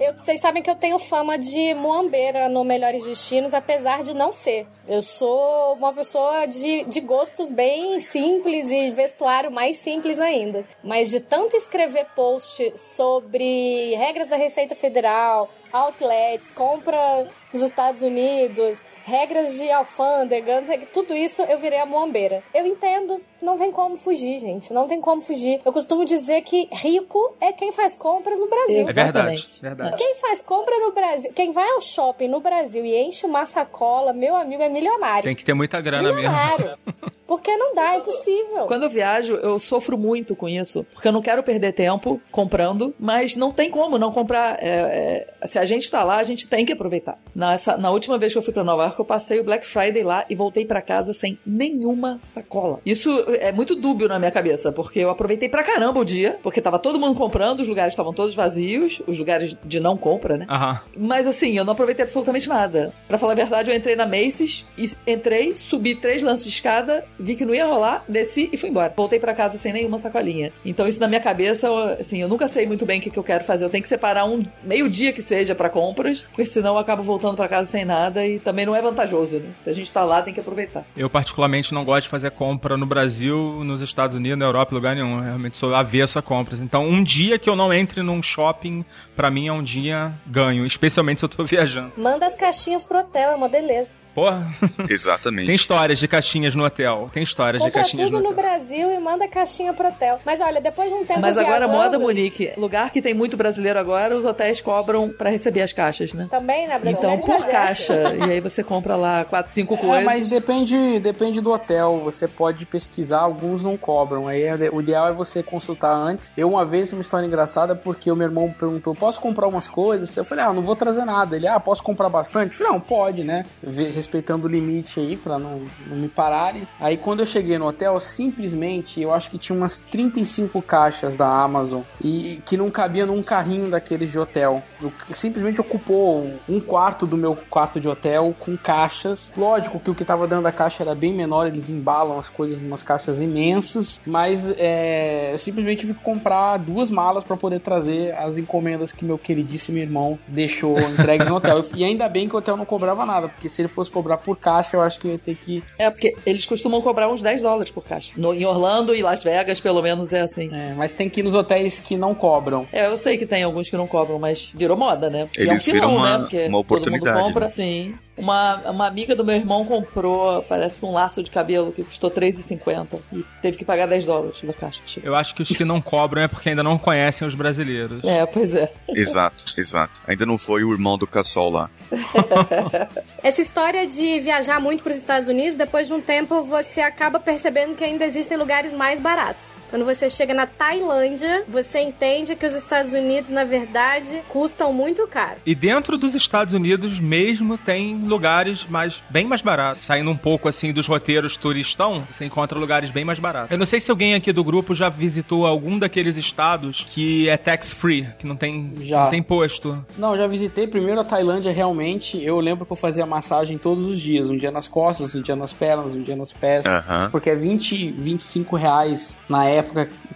Eu- 0.00 0.14
vocês 0.16 0.40
sabem 0.40 0.62
que 0.62 0.70
eu 0.70 0.74
tenho 0.74 0.98
fama 0.98 1.38
de 1.38 1.74
muambeira 1.74 2.48
no 2.48 2.64
Melhores 2.64 3.05
Destinos, 3.05 3.55
apesar 3.55 4.03
de 4.03 4.14
não 4.14 4.33
ser. 4.33 4.66
Eu 4.88 5.00
sou 5.03 5.74
uma 5.74 5.92
pessoa 5.92 6.46
de, 6.46 6.85
de 6.85 7.00
gostos 7.00 7.50
bem 7.50 8.00
simples 8.00 8.70
e 8.70 8.90
vestuário 8.90 9.50
mais 9.50 9.77
simples 9.79 10.18
ainda. 10.20 10.64
Mas 10.83 11.11
de 11.11 11.20
tanto 11.20 11.57
escrever 11.57 12.07
post 12.14 12.72
sobre 12.77 13.94
regras 13.96 14.29
da 14.29 14.37
Receita 14.37 14.74
Federal, 14.74 15.48
outlets, 15.75 16.53
compra 16.55 17.29
nos 17.53 17.63
Estados 17.63 18.03
Unidos, 18.03 18.81
regras 19.05 19.59
de 19.59 19.71
alfândega, 19.71 20.63
tudo 20.93 21.15
isso 21.15 21.43
eu 21.43 21.59
virei 21.59 21.81
a 21.81 21.87
muambeira. 21.87 22.43
Eu 22.55 22.65
entendo, 22.65 23.21
não 23.44 23.59
tem 23.59 23.70
como 23.70 23.96
fugir, 23.96 24.38
gente. 24.38 24.72
Não 24.72 24.88
tem 24.88 25.00
como 25.00 25.20
fugir. 25.20 25.61
Eu 25.64 25.72
costumo 25.72 26.04
dizer 26.04 26.42
que 26.42 26.68
rico 26.72 27.37
é 27.40 27.52
quem 27.52 27.72
faz 27.72 27.94
compras 27.94 28.38
no 28.38 28.48
Brasil. 28.48 28.88
É 28.88 28.92
verdade, 28.92 29.46
verdade. 29.61 29.96
Quem 29.96 30.14
faz 30.16 30.40
compra 30.40 30.78
no 30.80 30.92
Brasil, 30.92 31.33
quem 31.35 31.50
vai 31.50 31.68
ao 31.70 31.80
shopping 31.80 32.28
no 32.28 32.40
Brasil 32.40 32.85
e 32.85 32.96
enche 32.96 33.26
uma 33.26 33.44
sacola, 33.46 34.12
meu 34.12 34.35
amigo, 34.37 34.62
é 34.62 34.68
milionário. 34.68 35.24
Tem 35.24 35.37
que 35.37 35.44
ter 35.44 35.54
muita 35.54 35.80
grana 35.80 36.12
mesmo. 36.12 36.16
milionário. 36.16 36.78
Porque 37.26 37.57
não 37.57 37.74
dá, 37.74 37.94
é 37.94 37.98
impossível. 37.98 38.66
Quando 38.66 38.83
eu 38.83 38.90
viajo, 38.90 39.35
eu 39.35 39.59
sofro 39.59 39.96
muito 39.96 40.37
com 40.37 40.48
isso, 40.48 40.85
porque 40.92 41.09
eu 41.09 41.12
não 41.12 41.22
quero 41.22 41.42
perder 41.42 41.72
tempo 41.72 42.20
comprando, 42.30 42.94
mas 42.98 43.35
não 43.35 43.50
tem 43.50 43.70
como 43.70 43.98
não 43.98 44.12
comprar. 44.12 44.62
É, 44.62 45.26
é, 45.40 45.46
se 45.46 45.59
a 45.59 45.64
gente 45.64 45.90
tá 45.90 46.02
lá, 46.02 46.18
a 46.18 46.22
gente 46.22 46.46
tem 46.46 46.66
que 46.66 46.72
aproveitar. 46.72 47.18
Nessa, 47.35 47.76
na 47.78 47.90
última 47.90 48.18
vez 48.18 48.33
que 48.33 48.38
eu 48.38 48.42
fui 48.42 48.52
pra 48.52 48.62
Nova 48.62 48.85
York, 48.85 48.98
eu 48.98 49.04
passei 49.04 49.40
o 49.40 49.44
Black 49.44 49.66
Friday 49.66 50.02
lá 50.02 50.26
e 50.28 50.35
voltei 50.35 50.66
para 50.66 50.83
casa 50.83 51.12
sem 51.14 51.38
nenhuma 51.46 52.18
sacola. 52.18 52.80
Isso 52.85 53.11
é 53.40 53.53
muito 53.53 53.75
dúbio 53.75 54.09
na 54.09 54.18
minha 54.18 54.31
cabeça, 54.31 54.73
porque 54.73 55.01
eu 55.01 55.11
aproveitei 55.11 55.49
pra 55.49 55.62
caramba 55.62 56.01
o 56.01 56.05
dia, 56.05 56.38
porque 56.42 56.61
tava 56.61 56.79
todo 56.79 56.99
mundo 56.99 57.14
comprando, 57.14 57.61
os 57.61 57.68
lugares 57.68 57.92
estavam 57.92 58.12
todos 58.12 58.35
vazios, 58.35 59.03
os 59.07 59.18
lugares 59.18 59.57
de 59.64 59.81
não 59.81 59.97
compra, 59.97 60.37
né? 60.37 60.47
Aham. 60.49 60.81
Mas 60.97 61.27
assim, 61.27 61.57
eu 61.57 61.64
não 61.64 61.73
aproveitei 61.73 62.05
absolutamente 62.05 62.49
nada. 62.49 62.92
Pra 63.09 63.18
falar 63.18 63.33
a 63.33 63.37
verdade, 63.37 63.70
eu 63.70 63.77
entrei 63.77 63.97
na 63.97 64.07
Macy's, 64.07 64.66
e 64.77 64.90
entrei, 65.07 65.55
subi 65.55 65.94
três 65.94 66.23
lances 66.23 66.47
de 66.47 66.53
escada, 66.53 67.05
vi 67.18 67.35
que 67.35 67.44
não 67.44 67.55
ia 67.55 67.66
rolar, 67.66 68.05
desci 68.09 68.49
e 68.53 68.57
fui 68.57 68.70
embora. 68.70 68.92
Voltei 68.97 69.18
pra 69.18 69.35
casa 69.35 69.59
sem 69.59 69.73
nenhuma 69.73 69.99
sacolinha. 69.99 70.53
Então 70.64 70.87
isso 70.87 71.01
na 71.01 71.09
minha 71.09 71.20
cabeça, 71.20 71.68
assim, 71.99 72.20
eu 72.20 72.29
nunca 72.29 72.49
sei 72.49 72.66
muito 72.66 72.87
bem 72.87 72.99
o 72.99 73.03
que, 73.03 73.11
que 73.11 73.18
eu 73.18 73.25
quero 73.25 73.44
fazer. 73.44 73.64
Eu 73.64 73.70
tenho 73.70 73.83
que 73.83 73.88
separar 73.88 74.25
um 74.25 74.44
meio 74.62 74.88
dia 74.88 75.12
que 75.12 75.23
seja 75.23 75.55
pra 75.55 75.68
compras, 75.68 76.23
porque 76.23 76.47
senão 76.47 76.75
eu 76.75 76.79
acabo 76.79 77.03
voltando 77.03 77.37
pra 77.37 77.49
casa 77.49 77.70
sem 77.70 77.85
nada 77.85 78.27
e 78.27 78.38
também 78.38 78.66
não 78.66 78.75
é 78.75 78.83
vantajoso, 78.83 79.38
né? 79.38 79.51
Se 79.62 79.70
a 79.70 79.73
gente 79.73 79.92
tá 79.92 80.05
lá, 80.05 80.23
tem 80.23 80.35
que 80.35 80.40
aproveitar. 80.40 80.85
Eu, 80.97 81.09
particularmente, 81.11 81.73
não 81.73 81.85
gosto 81.85 82.05
de 82.05 82.11
fazer 82.11 82.31
compra 82.31 82.77
no 82.77 82.87
Brasil, 82.87 83.13
nos 83.20 83.81
Estados 83.81 84.16
Unidos, 84.16 84.38
na 84.38 84.44
Europa, 84.44 84.74
lugar 84.74 84.94
nenhum. 84.94 85.18
Eu 85.18 85.24
realmente 85.24 85.57
sou 85.57 85.74
avesso 85.74 86.18
a 86.18 86.22
compras. 86.22 86.61
Então, 86.61 86.87
um 86.87 87.03
dia 87.03 87.38
que 87.38 87.48
eu 87.48 87.57
não 87.57 87.72
entre 87.72 88.03
num 88.03 88.22
shopping, 88.22 88.85
pra 89.16 89.31
mim 89.31 89.48
é 89.48 89.53
um 89.53 89.62
dia 89.62 90.12
ganho, 90.27 90.66
especialmente 90.66 91.20
se 91.20 91.24
eu 91.24 91.29
tô 91.29 91.42
viajando. 91.44 91.93
Manda 91.97 92.26
as 92.26 92.34
caixinhas 92.34 92.84
pro 92.84 92.99
hotel, 92.99 93.32
é 93.32 93.34
uma 93.34 93.49
beleza. 93.49 94.03
Porra, 94.15 94.55
Exatamente. 94.89 95.47
tem 95.47 95.55
histórias 95.55 95.99
de 95.99 96.07
caixinhas 96.07 96.55
no 96.55 96.65
hotel. 96.65 97.09
Tem 97.12 97.23
histórias 97.23 97.62
de 97.62 97.69
Compra 97.69 97.83
caixinhas 97.83 98.09
tudo 98.09 98.19
no 98.19 98.25
no 98.25 98.31
hotel. 98.31 98.43
Brasil 98.45 98.93
e 98.93 98.99
manda 98.99 99.27
caixinha 99.29 99.73
pro 99.73 99.89
hotel. 99.89 100.21
Mas 100.25 100.41
olha, 100.41 100.61
depois 100.61 100.89
de 100.91 100.95
um 100.97 101.05
tempo 101.05 101.21
Mas 101.21 101.37
agora 101.37 101.59
viajando, 101.67 101.73
moda, 101.79 101.99
Monique. 101.99 102.53
Lugar 102.57 102.91
que 102.91 103.03
tem 103.03 103.12
muito 103.15 103.37
brasileiro 103.37 103.79
agora, 103.79 104.15
os 104.17 104.25
hotéis 104.25 104.61
cobram 104.61 105.09
pra 105.09 105.31
receber 105.31 105.62
as 105.62 105.73
caixas, 105.73 106.12
né? 106.12 106.29
Também, 106.31 106.69
né, 106.69 106.75
Então, 106.77 106.93
brasileiro 106.93 107.23
por 107.23 107.35
exagera. 107.35 107.53
caixa. 107.53 108.15
E 108.25 108.31
aí 108.31 108.41
você 108.41 108.62
compra 108.62 108.97
lá 108.97 109.25
quatro, 109.25 109.51
cinco 109.53 109.75
É, 109.75 109.77
coisas. 109.79 110.05
mas 110.05 110.27
depende, 110.27 110.99
depende 111.01 111.41
do 111.41 111.53
hotel. 111.53 112.01
Você 112.05 112.29
pode 112.29 112.65
pesquisar, 112.65 113.21
alguns 113.21 113.62
não 113.62 113.77
cobram. 113.77 114.29
Aí 114.29 114.43
é- 114.43 114.71
o 114.73 114.81
ideal 114.81 115.09
é 115.09 115.12
você 115.12 115.43
consultar 115.43 115.93
antes. 115.95 116.31
Eu 116.37 116.49
uma 116.51 116.65
vez 116.65 116.93
uma 116.93 117.01
história 117.03 117.27
engraçada 117.27 117.75
porque 117.75 118.11
o 118.11 118.17
meu 118.17 118.27
irmão 118.29 118.55
perguntou: 118.59 118.95
posso 118.95 119.21
comprar 119.21 119.49
umas 119.49 119.69
coisas? 119.69 120.17
Eu 120.17 120.25
falei, 120.25 120.45
ah, 120.45 120.53
não 120.53 120.62
vou 120.62 120.77
trazer 120.77 121.05
nada. 121.05 121.37
Ele, 121.37 121.47
ah, 121.49 121.59
posso 121.59 121.83
comprar 121.83 122.09
bastante? 122.09 122.53
Eu 122.53 122.59
falei, 122.59 122.73
não, 122.73 122.81
pode, 122.81 123.25
né? 123.25 123.45
Vê- 123.62 124.03
respeitando 124.05 124.46
o 124.46 124.50
limite 124.50 125.00
aí 125.00 125.16
pra 125.16 125.38
não, 125.38 125.62
não 125.86 125.96
me 125.96 126.09
pararem. 126.09 126.66
Aí 126.78 126.96
quando 126.96 127.20
eu 127.20 127.26
cheguei 127.26 127.59
no 127.59 127.66
hotel, 127.66 127.98
simplesmente 128.00 129.00
eu 129.00 129.12
acho 129.12 129.30
que 129.30 129.38
tinha 129.38 129.57
umas 129.57 129.80
35 129.82 130.61
caixas 130.62 131.16
da 131.16 131.26
Amazon 131.26 131.82
e 132.02 132.40
que 132.44 132.57
não 132.57 132.70
cabia 132.70 133.07
num 133.07 133.22
carrinho 133.22 133.70
daqueles 133.70 134.11
de 134.11 134.18
hotel. 134.18 134.62
Eu- 134.82 134.92
simplesmente 135.14 135.61
ocupou 135.61 136.30
um 136.48 136.61
quarto 136.61 137.07
do 137.07 137.16
meu 137.16 137.36
quarto 137.48 137.80
de 137.80 137.88
hotel 137.88 138.34
com 138.38 138.57
caixas. 138.57 139.32
Lógico 139.36 139.78
que 139.80 139.90
o 139.90 139.94
que 139.94 140.05
tava 140.05 140.26
dentro 140.26 140.44
da 140.44 140.52
caixa 140.52 140.82
era 140.82 140.94
bem 140.94 141.12
menor, 141.12 141.46
eles 141.46 141.70
embalam 141.70 142.18
as 142.18 142.28
coisas 142.28 142.59
em 142.59 142.66
umas 142.66 142.82
caixas 142.82 143.20
imensas, 143.20 144.00
mas 144.07 144.52
é, 144.59 145.32
eu 145.32 145.38
simplesmente 145.38 145.80
tive 145.80 145.94
que 145.94 146.02
comprar 146.02 146.57
duas 146.59 146.90
malas 146.90 147.24
para 147.24 147.36
poder 147.36 147.61
trazer 147.61 148.14
as 148.16 148.36
encomendas 148.36 148.92
que 148.92 149.05
meu 149.05 149.16
queridíssimo 149.18 149.78
irmão 149.78 150.18
deixou 150.28 150.78
entregues 150.80 151.28
no 151.28 151.36
hotel. 151.36 151.64
E 151.74 151.84
ainda 151.84 152.09
bem 152.09 152.28
que 152.28 152.34
o 152.34 152.38
hotel 152.38 152.57
não 152.57 152.64
cobrava 152.64 153.07
nada, 153.07 153.28
porque 153.28 153.48
se 153.48 153.62
ele 153.62 153.68
fosse 153.68 153.90
cobrar 153.95 154.18
por 154.18 154.36
caixa, 154.36 154.76
eu 154.76 154.82
acho 154.82 154.99
que 155.01 155.07
eu 155.07 155.12
ia 155.12 155.18
ter 155.18 155.36
que 155.36 155.62
É, 155.78 155.88
porque 155.88 156.14
eles 156.26 156.45
costumam 156.45 156.82
cobrar 156.82 157.09
uns 157.09 157.22
10 157.22 157.40
dólares 157.40 157.70
por 157.70 157.84
caixa. 157.84 158.12
No, 158.16 158.34
em 158.34 158.45
Orlando 158.45 158.95
e 158.95 159.01
Las 159.03 159.22
Vegas, 159.22 159.61
pelo 159.61 159.80
menos, 159.80 160.12
é 160.12 160.20
assim. 160.20 160.51
É, 160.53 160.74
mas 160.74 160.92
tem 160.92 161.09
que 161.09 161.20
ir 161.20 161.22
nos 161.22 161.34
hotéis 161.34 161.80
que 161.80 161.97
não 161.97 162.14
cobram. 162.14 162.66
É, 162.72 162.86
eu 162.86 162.99
sei 162.99 163.16
que 163.16 163.24
tem 163.24 163.42
alguns 163.45 163.70
que 163.70 163.76
não 163.76 163.86
cobram, 163.86 164.18
mas 164.18 164.53
virou 164.55 164.76
moda, 164.76 165.09
né? 165.09 165.28
E 165.38 165.42
Eles 165.42 165.53
é 165.53 165.55
um 165.55 165.61
filão, 165.61 165.88
viram 165.90 165.97
uma- 165.97 166.12
né? 166.12 166.18
Porque 166.24 166.47
uma 166.47 166.59
oportunidade, 166.59 167.05
Todo 167.05 167.22
mundo 167.22 167.26
compra, 167.34 167.47
né? 167.47 167.53
sim. 167.53 167.95
Uma, 168.17 168.57
uma 168.71 168.87
amiga 168.87 169.17
do 169.17 169.25
meu 169.25 169.35
irmão 169.35 169.65
comprou, 169.65 170.43
parece 170.43 170.79
que 170.79 170.87
um 170.87 170.93
laço 170.93 171.23
de 171.23 171.31
cabelo 171.31 171.73
que 171.73 171.83
custou 171.83 172.11
R$3,50 172.11 173.01
e 173.12 173.25
teve 173.43 173.57
que 173.57 173.65
pagar 173.65 173.87
10 173.87 174.07
dólares 174.07 174.43
na 174.43 174.53
caixa. 174.53 174.81
Tipo. 174.87 175.07
Eu 175.07 175.15
acho 175.17 175.35
que 175.35 175.43
os 175.43 175.49
que 175.49 175.65
não 175.65 175.81
cobram 175.81 176.23
é 176.23 176.29
porque 176.29 176.51
ainda 176.51 176.62
não 176.62 176.79
conhecem 176.79 177.27
os 177.27 177.35
brasileiros. 177.35 178.03
É, 178.05 178.25
pois 178.25 178.55
é. 178.55 178.73
Exato, 178.91 179.45
exato. 179.59 180.01
Ainda 180.07 180.25
não 180.25 180.39
foi 180.39 180.62
o 180.62 180.73
irmão 180.73 180.97
do 180.97 181.07
Cassol 181.07 181.51
lá. 181.51 181.69
Essa 183.23 183.41
história 183.41 183.87
de 183.87 184.21
viajar 184.21 184.61
muito 184.61 184.85
para 184.85 184.93
os 184.93 184.99
Estados 184.99 185.29
Unidos, 185.29 185.57
depois 185.57 185.89
de 185.89 185.93
um 185.95 186.01
tempo 186.01 186.43
você 186.45 186.81
acaba 186.81 187.19
percebendo 187.19 187.75
que 187.75 187.83
ainda 187.83 188.05
existem 188.05 188.37
lugares 188.37 188.73
mais 188.73 189.01
baratos. 189.01 189.45
Quando 189.75 189.87
você 189.87 190.09
chega 190.09 190.33
na 190.33 190.47
Tailândia, 190.47 191.43
você 191.49 191.81
entende 191.81 192.37
que 192.37 192.47
os 192.47 192.55
Estados 192.55 192.93
Unidos, 192.93 193.29
na 193.31 193.43
verdade, 193.43 194.22
custam 194.29 194.72
muito 194.72 195.05
caro. 195.09 195.39
E 195.45 195.53
dentro 195.53 195.99
dos 195.99 196.14
Estados 196.14 196.55
Unidos 196.55 197.01
mesmo 197.01 197.59
tem 197.59 197.97
lugares 198.07 198.64
mais, 198.68 199.03
bem 199.11 199.25
mais 199.25 199.43
baratos. 199.43 199.83
Saindo 199.83 200.12
um 200.12 200.16
pouco 200.16 200.49
assim 200.49 200.72
dos 200.72 200.87
roteiros 200.87 201.37
turistão, 201.37 202.05
você 202.09 202.25
encontra 202.25 202.57
lugares 202.57 202.93
bem 202.93 203.05
mais 203.05 203.18
baratos. 203.18 203.51
Eu 203.51 203.59
não 203.59 203.66
sei 203.66 203.81
se 203.81 203.91
alguém 203.91 204.14
aqui 204.14 204.33
do 204.33 204.45
grupo 204.45 204.77
já 204.77 204.89
visitou 204.89 205.45
algum 205.45 205.77
daqueles 205.77 206.16
estados 206.16 206.87
que 206.91 207.29
é 207.29 207.37
tax 207.37 207.72
free, 207.72 208.07
que 208.16 208.29
não 208.29 208.37
tem, 208.37 208.75
Já. 208.79 209.03
não 209.03 209.11
tem 209.11 209.18
imposto. 209.18 209.85
Não, 209.99 210.16
já 210.16 210.29
visitei 210.29 210.68
primeiro 210.68 211.01
a 211.01 211.05
Tailândia 211.05 211.51
realmente. 211.51 212.22
Eu 212.22 212.39
lembro 212.39 212.64
que 212.64 212.70
eu 212.70 212.77
fazia 212.77 213.05
massagem 213.05 213.59
todos 213.59 213.89
os 213.89 213.99
dias, 213.99 214.31
um 214.31 214.37
dia 214.37 214.53
nas 214.53 214.68
costas, 214.68 215.16
um 215.16 215.20
dia 215.20 215.35
nas 215.35 215.53
pernas, 215.53 215.97
um 215.97 216.03
dia 216.05 216.14
nos 216.14 216.33
pés. 216.33 216.64
Aham. 216.64 217.09
Porque 217.11 217.29
é 217.29 217.35
20, 217.35 217.91
25 217.91 218.55
reais 218.55 219.18
na 219.29 219.45
época 219.47 219.64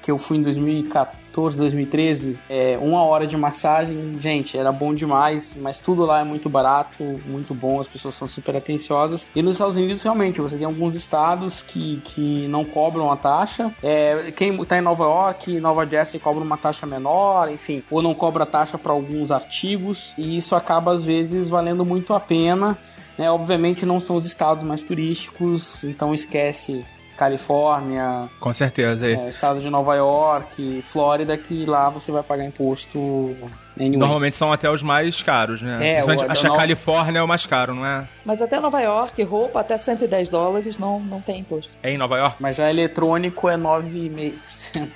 que 0.03 0.11
eu 0.11 0.19
fui 0.19 0.37
em 0.37 0.43
2014, 0.43 1.57
2013. 1.57 2.39
É, 2.49 2.79
uma 2.81 3.03
hora 3.03 3.27
de 3.27 3.37
massagem, 3.37 4.17
gente, 4.19 4.57
era 4.57 4.71
bom 4.73 4.95
demais, 4.95 5.57
mas 5.59 5.79
tudo 5.79 6.05
lá 6.05 6.21
é 6.21 6.25
muito 6.25 6.49
barato, 6.49 7.03
muito 7.27 7.55
bom, 7.55 7.81
as 7.81 7.87
pessoas 7.87 8.15
são 8.15 8.29
super 8.29 8.57
atenciosas. 8.57 9.27
E 9.35 9.43
nos 9.43 9.55
Estados 9.55 9.77
Unidos, 9.77 10.03
realmente, 10.03 10.41
você 10.41 10.57
tem 10.57 10.67
alguns 10.67 10.95
estados 10.95 11.63
que, 11.63 12.01
que 12.05 12.47
não 12.49 12.65
cobram 12.65 13.11
a 13.11 13.17
taxa. 13.17 13.73
É, 13.83 14.33
quem 14.37 14.65
tá 14.65 14.79
em 14.79 14.83
Nova 14.83 15.05
York, 15.05 15.61
Nova 15.61 15.87
Jersey 15.87 16.21
cobra 16.21 16.43
uma 16.43 16.57
taxa 16.57 16.87
menor, 16.87 17.51
enfim, 17.51 17.83
ou 17.91 18.03
não 18.03 18.15
cobra 18.15 18.47
taxa 18.47 18.79
para 18.79 18.93
alguns 18.93 19.31
artigos, 19.31 20.13
e 20.17 20.37
isso 20.37 20.55
acaba 20.55 20.93
às 20.93 21.03
vezes 21.03 21.49
valendo 21.49 21.85
muito 21.85 22.15
a 22.15 22.21
pena. 22.21 22.79
Né? 23.19 23.29
Obviamente 23.31 23.85
não 23.85 24.01
são 24.01 24.17
os 24.17 24.25
estados 24.25 24.63
mais 24.63 24.83
turísticos, 24.83 25.83
então 25.83 26.15
esquece 26.15 26.85
Califórnia, 27.19 28.29
Com 28.41 28.53
certeza. 28.53 29.05
aí. 29.07 29.14
é, 29.14 29.29
estado 29.31 29.61
de 29.61 29.69
Nova 29.69 29.95
York, 29.97 30.83
Flórida, 30.83 31.37
que 31.37 31.64
lá 31.66 31.89
você 31.91 32.12
vai 32.12 32.23
pagar 32.23 32.45
imposto 32.45 32.99
nenhum. 33.77 33.99
Normalmente 33.99 34.37
são 34.37 34.53
até 34.53 34.71
os 34.71 34.83
mais 34.83 35.23
caros, 35.23 35.61
né? 35.61 35.75
É, 35.75 35.93
Principalmente, 36.03 36.25
o- 36.29 36.33
acho 36.33 36.41
que 36.43 36.47
a 36.49 36.51
no- 36.53 36.57
Califórnia 36.59 37.19
é 37.19 37.23
o 37.23 37.29
mais 37.29 37.47
caro, 37.47 37.75
não 37.75 37.85
é? 37.87 38.07
Mas 38.25 38.41
até 38.43 38.61
Nova 38.61 38.81
York, 38.81 39.23
roupa 39.25 39.61
até 39.61 39.77
110 39.77 40.29
dólares 40.31 40.79
não, 40.79 41.01
não 41.01 41.21
tem 41.21 41.41
imposto. 41.41 41.73
É 41.83 41.91
em 41.91 41.99
Nova 41.99 42.16
York? 42.19 42.37
Mas 42.41 42.57
já 42.57 42.71
eletrônico 42.71 43.49
é 43.49 43.57
9,5%. 43.57 44.35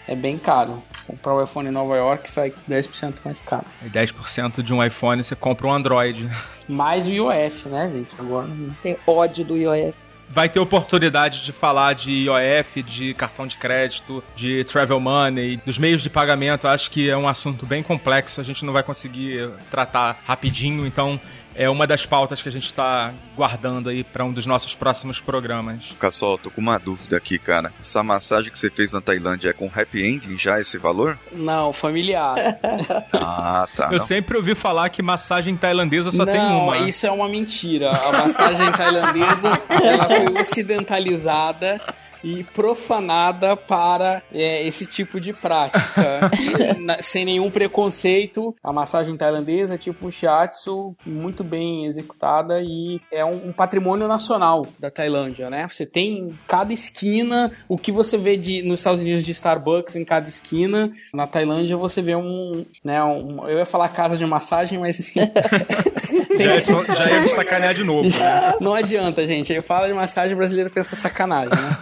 É 0.07 0.15
bem 0.15 0.37
caro. 0.39 0.83
Comprar 1.07 1.35
o 1.35 1.43
iPhone 1.43 1.69
em 1.69 1.73
Nova 1.73 1.97
York 1.97 2.31
sai 2.31 2.53
10% 2.69 3.15
mais 3.25 3.41
caro. 3.43 3.65
E 3.85 3.89
10% 3.89 4.63
de 4.63 4.73
um 4.73 4.85
iPhone 4.85 5.25
você 5.25 5.35
compra 5.35 5.67
um 5.67 5.73
Android. 5.73 6.31
Mais 6.69 7.07
o 7.09 7.11
IOF, 7.11 7.69
né, 7.69 7.91
gente? 7.93 8.15
Agora. 8.19 8.49
Tem 8.83 8.97
ódio 9.07 9.45
do 9.45 9.57
IOF. 9.57 9.95
Vai 10.35 10.49
ter 10.49 10.61
oportunidade 10.61 11.45
de 11.45 11.53
falar 11.53 11.93
de 11.95 12.11
IOF, 12.11 12.83
de 12.83 13.13
cartão 13.13 13.47
de 13.47 13.59
crédito, 13.59 14.25
de 14.35 14.65
travel 14.65 14.99
money, 14.99 15.59
dos 15.59 15.77
meios 15.77 16.03
de 16.03 16.09
pagamento. 16.09 16.67
Acho 16.67 16.91
que 16.91 17.11
é 17.11 17.17
um 17.17 17.29
assunto 17.29 17.67
bem 17.67 17.83
complexo, 17.83 18.41
a 18.41 18.45
gente 18.45 18.65
não 18.65 18.73
vai 18.73 18.83
conseguir 18.83 19.51
tratar 19.71 20.23
rapidinho, 20.25 20.87
então 20.87 21.21
é 21.55 21.69
uma 21.69 21.87
das 21.87 22.07
pautas 22.07 22.43
que 22.43 22.49
a 22.49 22.53
gente 22.53 22.67
está 22.67 23.13
guardando 23.37 23.89
aí 23.89 24.05
para 24.05 24.25
um 24.25 24.33
dos 24.33 24.47
nossos 24.47 24.75
próximos 24.75 25.21
programas. 25.21 25.93
Cassol, 25.99 26.39
tô 26.39 26.51
com 26.51 26.61
uma 26.61 26.79
dúvida 26.79 27.17
aqui, 27.17 27.39
cara. 27.39 27.73
Essa 27.81 28.03
massagem 28.03 28.51
que 28.51 28.59
você 28.59 28.71
fez 28.71 28.93
na 28.93 29.01
Tailândia 29.01 29.51
é 29.51 29.53
com 29.53 29.67
happy 29.67 30.05
ending 30.05 30.39
já 30.39 30.61
esse 30.61 30.79
valor? 30.79 31.19
Não, 31.33 31.73
familiar. 31.73 32.37
Ah, 33.15 33.67
tá. 33.77 33.89
Eu 33.93 33.99
não. 33.99 34.07
sempre 34.07 34.37
ouvi 34.37 34.55
falar 34.55 34.89
que 34.89 35.03
massagem 35.03 35.57
tailandesa 35.57 36.11
só 36.11 36.25
tem 36.25 36.37
não, 36.37 36.65
uma. 36.65 36.79
isso 36.79 37.07
é 37.07 37.11
uma 37.11 37.29
mentira. 37.29 37.91
A 37.91 38.13
massagem 38.13 38.73
tailandesa 38.73 39.61
ela 39.69 40.09
foi 40.09 40.41
ocidentalizada 40.41 41.81
e 42.23 42.45
profanada 42.45 43.57
para 43.57 44.23
é, 44.33 44.67
esse 44.67 44.87
tipo 44.87 45.21
de 45.21 45.33
prática. 45.33 46.31
Na, 46.79 47.01
sem 47.03 47.25
nenhum 47.25 47.51
preconceito, 47.51 48.55
a 48.63 48.73
massagem 48.73 49.17
tailandesa, 49.17 49.79
tipo 49.79 50.11
shiatsu, 50.11 50.95
muito 51.05 51.43
bem 51.43 51.87
executada 51.87 52.61
e 52.61 53.01
é 53.11 53.25
um, 53.25 53.49
um, 53.49 53.53
patrimônio 53.53 54.07
nacional 54.09 54.67
da 54.79 54.91
Tailândia, 54.91 55.51
né? 55.51 55.67
Você 55.69 55.87
tem 55.87 56.19
em 56.19 56.39
cada 56.47 56.73
esquina 56.73 57.53
o 57.69 57.77
que 57.77 57.93
você 57.93 58.17
vê 58.17 58.37
de, 58.37 58.63
nos 58.63 58.81
Estados 58.81 59.01
Unidos 59.01 59.25
de 59.25 59.33
Starbucks 59.33 59.97
em 59.97 60.05
cada 60.05 60.29
esquina. 60.29 60.91
Na 61.13 61.27
Tailândia 61.27 61.77
você 61.77 62.03
vê 62.03 62.15
um, 62.15 62.65
né, 62.85 63.03
um, 63.03 63.49
eu 63.49 63.59
ia 63.59 63.67
falar 63.67 63.89
casa 63.89 64.17
de 64.17 64.25
massagem, 64.25 64.79
mas 64.79 64.99
tem... 64.99 66.47
já, 66.65 66.95
já 66.95 67.11
ia 67.11 67.21
me 67.21 67.29
sacanear 67.29 67.75
de 67.75 67.85
novo. 67.85 68.09
Né? 68.09 68.55
Não 68.61 68.75
adianta, 68.75 69.27
gente. 69.27 69.53
Eu 69.53 69.63
falo 69.63 69.87
de 69.87 69.95
massagem 69.95 70.37
brasileiro 70.37 70.71
pensa 70.71 70.97
sacanagem, 70.97 71.51
né? 71.51 71.77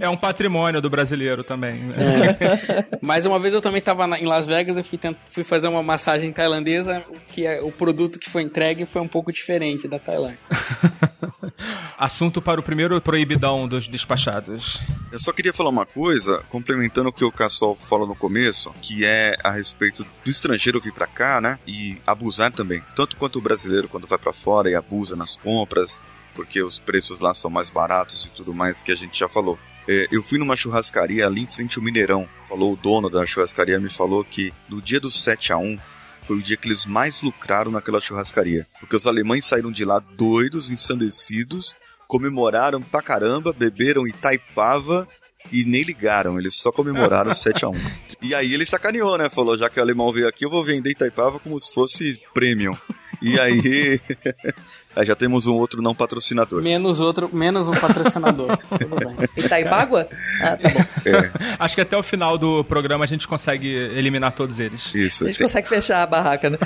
É 0.00 0.08
um 0.08 0.16
patrimônio 0.16 0.80
do 0.80 0.90
brasileiro 0.90 1.42
também. 1.42 1.80
É. 1.92 2.98
Mas 3.02 3.26
uma 3.26 3.38
vez 3.38 3.54
eu 3.54 3.60
também 3.60 3.78
estava 3.78 4.06
em 4.18 4.24
Las 4.24 4.46
Vegas, 4.46 4.76
eu 4.76 4.84
fui, 4.84 4.98
fui 5.26 5.44
fazer 5.44 5.68
uma 5.68 5.82
massagem 5.82 6.32
tailandesa, 6.32 7.04
que 7.28 7.46
é, 7.46 7.60
o 7.60 7.72
produto 7.72 8.18
que 8.18 8.30
foi 8.30 8.42
entregue 8.42 8.86
foi 8.86 9.02
um 9.02 9.08
pouco 9.08 9.32
diferente 9.32 9.88
da 9.88 9.98
Tailândia. 9.98 10.38
Assunto 11.98 12.40
para 12.40 12.60
o 12.60 12.62
primeiro 12.62 13.00
proibidão 13.00 13.68
dos 13.68 13.86
despachados. 13.86 14.80
Eu 15.12 15.18
só 15.18 15.32
queria 15.32 15.52
falar 15.52 15.70
uma 15.70 15.84
coisa, 15.84 16.42
complementando 16.48 17.08
o 17.08 17.12
que 17.12 17.24
o 17.24 17.32
Cassol 17.32 17.74
falou 17.74 18.06
no 18.06 18.14
começo, 18.14 18.72
que 18.80 19.04
é 19.04 19.36
a 19.42 19.50
respeito 19.50 20.04
do 20.24 20.30
estrangeiro 20.30 20.80
vir 20.80 20.92
para 20.92 21.06
cá, 21.06 21.40
né? 21.40 21.58
E 21.66 21.98
abusar 22.06 22.50
também. 22.52 22.82
Tanto 22.94 23.16
quanto 23.16 23.38
o 23.38 23.42
brasileiro 23.42 23.88
quando 23.88 24.06
vai 24.06 24.18
para 24.18 24.32
fora 24.32 24.70
e 24.70 24.74
abusa 24.74 25.16
nas 25.16 25.36
compras, 25.36 26.00
porque 26.40 26.62
os 26.62 26.78
preços 26.78 27.20
lá 27.20 27.34
são 27.34 27.50
mais 27.50 27.68
baratos 27.68 28.24
e 28.24 28.34
tudo 28.34 28.54
mais 28.54 28.82
que 28.82 28.90
a 28.90 28.96
gente 28.96 29.18
já 29.18 29.28
falou. 29.28 29.58
É, 29.86 30.08
eu 30.10 30.22
fui 30.22 30.38
numa 30.38 30.56
churrascaria 30.56 31.26
ali 31.26 31.42
em 31.42 31.46
frente 31.46 31.78
ao 31.78 31.84
Mineirão. 31.84 32.26
Falou 32.48 32.72
o 32.72 32.76
dono 32.76 33.10
da 33.10 33.26
churrascaria 33.26 33.78
me 33.78 33.90
falou 33.90 34.24
que 34.24 34.50
no 34.66 34.80
dia 34.80 34.98
do 34.98 35.10
7 35.10 35.52
a 35.52 35.58
1 35.58 35.78
foi 36.18 36.38
o 36.38 36.42
dia 36.42 36.56
que 36.56 36.66
eles 36.66 36.86
mais 36.86 37.20
lucraram 37.20 37.70
naquela 37.70 38.00
churrascaria, 38.00 38.66
porque 38.78 38.96
os 38.96 39.06
alemães 39.06 39.44
saíram 39.44 39.70
de 39.70 39.84
lá 39.84 39.98
doidos, 39.98 40.70
ensandecidos, 40.70 41.76
comemoraram 42.08 42.80
pra 42.80 43.02
caramba, 43.02 43.52
beberam 43.52 44.08
Itaipava 44.08 45.06
e 45.52 45.64
nem 45.64 45.82
ligaram, 45.82 46.38
eles 46.38 46.56
só 46.56 46.72
comemoraram 46.72 47.32
7 47.34 47.66
a 47.66 47.68
1 47.68 47.74
E 48.22 48.34
aí 48.34 48.54
ele 48.54 48.64
sacaneou, 48.64 49.18
né? 49.18 49.28
Falou, 49.28 49.58
já 49.58 49.68
que 49.68 49.78
o 49.78 49.82
alemão 49.82 50.10
veio 50.10 50.26
aqui, 50.26 50.46
eu 50.46 50.50
vou 50.50 50.64
vender 50.64 50.92
Itaipava 50.92 51.38
como 51.38 51.60
se 51.60 51.70
fosse 51.70 52.18
premium. 52.32 52.74
E 53.22 53.38
aí, 53.38 54.00
aí 54.96 55.06
já 55.06 55.14
temos 55.14 55.46
um 55.46 55.54
outro 55.54 55.82
não 55.82 55.94
patrocinador. 55.94 56.62
Menos 56.62 57.00
outro, 57.00 57.28
menos 57.32 57.66
um 57.68 57.72
patrocinador. 57.72 58.56
Tudo 58.78 58.96
bem. 58.96 59.28
Itaipágua? 59.36 60.08
Ah, 60.42 60.56
tá 60.56 60.68
bom. 60.68 60.80
É. 61.04 61.30
Acho 61.58 61.74
que 61.74 61.80
até 61.80 61.96
o 61.96 62.02
final 62.02 62.38
do 62.38 62.64
programa 62.64 63.04
a 63.04 63.08
gente 63.08 63.28
consegue 63.28 63.68
eliminar 63.68 64.32
todos 64.32 64.58
eles. 64.58 64.90
Isso. 64.94 65.24
A 65.24 65.26
gente 65.28 65.38
tem... 65.38 65.46
consegue 65.46 65.68
fechar 65.68 66.02
a 66.02 66.06
barraca, 66.06 66.48
né? 66.48 66.58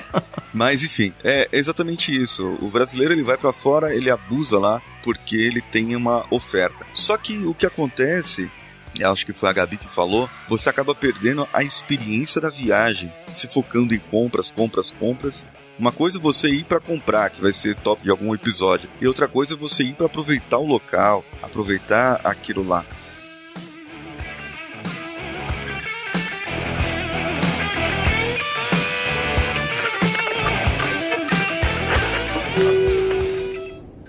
Mas 0.52 0.84
enfim, 0.84 1.12
é 1.24 1.48
exatamente 1.52 2.14
isso. 2.14 2.56
O 2.60 2.68
brasileiro 2.68 3.12
ele 3.12 3.22
vai 3.22 3.36
para 3.36 3.52
fora, 3.52 3.94
ele 3.94 4.10
abusa 4.10 4.58
lá 4.58 4.80
porque 5.02 5.36
ele 5.36 5.60
tem 5.60 5.96
uma 5.96 6.24
oferta. 6.30 6.86
Só 6.94 7.16
que 7.16 7.44
o 7.44 7.54
que 7.54 7.66
acontece 7.66 8.48
acho 9.02 9.26
que 9.26 9.32
foi 9.32 9.48
a 9.48 9.52
Gabi 9.52 9.76
que 9.76 9.88
falou, 9.88 10.30
você 10.48 10.68
acaba 10.68 10.94
perdendo 10.94 11.48
a 11.52 11.62
experiência 11.62 12.40
da 12.40 12.50
viagem, 12.50 13.12
se 13.32 13.48
focando 13.48 13.94
em 13.94 13.98
compras, 13.98 14.50
compras, 14.50 14.92
compras, 14.92 15.46
uma 15.78 15.92
coisa 15.92 16.18
é 16.18 16.20
você 16.20 16.48
ir 16.48 16.64
para 16.64 16.80
comprar, 16.80 17.30
que 17.30 17.40
vai 17.40 17.52
ser 17.52 17.74
top 17.76 18.02
de 18.02 18.10
algum 18.10 18.34
episódio, 18.34 18.88
e 19.00 19.06
outra 19.06 19.26
coisa 19.26 19.54
é 19.54 19.56
você 19.56 19.82
ir 19.82 19.94
para 19.94 20.06
aproveitar 20.06 20.58
o 20.58 20.66
local, 20.66 21.24
aproveitar 21.42 22.20
aquilo 22.24 22.62
lá. 22.62 22.84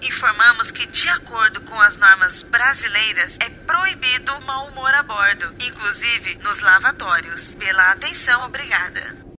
Informamos 0.02 0.72
que, 0.72 0.86
de 0.88 1.10
acordo 1.10 1.62
com 1.62 1.80
as 1.80 1.98
normas 1.98 2.42
brasileiras, 2.42 3.38
é 3.40 3.50
proibido 3.50 4.32
o 4.34 4.46
mau 4.46 4.68
humor 4.68 4.94
a 4.94 5.04
bordo, 5.04 5.54
inclusive 5.60 6.36
nos 6.44 6.60
lavatórios. 6.60 7.56
Pela 7.56 7.92
atenção, 7.92 8.46
obrigada. 8.46 9.35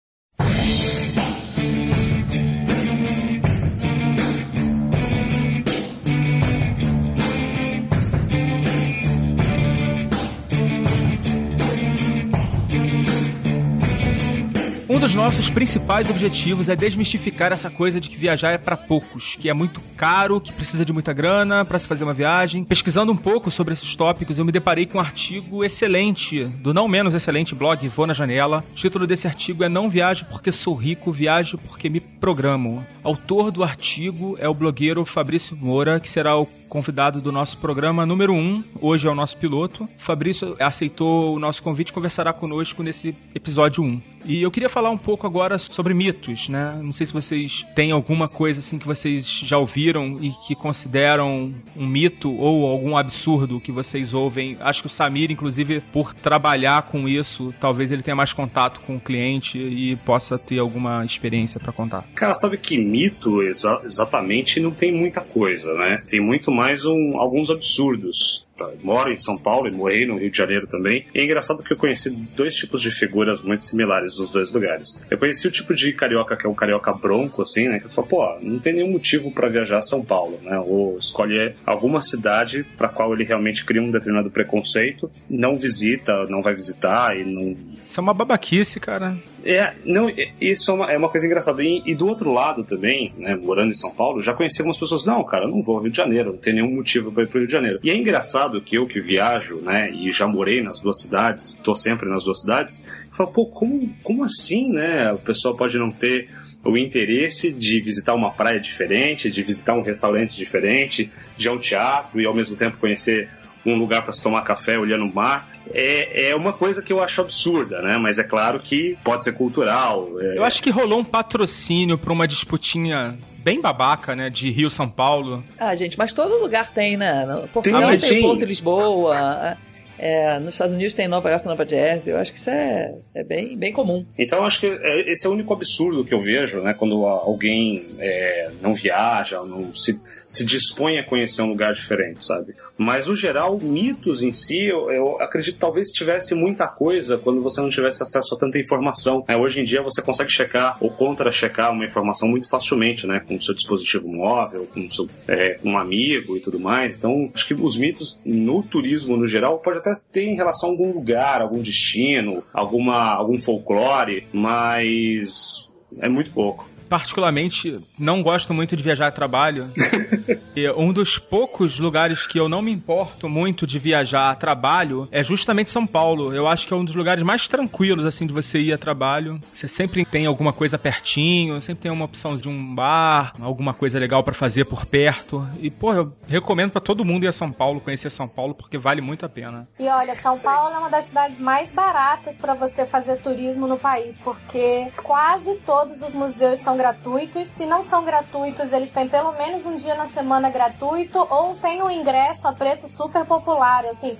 Dos 15.06 15.14
nossos 15.14 15.48
principais 15.48 16.10
objetivos 16.10 16.68
é 16.68 16.74
desmistificar 16.74 17.52
essa 17.52 17.70
coisa 17.70 18.00
de 18.00 18.08
que 18.08 18.16
viajar 18.16 18.50
é 18.50 18.58
para 18.58 18.76
poucos, 18.76 19.36
que 19.38 19.48
é 19.48 19.54
muito 19.54 19.80
caro, 19.96 20.40
que 20.40 20.52
precisa 20.52 20.84
de 20.84 20.92
muita 20.92 21.12
grana 21.12 21.64
para 21.64 21.78
se 21.78 21.88
fazer 21.88 22.04
uma 22.04 22.14
viagem. 22.14 22.64
Pesquisando 22.64 23.10
um 23.10 23.16
pouco 23.16 23.50
sobre 23.50 23.72
esses 23.72 23.96
tópicos, 23.96 24.38
eu 24.38 24.44
me 24.44 24.52
deparei 24.52 24.86
com 24.86 24.98
um 24.98 25.00
artigo 25.00 25.64
excelente 25.64 26.44
do 26.44 26.74
não 26.74 26.86
menos 26.86 27.14
excelente 27.14 27.54
blog 27.54 27.88
Vou 27.88 28.06
na 28.06 28.14
Janela. 28.14 28.62
O 28.72 28.74
título 28.74 29.06
desse 29.06 29.26
artigo 29.26 29.64
é 29.64 29.68
Não 29.68 29.88
viajo 29.88 30.26
porque 30.26 30.52
sou 30.52 30.74
rico, 30.74 31.10
viajo 31.10 31.58
porque 31.58 31.88
me 31.88 32.00
programo. 32.00 32.84
Autor 33.02 33.50
do 33.50 33.64
artigo 33.64 34.36
é 34.38 34.48
o 34.48 34.54
blogueiro 34.54 35.04
Fabrício 35.04 35.56
Moura, 35.56 35.98
que 35.98 36.10
será 36.10 36.36
o 36.36 36.46
convidado 36.68 37.20
do 37.20 37.32
nosso 37.32 37.56
programa 37.58 38.04
número 38.04 38.32
1. 38.32 38.36
Um. 38.36 38.64
Hoje 38.80 39.06
é 39.06 39.10
o 39.10 39.14
nosso 39.14 39.36
piloto. 39.36 39.88
Fabrício 39.98 40.56
aceitou 40.60 41.34
o 41.34 41.38
nosso 41.38 41.62
convite 41.62 41.88
e 41.88 41.92
conversará 41.92 42.32
conosco 42.32 42.82
nesse 42.82 43.14
episódio 43.34 43.82
1. 43.82 44.00
E 44.26 44.42
eu 44.42 44.50
queria 44.50 44.68
falar 44.68 44.90
um 44.90 44.98
pouco 44.98 45.24
agora 45.24 45.56
sobre 45.56 45.94
mitos, 45.94 46.48
né? 46.48 46.76
Não 46.82 46.92
sei 46.92 47.06
se 47.06 47.12
vocês 47.12 47.64
têm 47.76 47.92
alguma 47.92 48.28
coisa 48.28 48.58
assim 48.58 48.76
que 48.76 48.86
vocês 48.86 49.24
já 49.24 49.56
ouviram 49.56 49.85
e 50.20 50.30
que 50.46 50.54
consideram 50.54 51.54
um 51.76 51.86
mito 51.86 52.32
ou 52.32 52.66
algum 52.66 52.96
absurdo 52.96 53.60
que 53.60 53.70
vocês 53.70 54.12
ouvem. 54.12 54.56
Acho 54.60 54.82
que 54.82 54.86
o 54.86 54.90
Samir, 54.90 55.30
inclusive, 55.30 55.80
por 55.92 56.14
trabalhar 56.14 56.82
com 56.82 57.08
isso, 57.08 57.54
talvez 57.60 57.92
ele 57.92 58.02
tenha 58.02 58.16
mais 58.16 58.32
contato 58.32 58.80
com 58.80 58.96
o 58.96 59.00
cliente 59.00 59.58
e 59.58 59.96
possa 59.96 60.38
ter 60.38 60.58
alguma 60.58 61.04
experiência 61.04 61.60
para 61.60 61.72
contar. 61.72 62.04
Cara, 62.14 62.34
sabe 62.34 62.56
que 62.56 62.78
mito 62.78 63.42
exa 63.42 63.80
exatamente 63.84 64.60
não 64.60 64.70
tem 64.70 64.92
muita 64.92 65.20
coisa, 65.20 65.72
né? 65.74 66.02
Tem 66.08 66.20
muito 66.20 66.50
mais 66.50 66.84
um, 66.84 67.18
alguns 67.18 67.50
absurdos. 67.50 68.45
Tá, 68.56 68.70
moro 68.82 69.12
em 69.12 69.18
São 69.18 69.36
Paulo 69.36 69.68
e 69.68 69.72
morei 69.72 70.06
no 70.06 70.16
Rio 70.16 70.30
de 70.30 70.38
Janeiro 70.38 70.66
também. 70.66 71.04
E 71.14 71.20
é 71.20 71.24
engraçado 71.24 71.62
que 71.62 71.72
eu 71.72 71.76
conheci 71.76 72.08
dois 72.34 72.54
tipos 72.54 72.80
de 72.80 72.90
figuras 72.90 73.42
muito 73.42 73.64
similares 73.66 74.18
nos 74.18 74.30
dois 74.30 74.50
lugares. 74.50 75.04
Eu 75.10 75.18
conheci 75.18 75.46
o 75.46 75.50
tipo 75.50 75.74
de 75.74 75.92
carioca 75.92 76.36
que 76.36 76.46
é 76.46 76.48
um 76.48 76.54
carioca 76.54 76.92
bronco, 76.94 77.42
assim, 77.42 77.68
né? 77.68 77.80
Que 77.80 77.92
fala, 77.92 78.06
pô, 78.06 78.38
não 78.40 78.58
tem 78.58 78.72
nenhum 78.72 78.92
motivo 78.92 79.30
para 79.30 79.48
viajar 79.48 79.78
a 79.78 79.82
São 79.82 80.02
Paulo, 80.02 80.40
né? 80.42 80.58
Ou 80.58 80.96
escolhe 80.96 81.54
alguma 81.66 82.00
cidade 82.00 82.64
para 82.78 82.88
qual 82.88 83.12
ele 83.12 83.24
realmente 83.24 83.62
cria 83.62 83.82
um 83.82 83.90
determinado 83.90 84.30
preconceito, 84.30 85.10
não 85.28 85.56
visita, 85.56 86.24
não 86.30 86.40
vai 86.40 86.54
visitar 86.54 87.14
e 87.14 87.24
não. 87.24 87.54
Isso 87.96 88.00
é 88.00 88.02
uma 88.02 88.12
babaquice, 88.12 88.78
cara. 88.78 89.16
É, 89.42 89.72
não, 89.82 90.12
isso 90.38 90.70
é 90.70 90.74
uma, 90.74 90.92
é 90.92 90.98
uma 90.98 91.08
coisa 91.08 91.24
engraçada. 91.24 91.64
E, 91.64 91.82
e, 91.86 91.94
do 91.94 92.06
outro 92.06 92.30
lado 92.30 92.62
também, 92.62 93.10
né, 93.16 93.34
morando 93.34 93.70
em 93.70 93.74
São 93.74 93.90
Paulo, 93.90 94.22
já 94.22 94.34
conheci 94.34 94.60
algumas 94.60 94.78
pessoas, 94.78 95.06
não, 95.06 95.24
cara, 95.24 95.48
não 95.48 95.62
vou 95.62 95.76
ao 95.76 95.82
Rio 95.82 95.90
de 95.90 95.96
Janeiro, 95.96 96.32
não 96.32 96.38
tem 96.38 96.52
nenhum 96.52 96.74
motivo 96.74 97.10
para 97.10 97.22
ir 97.22 97.26
pro 97.26 97.38
Rio 97.38 97.46
de 97.46 97.54
Janeiro. 97.54 97.80
E 97.82 97.88
é 97.88 97.96
engraçado 97.96 98.60
que 98.60 98.76
eu 98.76 98.86
que 98.86 99.00
viajo, 99.00 99.62
né, 99.62 99.90
e 99.90 100.12
já 100.12 100.28
morei 100.28 100.62
nas 100.62 100.78
duas 100.78 101.00
cidades, 101.00 101.54
tô 101.64 101.74
sempre 101.74 102.06
nas 102.06 102.22
duas 102.22 102.42
cidades, 102.42 102.86
falo, 103.16 103.32
pô, 103.32 103.46
como, 103.46 103.88
como 104.02 104.24
assim, 104.24 104.70
né? 104.70 105.12
A 105.12 105.16
pessoa 105.16 105.56
pode 105.56 105.78
não 105.78 105.90
ter 105.90 106.28
o 106.62 106.76
interesse 106.76 107.50
de 107.50 107.80
visitar 107.80 108.14
uma 108.14 108.30
praia 108.30 108.60
diferente, 108.60 109.30
de 109.30 109.42
visitar 109.42 109.74
um 109.74 109.82
restaurante 109.82 110.36
diferente, 110.36 111.10
de 111.36 111.46
ir 111.46 111.48
ao 111.48 111.58
teatro 111.58 112.20
e 112.20 112.26
ao 112.26 112.34
mesmo 112.34 112.56
tempo 112.56 112.76
conhecer 112.76 113.30
um 113.70 113.78
lugar 113.78 114.02
para 114.02 114.12
se 114.12 114.22
tomar 114.22 114.42
café 114.42 114.78
olhando 114.78 115.04
o 115.04 115.14
mar 115.14 115.48
é, 115.72 116.30
é 116.30 116.36
uma 116.36 116.52
coisa 116.52 116.82
que 116.82 116.92
eu 116.92 117.02
acho 117.02 117.20
absurda, 117.20 117.82
né? 117.82 117.96
Mas 117.98 118.18
é 118.18 118.24
claro 118.24 118.60
que 118.60 118.96
pode 119.02 119.24
ser 119.24 119.32
cultural. 119.32 120.08
É... 120.20 120.38
Eu 120.38 120.44
acho 120.44 120.62
que 120.62 120.70
rolou 120.70 121.00
um 121.00 121.04
patrocínio 121.04 121.98
para 121.98 122.12
uma 122.12 122.26
disputinha 122.26 123.18
bem 123.38 123.60
babaca, 123.60 124.14
né? 124.14 124.30
De 124.30 124.50
Rio 124.50 124.70
São 124.70 124.88
Paulo. 124.88 125.44
Ah, 125.58 125.74
gente, 125.74 125.98
mas 125.98 126.12
todo 126.12 126.40
lugar 126.40 126.72
tem, 126.72 126.96
né? 126.96 127.26
Portugal 127.52 127.90
tem, 127.90 127.98
tem 127.98 128.22
Porto 128.22 128.44
Lisboa. 128.44 129.56
É, 129.98 130.38
nos 130.38 130.54
Estados 130.54 130.74
Unidos 130.74 130.92
tem 130.92 131.08
Nova 131.08 131.30
York, 131.30 131.46
Nova 131.46 131.66
Jersey. 131.66 132.12
Eu 132.12 132.18
acho 132.18 132.30
que 132.30 132.38
isso 132.38 132.50
é, 132.50 132.94
é 133.14 133.24
bem, 133.24 133.56
bem 133.56 133.72
comum. 133.72 134.04
Então, 134.18 134.40
eu 134.40 134.44
acho 134.44 134.60
que 134.60 134.66
é, 134.66 135.10
esse 135.10 135.26
é 135.26 135.30
o 135.30 135.32
único 135.32 135.52
absurdo 135.54 136.04
que 136.04 136.12
eu 136.12 136.20
vejo, 136.20 136.60
né? 136.60 136.74
Quando 136.74 137.06
alguém 137.06 137.84
é, 137.98 138.50
não 138.60 138.74
viaja, 138.74 139.40
não 139.42 139.74
se 139.74 139.98
se 140.28 140.44
dispõe 140.44 140.98
a 140.98 141.04
conhecer 141.04 141.42
um 141.42 141.48
lugar 141.48 141.72
diferente, 141.72 142.24
sabe? 142.24 142.54
Mas, 142.76 143.06
no 143.06 143.16
geral, 143.16 143.58
mitos 143.58 144.22
em 144.22 144.32
si, 144.32 144.64
eu, 144.64 144.90
eu 144.90 145.20
acredito 145.22 145.58
talvez 145.58 145.88
tivesse 145.88 146.34
muita 146.34 146.66
coisa 146.66 147.16
quando 147.16 147.42
você 147.42 147.60
não 147.60 147.68
tivesse 147.68 148.02
acesso 148.02 148.34
a 148.34 148.38
tanta 148.38 148.58
informação. 148.58 149.24
É, 149.28 149.36
hoje 149.36 149.60
em 149.60 149.64
dia 149.64 149.82
você 149.82 150.02
consegue 150.02 150.30
checar 150.30 150.76
ou 150.80 150.90
contra-checar 150.90 151.72
uma 151.72 151.84
informação 151.84 152.28
muito 152.28 152.48
facilmente, 152.48 153.06
né? 153.06 153.20
Com 153.20 153.36
o 153.36 153.40
seu 153.40 153.54
dispositivo 153.54 154.08
móvel, 154.08 154.66
com, 154.72 154.88
seu, 154.90 155.08
é, 155.28 155.58
um 155.64 155.78
amigo 155.78 156.36
e 156.36 156.40
tudo 156.40 156.58
mais. 156.58 156.96
Então, 156.96 157.30
acho 157.34 157.46
que 157.46 157.54
os 157.54 157.78
mitos 157.78 158.20
no 158.24 158.62
turismo, 158.62 159.16
no 159.16 159.26
geral, 159.26 159.58
pode 159.58 159.78
até 159.78 159.92
ter 160.12 160.24
em 160.24 160.36
relação 160.36 160.70
a 160.70 160.72
algum 160.72 160.92
lugar, 160.92 161.40
algum 161.40 161.60
destino, 161.60 162.42
alguma, 162.52 163.14
algum 163.14 163.38
folclore, 163.38 164.26
mas 164.32 165.70
é 166.00 166.08
muito 166.08 166.30
pouco 166.32 166.75
particularmente 166.88 167.78
não 167.98 168.22
gosto 168.22 168.54
muito 168.54 168.76
de 168.76 168.82
viajar 168.82 169.08
a 169.08 169.10
trabalho. 169.10 169.68
e 170.56 170.68
um 170.70 170.92
dos 170.92 171.18
poucos 171.18 171.78
lugares 171.78 172.26
que 172.26 172.38
eu 172.38 172.48
não 172.48 172.62
me 172.62 172.72
importo 172.72 173.28
muito 173.28 173.66
de 173.66 173.78
viajar 173.78 174.30
a 174.30 174.34
trabalho 174.34 175.08
é 175.10 175.22
justamente 175.22 175.70
São 175.70 175.86
Paulo. 175.86 176.34
Eu 176.34 176.46
acho 176.46 176.66
que 176.66 176.72
é 176.72 176.76
um 176.76 176.84
dos 176.84 176.94
lugares 176.94 177.22
mais 177.22 177.48
tranquilos 177.48 178.06
assim 178.06 178.26
de 178.26 178.32
você 178.32 178.58
ir 178.58 178.72
a 178.72 178.78
trabalho. 178.78 179.40
Você 179.52 179.68
sempre 179.68 180.04
tem 180.04 180.26
alguma 180.26 180.52
coisa 180.52 180.78
pertinho, 180.78 181.60
sempre 181.60 181.82
tem 181.82 181.92
uma 181.92 182.04
opção 182.04 182.36
de 182.36 182.48
um 182.48 182.74
bar, 182.74 183.34
alguma 183.40 183.74
coisa 183.74 183.98
legal 183.98 184.22
para 184.22 184.34
fazer 184.34 184.64
por 184.64 184.86
perto. 184.86 185.46
E 185.60 185.70
pô, 185.70 185.92
eu 185.92 186.12
recomendo 186.28 186.70
para 186.70 186.80
todo 186.80 187.04
mundo 187.04 187.24
ir 187.24 187.28
a 187.28 187.32
São 187.32 187.50
Paulo, 187.50 187.80
conhecer 187.80 188.10
São 188.10 188.28
Paulo 188.28 188.54
porque 188.54 188.78
vale 188.78 189.00
muito 189.00 189.26
a 189.26 189.28
pena. 189.28 189.68
E 189.78 189.86
olha, 189.88 190.14
São 190.14 190.38
Paulo 190.38 190.74
é 190.74 190.78
uma 190.78 190.90
das 190.90 191.06
cidades 191.06 191.38
mais 191.38 191.70
baratas 191.70 192.36
para 192.36 192.54
você 192.54 192.86
fazer 192.86 193.16
turismo 193.18 193.66
no 193.66 193.78
país, 193.78 194.18
porque 194.18 194.88
quase 195.02 195.54
todos 195.66 196.00
os 196.02 196.14
museus 196.14 196.60
são 196.60 196.75
gratuitos. 196.76 197.48
Se 197.48 197.66
não 197.66 197.82
são 197.82 198.04
gratuitos, 198.04 198.72
eles 198.72 198.90
têm 198.90 199.08
pelo 199.08 199.32
menos 199.32 199.64
um 199.64 199.76
dia 199.76 199.94
na 199.94 200.06
semana 200.06 200.50
gratuito 200.50 201.18
ou 201.30 201.54
tem 201.56 201.82
um 201.82 201.90
ingresso 201.90 202.46
a 202.46 202.52
preço 202.52 202.88
super 202.88 203.24
popular, 203.24 203.84
assim, 203.86 204.16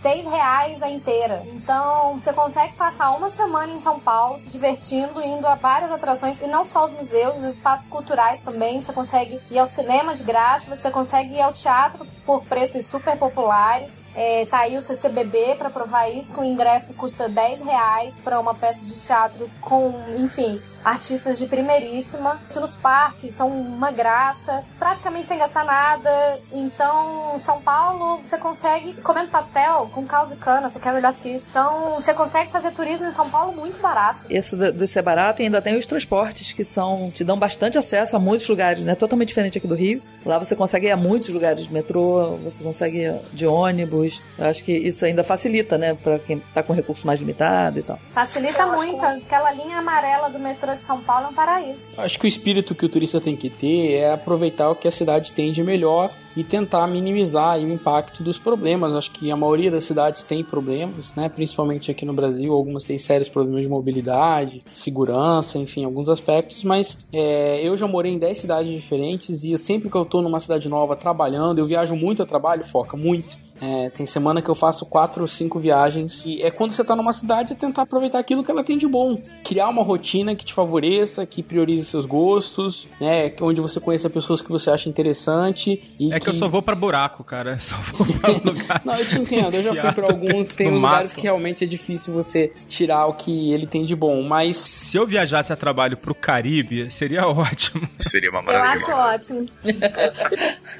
seis 0.00 0.24
reais 0.24 0.82
a 0.82 0.88
inteira. 0.88 1.42
Então 1.52 2.18
você 2.18 2.32
consegue 2.32 2.74
passar 2.74 3.10
uma 3.10 3.30
semana 3.30 3.72
em 3.72 3.80
São 3.80 4.00
Paulo 4.00 4.40
se 4.40 4.48
divertindo, 4.48 5.22
indo 5.22 5.46
a 5.46 5.54
várias 5.54 5.92
atrações 5.92 6.40
e 6.40 6.46
não 6.46 6.64
só 6.64 6.86
os 6.86 6.92
museus, 6.92 7.36
os 7.36 7.56
espaços 7.56 7.86
culturais 7.88 8.40
também. 8.42 8.80
Você 8.80 8.92
consegue 8.92 9.38
ir 9.50 9.58
ao 9.58 9.66
cinema 9.66 10.14
de 10.14 10.24
graça, 10.24 10.64
você 10.74 10.90
consegue 10.90 11.34
ir 11.34 11.40
ao 11.40 11.52
teatro 11.52 12.06
por 12.24 12.42
preços 12.42 12.86
super 12.86 13.16
populares. 13.16 13.90
É, 14.14 14.44
tá 14.46 14.60
aí 14.60 14.76
o 14.76 14.82
CCBB 14.82 15.54
para 15.56 15.70
provar 15.70 16.08
isso, 16.08 16.32
que 16.32 16.40
o 16.40 16.44
ingresso 16.44 16.92
custa 16.94 17.28
10 17.28 17.64
reais 17.64 18.14
para 18.24 18.40
uma 18.40 18.54
peça 18.54 18.84
de 18.84 18.94
teatro 18.94 19.48
com, 19.60 19.94
enfim, 20.18 20.60
artistas 20.84 21.38
de 21.38 21.46
primeiríssima. 21.46 22.38
Nos 22.54 22.74
parques 22.74 23.34
são 23.34 23.48
uma 23.48 23.90
graça, 23.90 24.62
praticamente 24.78 25.26
sem 25.26 25.38
gastar 25.38 25.64
nada. 25.64 26.10
Então, 26.52 27.38
São 27.38 27.60
Paulo, 27.60 28.20
você 28.22 28.36
consegue 28.36 28.94
comendo 29.02 29.28
pastel 29.28 29.90
com 29.92 30.04
caldo 30.06 30.34
de 30.34 30.40
cana, 30.40 30.68
você 30.68 30.78
quer 30.78 30.92
melhor 30.92 31.14
que 31.14 31.28
isso. 31.28 31.46
Então, 31.50 31.94
você 31.94 32.12
consegue 32.14 32.50
fazer 32.50 32.70
turismo 32.72 33.06
em 33.06 33.12
São 33.12 33.28
Paulo 33.28 33.52
muito 33.52 33.80
barato. 33.80 34.20
Isso 34.28 34.56
de 34.56 34.86
ser 34.86 35.02
barato 35.02 35.42
e 35.42 35.44
ainda 35.44 35.62
tem 35.62 35.76
os 35.76 35.86
transportes 35.86 36.52
que 36.52 36.64
são 36.64 37.10
te 37.10 37.24
dão 37.24 37.38
bastante 37.38 37.78
acesso 37.78 38.16
a 38.16 38.18
muitos 38.18 38.48
lugares, 38.48 38.82
né? 38.82 38.94
Totalmente 38.94 39.28
diferente 39.28 39.58
aqui 39.58 39.66
do 39.66 39.74
Rio. 39.74 40.02
Lá 40.24 40.38
você 40.38 40.54
consegue 40.54 40.86
ir 40.86 40.90
a 40.90 40.96
muitos 40.96 41.30
lugares 41.30 41.64
de 41.64 41.72
metrô, 41.72 42.36
você 42.36 42.62
consegue 42.62 42.98
ir 42.98 43.20
de 43.32 43.46
ônibus. 43.46 44.20
Eu 44.38 44.46
acho 44.46 44.62
que 44.64 44.72
isso 44.72 45.04
ainda 45.04 45.24
facilita, 45.24 45.78
né, 45.78 45.94
para 45.94 46.18
quem 46.18 46.38
tá 46.52 46.62
com 46.62 46.72
recurso 46.72 47.06
mais 47.06 47.18
limitado 47.18 47.78
e 47.78 47.82
tal. 47.82 47.98
Facilita 48.12 48.66
muito. 48.66 49.02
Aquela 49.04 49.50
linha 49.52 49.78
amarela 49.78 50.28
do 50.28 50.38
metrô 50.38 50.69
metrô 50.70 50.74
de 50.74 50.82
São 50.82 51.00
Paulo 51.00 51.26
é 51.26 51.28
um 51.28 51.34
paraíso. 51.34 51.78
Acho 51.96 52.18
que 52.18 52.26
o 52.26 52.28
espírito 52.28 52.74
que 52.74 52.86
o 52.86 52.88
turista 52.88 53.20
tem 53.20 53.36
que 53.36 53.50
ter 53.50 53.94
é 53.94 54.12
aproveitar 54.12 54.70
o 54.70 54.74
que 54.74 54.86
a 54.86 54.90
cidade 54.90 55.32
tem 55.32 55.52
de 55.52 55.62
melhor 55.62 56.10
e 56.36 56.44
tentar 56.44 56.86
minimizar 56.86 57.58
o 57.58 57.68
impacto 57.68 58.22
dos 58.22 58.38
problemas. 58.38 58.94
Acho 58.94 59.10
que 59.10 59.30
a 59.30 59.36
maioria 59.36 59.70
das 59.70 59.84
cidades 59.84 60.22
tem 60.22 60.44
problemas, 60.44 61.14
né? 61.14 61.28
principalmente 61.28 61.90
aqui 61.90 62.04
no 62.04 62.12
Brasil, 62.12 62.52
algumas 62.52 62.84
têm 62.84 62.98
sérios 62.98 63.28
problemas 63.28 63.62
de 63.62 63.68
mobilidade, 63.68 64.62
segurança, 64.72 65.58
enfim, 65.58 65.84
alguns 65.84 66.08
aspectos, 66.08 66.62
mas 66.62 66.98
é, 67.12 67.60
eu 67.62 67.76
já 67.76 67.86
morei 67.86 68.12
em 68.12 68.18
10 68.18 68.38
cidades 68.38 68.72
diferentes 68.72 69.42
e 69.42 69.56
sempre 69.58 69.90
que 69.90 69.96
eu 69.96 70.02
estou 70.02 70.22
numa 70.22 70.40
cidade 70.40 70.68
nova 70.68 70.94
trabalhando, 70.94 71.58
eu 71.58 71.66
viajo 71.66 71.96
muito 71.96 72.22
a 72.22 72.26
trabalho, 72.26 72.64
foca 72.64 72.96
muito. 72.96 73.49
É, 73.60 73.90
tem 73.90 74.06
semana 74.06 74.40
que 74.40 74.48
eu 74.48 74.54
faço 74.54 74.86
quatro 74.86 75.22
ou 75.22 75.28
cinco 75.28 75.58
viagens 75.58 76.24
e 76.24 76.42
é 76.42 76.50
quando 76.50 76.72
você 76.72 76.82
está 76.82 76.96
numa 76.96 77.12
cidade 77.12 77.52
é 77.52 77.56
tentar 77.56 77.82
aproveitar 77.82 78.18
aquilo 78.18 78.42
que 78.42 78.50
ela 78.50 78.64
tem 78.64 78.78
de 78.78 78.86
bom, 78.86 79.20
criar 79.44 79.68
uma 79.68 79.82
rotina 79.82 80.34
que 80.34 80.44
te 80.44 80.54
favoreça, 80.54 81.26
que 81.26 81.42
priorize 81.42 81.84
seus 81.84 82.06
gostos, 82.06 82.86
né, 83.00 83.32
onde 83.40 83.60
você 83.60 83.78
conheça 83.80 84.08
pessoas 84.08 84.40
que 84.40 84.48
você 84.48 84.70
acha 84.70 84.88
interessante 84.88 85.82
e 85.98 86.12
é 86.12 86.18
que, 86.18 86.28
eu 86.28 86.34
só 86.34 86.48
vou 86.48 86.62
para 86.62 86.74
buraco, 86.74 87.22
cara. 87.22 87.58
Só 87.60 87.76
vou 87.76 88.06
pra 88.06 88.30
lugar. 88.44 88.82
Não, 88.84 88.94
eu 88.94 89.06
te 89.06 89.18
entendo. 89.18 89.54
Eu 89.54 89.62
já 89.62 89.82
fui 89.82 89.92
para 89.92 90.06
alguns. 90.12 90.48
Tem 90.48 90.68
uns 90.68 90.80
lugares 90.80 91.12
que 91.12 91.22
realmente 91.22 91.64
é 91.64 91.66
difícil 91.66 92.12
você 92.12 92.52
tirar 92.68 93.06
o 93.06 93.14
que 93.14 93.52
ele 93.52 93.66
tem 93.66 93.84
de 93.84 93.94
bom. 93.94 94.22
Mas. 94.22 94.56
Se 94.56 94.96
eu 94.96 95.06
viajasse 95.06 95.52
a 95.52 95.56
trabalho 95.56 95.96
pro 95.96 96.14
Caribe, 96.14 96.90
seria 96.90 97.26
ótimo. 97.26 97.88
Seria 97.98 98.30
uma 98.30 98.42
maravilha. 98.42 98.86
Eu 98.90 98.96
acho 98.96 99.30
ótimo. 99.32 99.48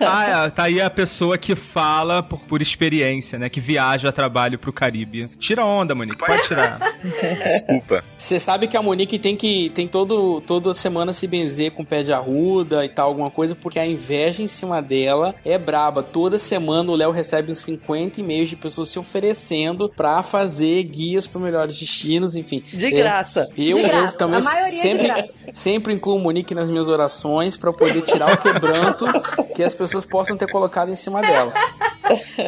ah, 0.00 0.46
é, 0.46 0.50
tá 0.50 0.64
aí 0.64 0.80
a 0.80 0.90
pessoa 0.90 1.36
que 1.36 1.54
fala 1.54 2.22
por, 2.22 2.40
por 2.40 2.62
experiência, 2.70 3.38
né? 3.38 3.48
Que 3.48 3.60
viaja 3.60 4.08
a 4.08 4.12
trabalho 4.12 4.58
pro 4.58 4.72
Caribe. 4.72 5.28
Tira 5.38 5.64
onda, 5.64 5.94
Monique. 5.94 6.18
Pode 6.18 6.46
tirar. 6.46 6.78
Desculpa. 7.42 8.04
Você 8.16 8.38
sabe 8.38 8.66
que 8.66 8.76
a 8.76 8.82
Monique 8.82 9.18
tem 9.18 9.36
que. 9.36 9.70
tem 9.74 9.86
todo, 9.86 10.40
toda 10.42 10.74
semana 10.74 11.12
se 11.12 11.26
benzer 11.26 11.72
com 11.72 11.84
pé 11.84 12.02
de 12.02 12.12
arruda 12.12 12.84
e 12.84 12.88
tal, 12.88 13.08
alguma 13.08 13.30
coisa, 13.30 13.54
porque 13.54 13.78
a 13.78 13.86
inveja 13.86 14.42
em 14.42 14.46
cima 14.46 14.80
dela 14.80 15.34
é 15.44 15.58
braba. 15.58 16.02
Toda 16.02 16.38
semana 16.38 16.90
o 16.90 16.96
Léo 16.96 17.10
recebe 17.10 17.52
uns 17.52 17.58
50 17.58 18.20
e-mails 18.20 18.48
de 18.48 18.56
pessoas 18.56 18.88
se 18.88 18.98
oferecendo 18.98 19.88
para 19.88 20.22
fazer 20.22 20.82
guias 20.84 21.26
para 21.26 21.40
melhores 21.40 21.78
destinos, 21.78 22.36
enfim. 22.36 22.62
De 22.64 22.86
é, 22.86 22.90
graça. 22.90 23.48
Eu, 23.56 23.76
de 23.76 23.82
graça. 23.82 24.14
eu 24.14 24.18
também 24.18 24.42
sempre, 24.72 25.30
sempre 25.52 25.92
incluo 25.92 26.16
o 26.16 26.20
Monique 26.20 26.54
nas 26.54 26.68
minhas 26.68 26.88
orações 26.88 27.56
para 27.56 27.72
poder 27.72 28.02
tirar 28.02 28.34
o 28.34 28.36
quebranto 28.38 29.06
que 29.54 29.62
as 29.62 29.74
pessoas 29.74 30.06
possam 30.06 30.36
ter 30.36 30.50
colocado 30.50 30.90
em 30.90 30.96
cima 30.96 31.20
dela. 31.20 31.52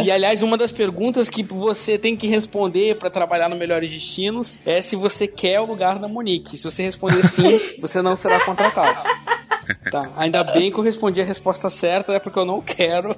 E 0.04 0.10
aliás, 0.10 0.42
uma 0.42 0.56
das 0.56 0.72
perguntas 0.72 1.28
que 1.28 1.42
você 1.42 1.98
tem 1.98 2.16
que 2.16 2.26
responder 2.26 2.96
para 2.96 3.10
trabalhar 3.10 3.48
no 3.48 3.56
Melhores 3.56 3.90
Destinos 3.90 4.58
é 4.64 4.80
se 4.80 4.96
você 4.96 5.26
quer 5.26 5.60
o 5.60 5.66
lugar 5.66 5.98
da 5.98 6.08
Monique. 6.08 6.56
Se 6.56 6.64
você 6.64 6.82
responder 6.82 7.26
sim, 7.26 7.60
você 7.80 8.02
não 8.02 8.16
será 8.16 8.44
contratado. 8.44 9.02
Tá, 9.90 10.08
ainda 10.16 10.42
bem 10.42 10.70
que 10.70 10.78
eu 10.78 10.82
respondi 10.82 11.20
a 11.20 11.24
resposta 11.24 11.68
certa, 11.68 12.12
é 12.12 12.18
porque 12.18 12.38
eu 12.38 12.44
não 12.44 12.60
quero. 12.60 13.16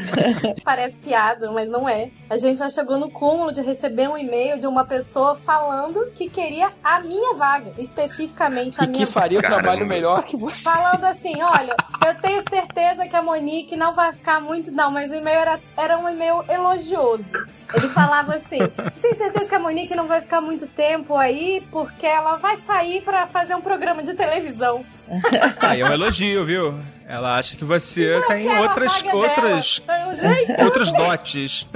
Parece 0.64 0.96
piada, 0.96 1.50
mas 1.50 1.68
não 1.68 1.88
é. 1.88 2.10
A 2.28 2.36
gente 2.36 2.58
já 2.58 2.68
chegou 2.68 2.98
no 2.98 3.10
cúmulo 3.10 3.52
de 3.52 3.60
receber 3.62 4.08
um 4.08 4.16
e-mail 4.16 4.58
de 4.58 4.66
uma 4.66 4.84
pessoa 4.84 5.36
falando 5.44 6.10
que 6.12 6.28
queria 6.28 6.70
a 6.82 7.00
minha 7.00 7.34
vaga, 7.34 7.72
especificamente 7.78 8.80
a 8.80 8.84
e 8.84 8.88
minha 8.88 9.06
que 9.06 9.10
faria 9.10 9.38
o 9.38 9.42
trabalho 9.42 9.86
melhor 9.86 10.24
que 10.24 10.36
você. 10.36 10.62
Falando 10.62 11.04
assim, 11.04 11.40
olha, 11.42 11.74
eu 12.06 12.14
tenho 12.20 12.42
certeza 12.48 13.06
que 13.06 13.16
a 13.16 13.22
Monique 13.22 13.76
não 13.76 13.94
vai 13.94 14.12
ficar 14.12 14.40
muito, 14.40 14.70
não, 14.70 14.90
mas 14.90 15.10
o 15.10 15.14
e-mail 15.14 15.38
era, 15.38 15.60
era 15.76 15.98
um 15.98 16.08
e-mail 16.08 16.44
elogioso. 16.48 17.24
Ele 17.74 17.88
falava 17.88 18.34
assim: 18.34 18.58
tenho 19.00 19.16
certeza 19.16 19.48
que 19.48 19.54
a 19.54 19.58
Monique 19.58 19.94
não 19.94 20.06
vai 20.06 20.20
ficar 20.20 20.40
muito 20.40 20.66
tempo 20.66 21.16
aí, 21.16 21.62
porque 21.70 22.06
ela 22.06 22.34
vai 22.34 22.56
sair 22.58 23.02
para 23.02 23.26
fazer 23.26 23.54
um 23.54 23.60
programa 23.60 24.02
de 24.02 24.14
televisão. 24.14 24.84
Aí 25.60 25.80
é 25.80 25.84
um 25.84 25.92
elogio, 25.92 26.44
viu? 26.44 26.78
Ela 27.06 27.36
acha 27.38 27.56
que 27.56 27.64
você 27.64 28.20
tem 28.28 28.48
outras, 28.58 29.02
outras, 29.12 29.80
outras 30.58 30.92
dotes. 30.92 31.66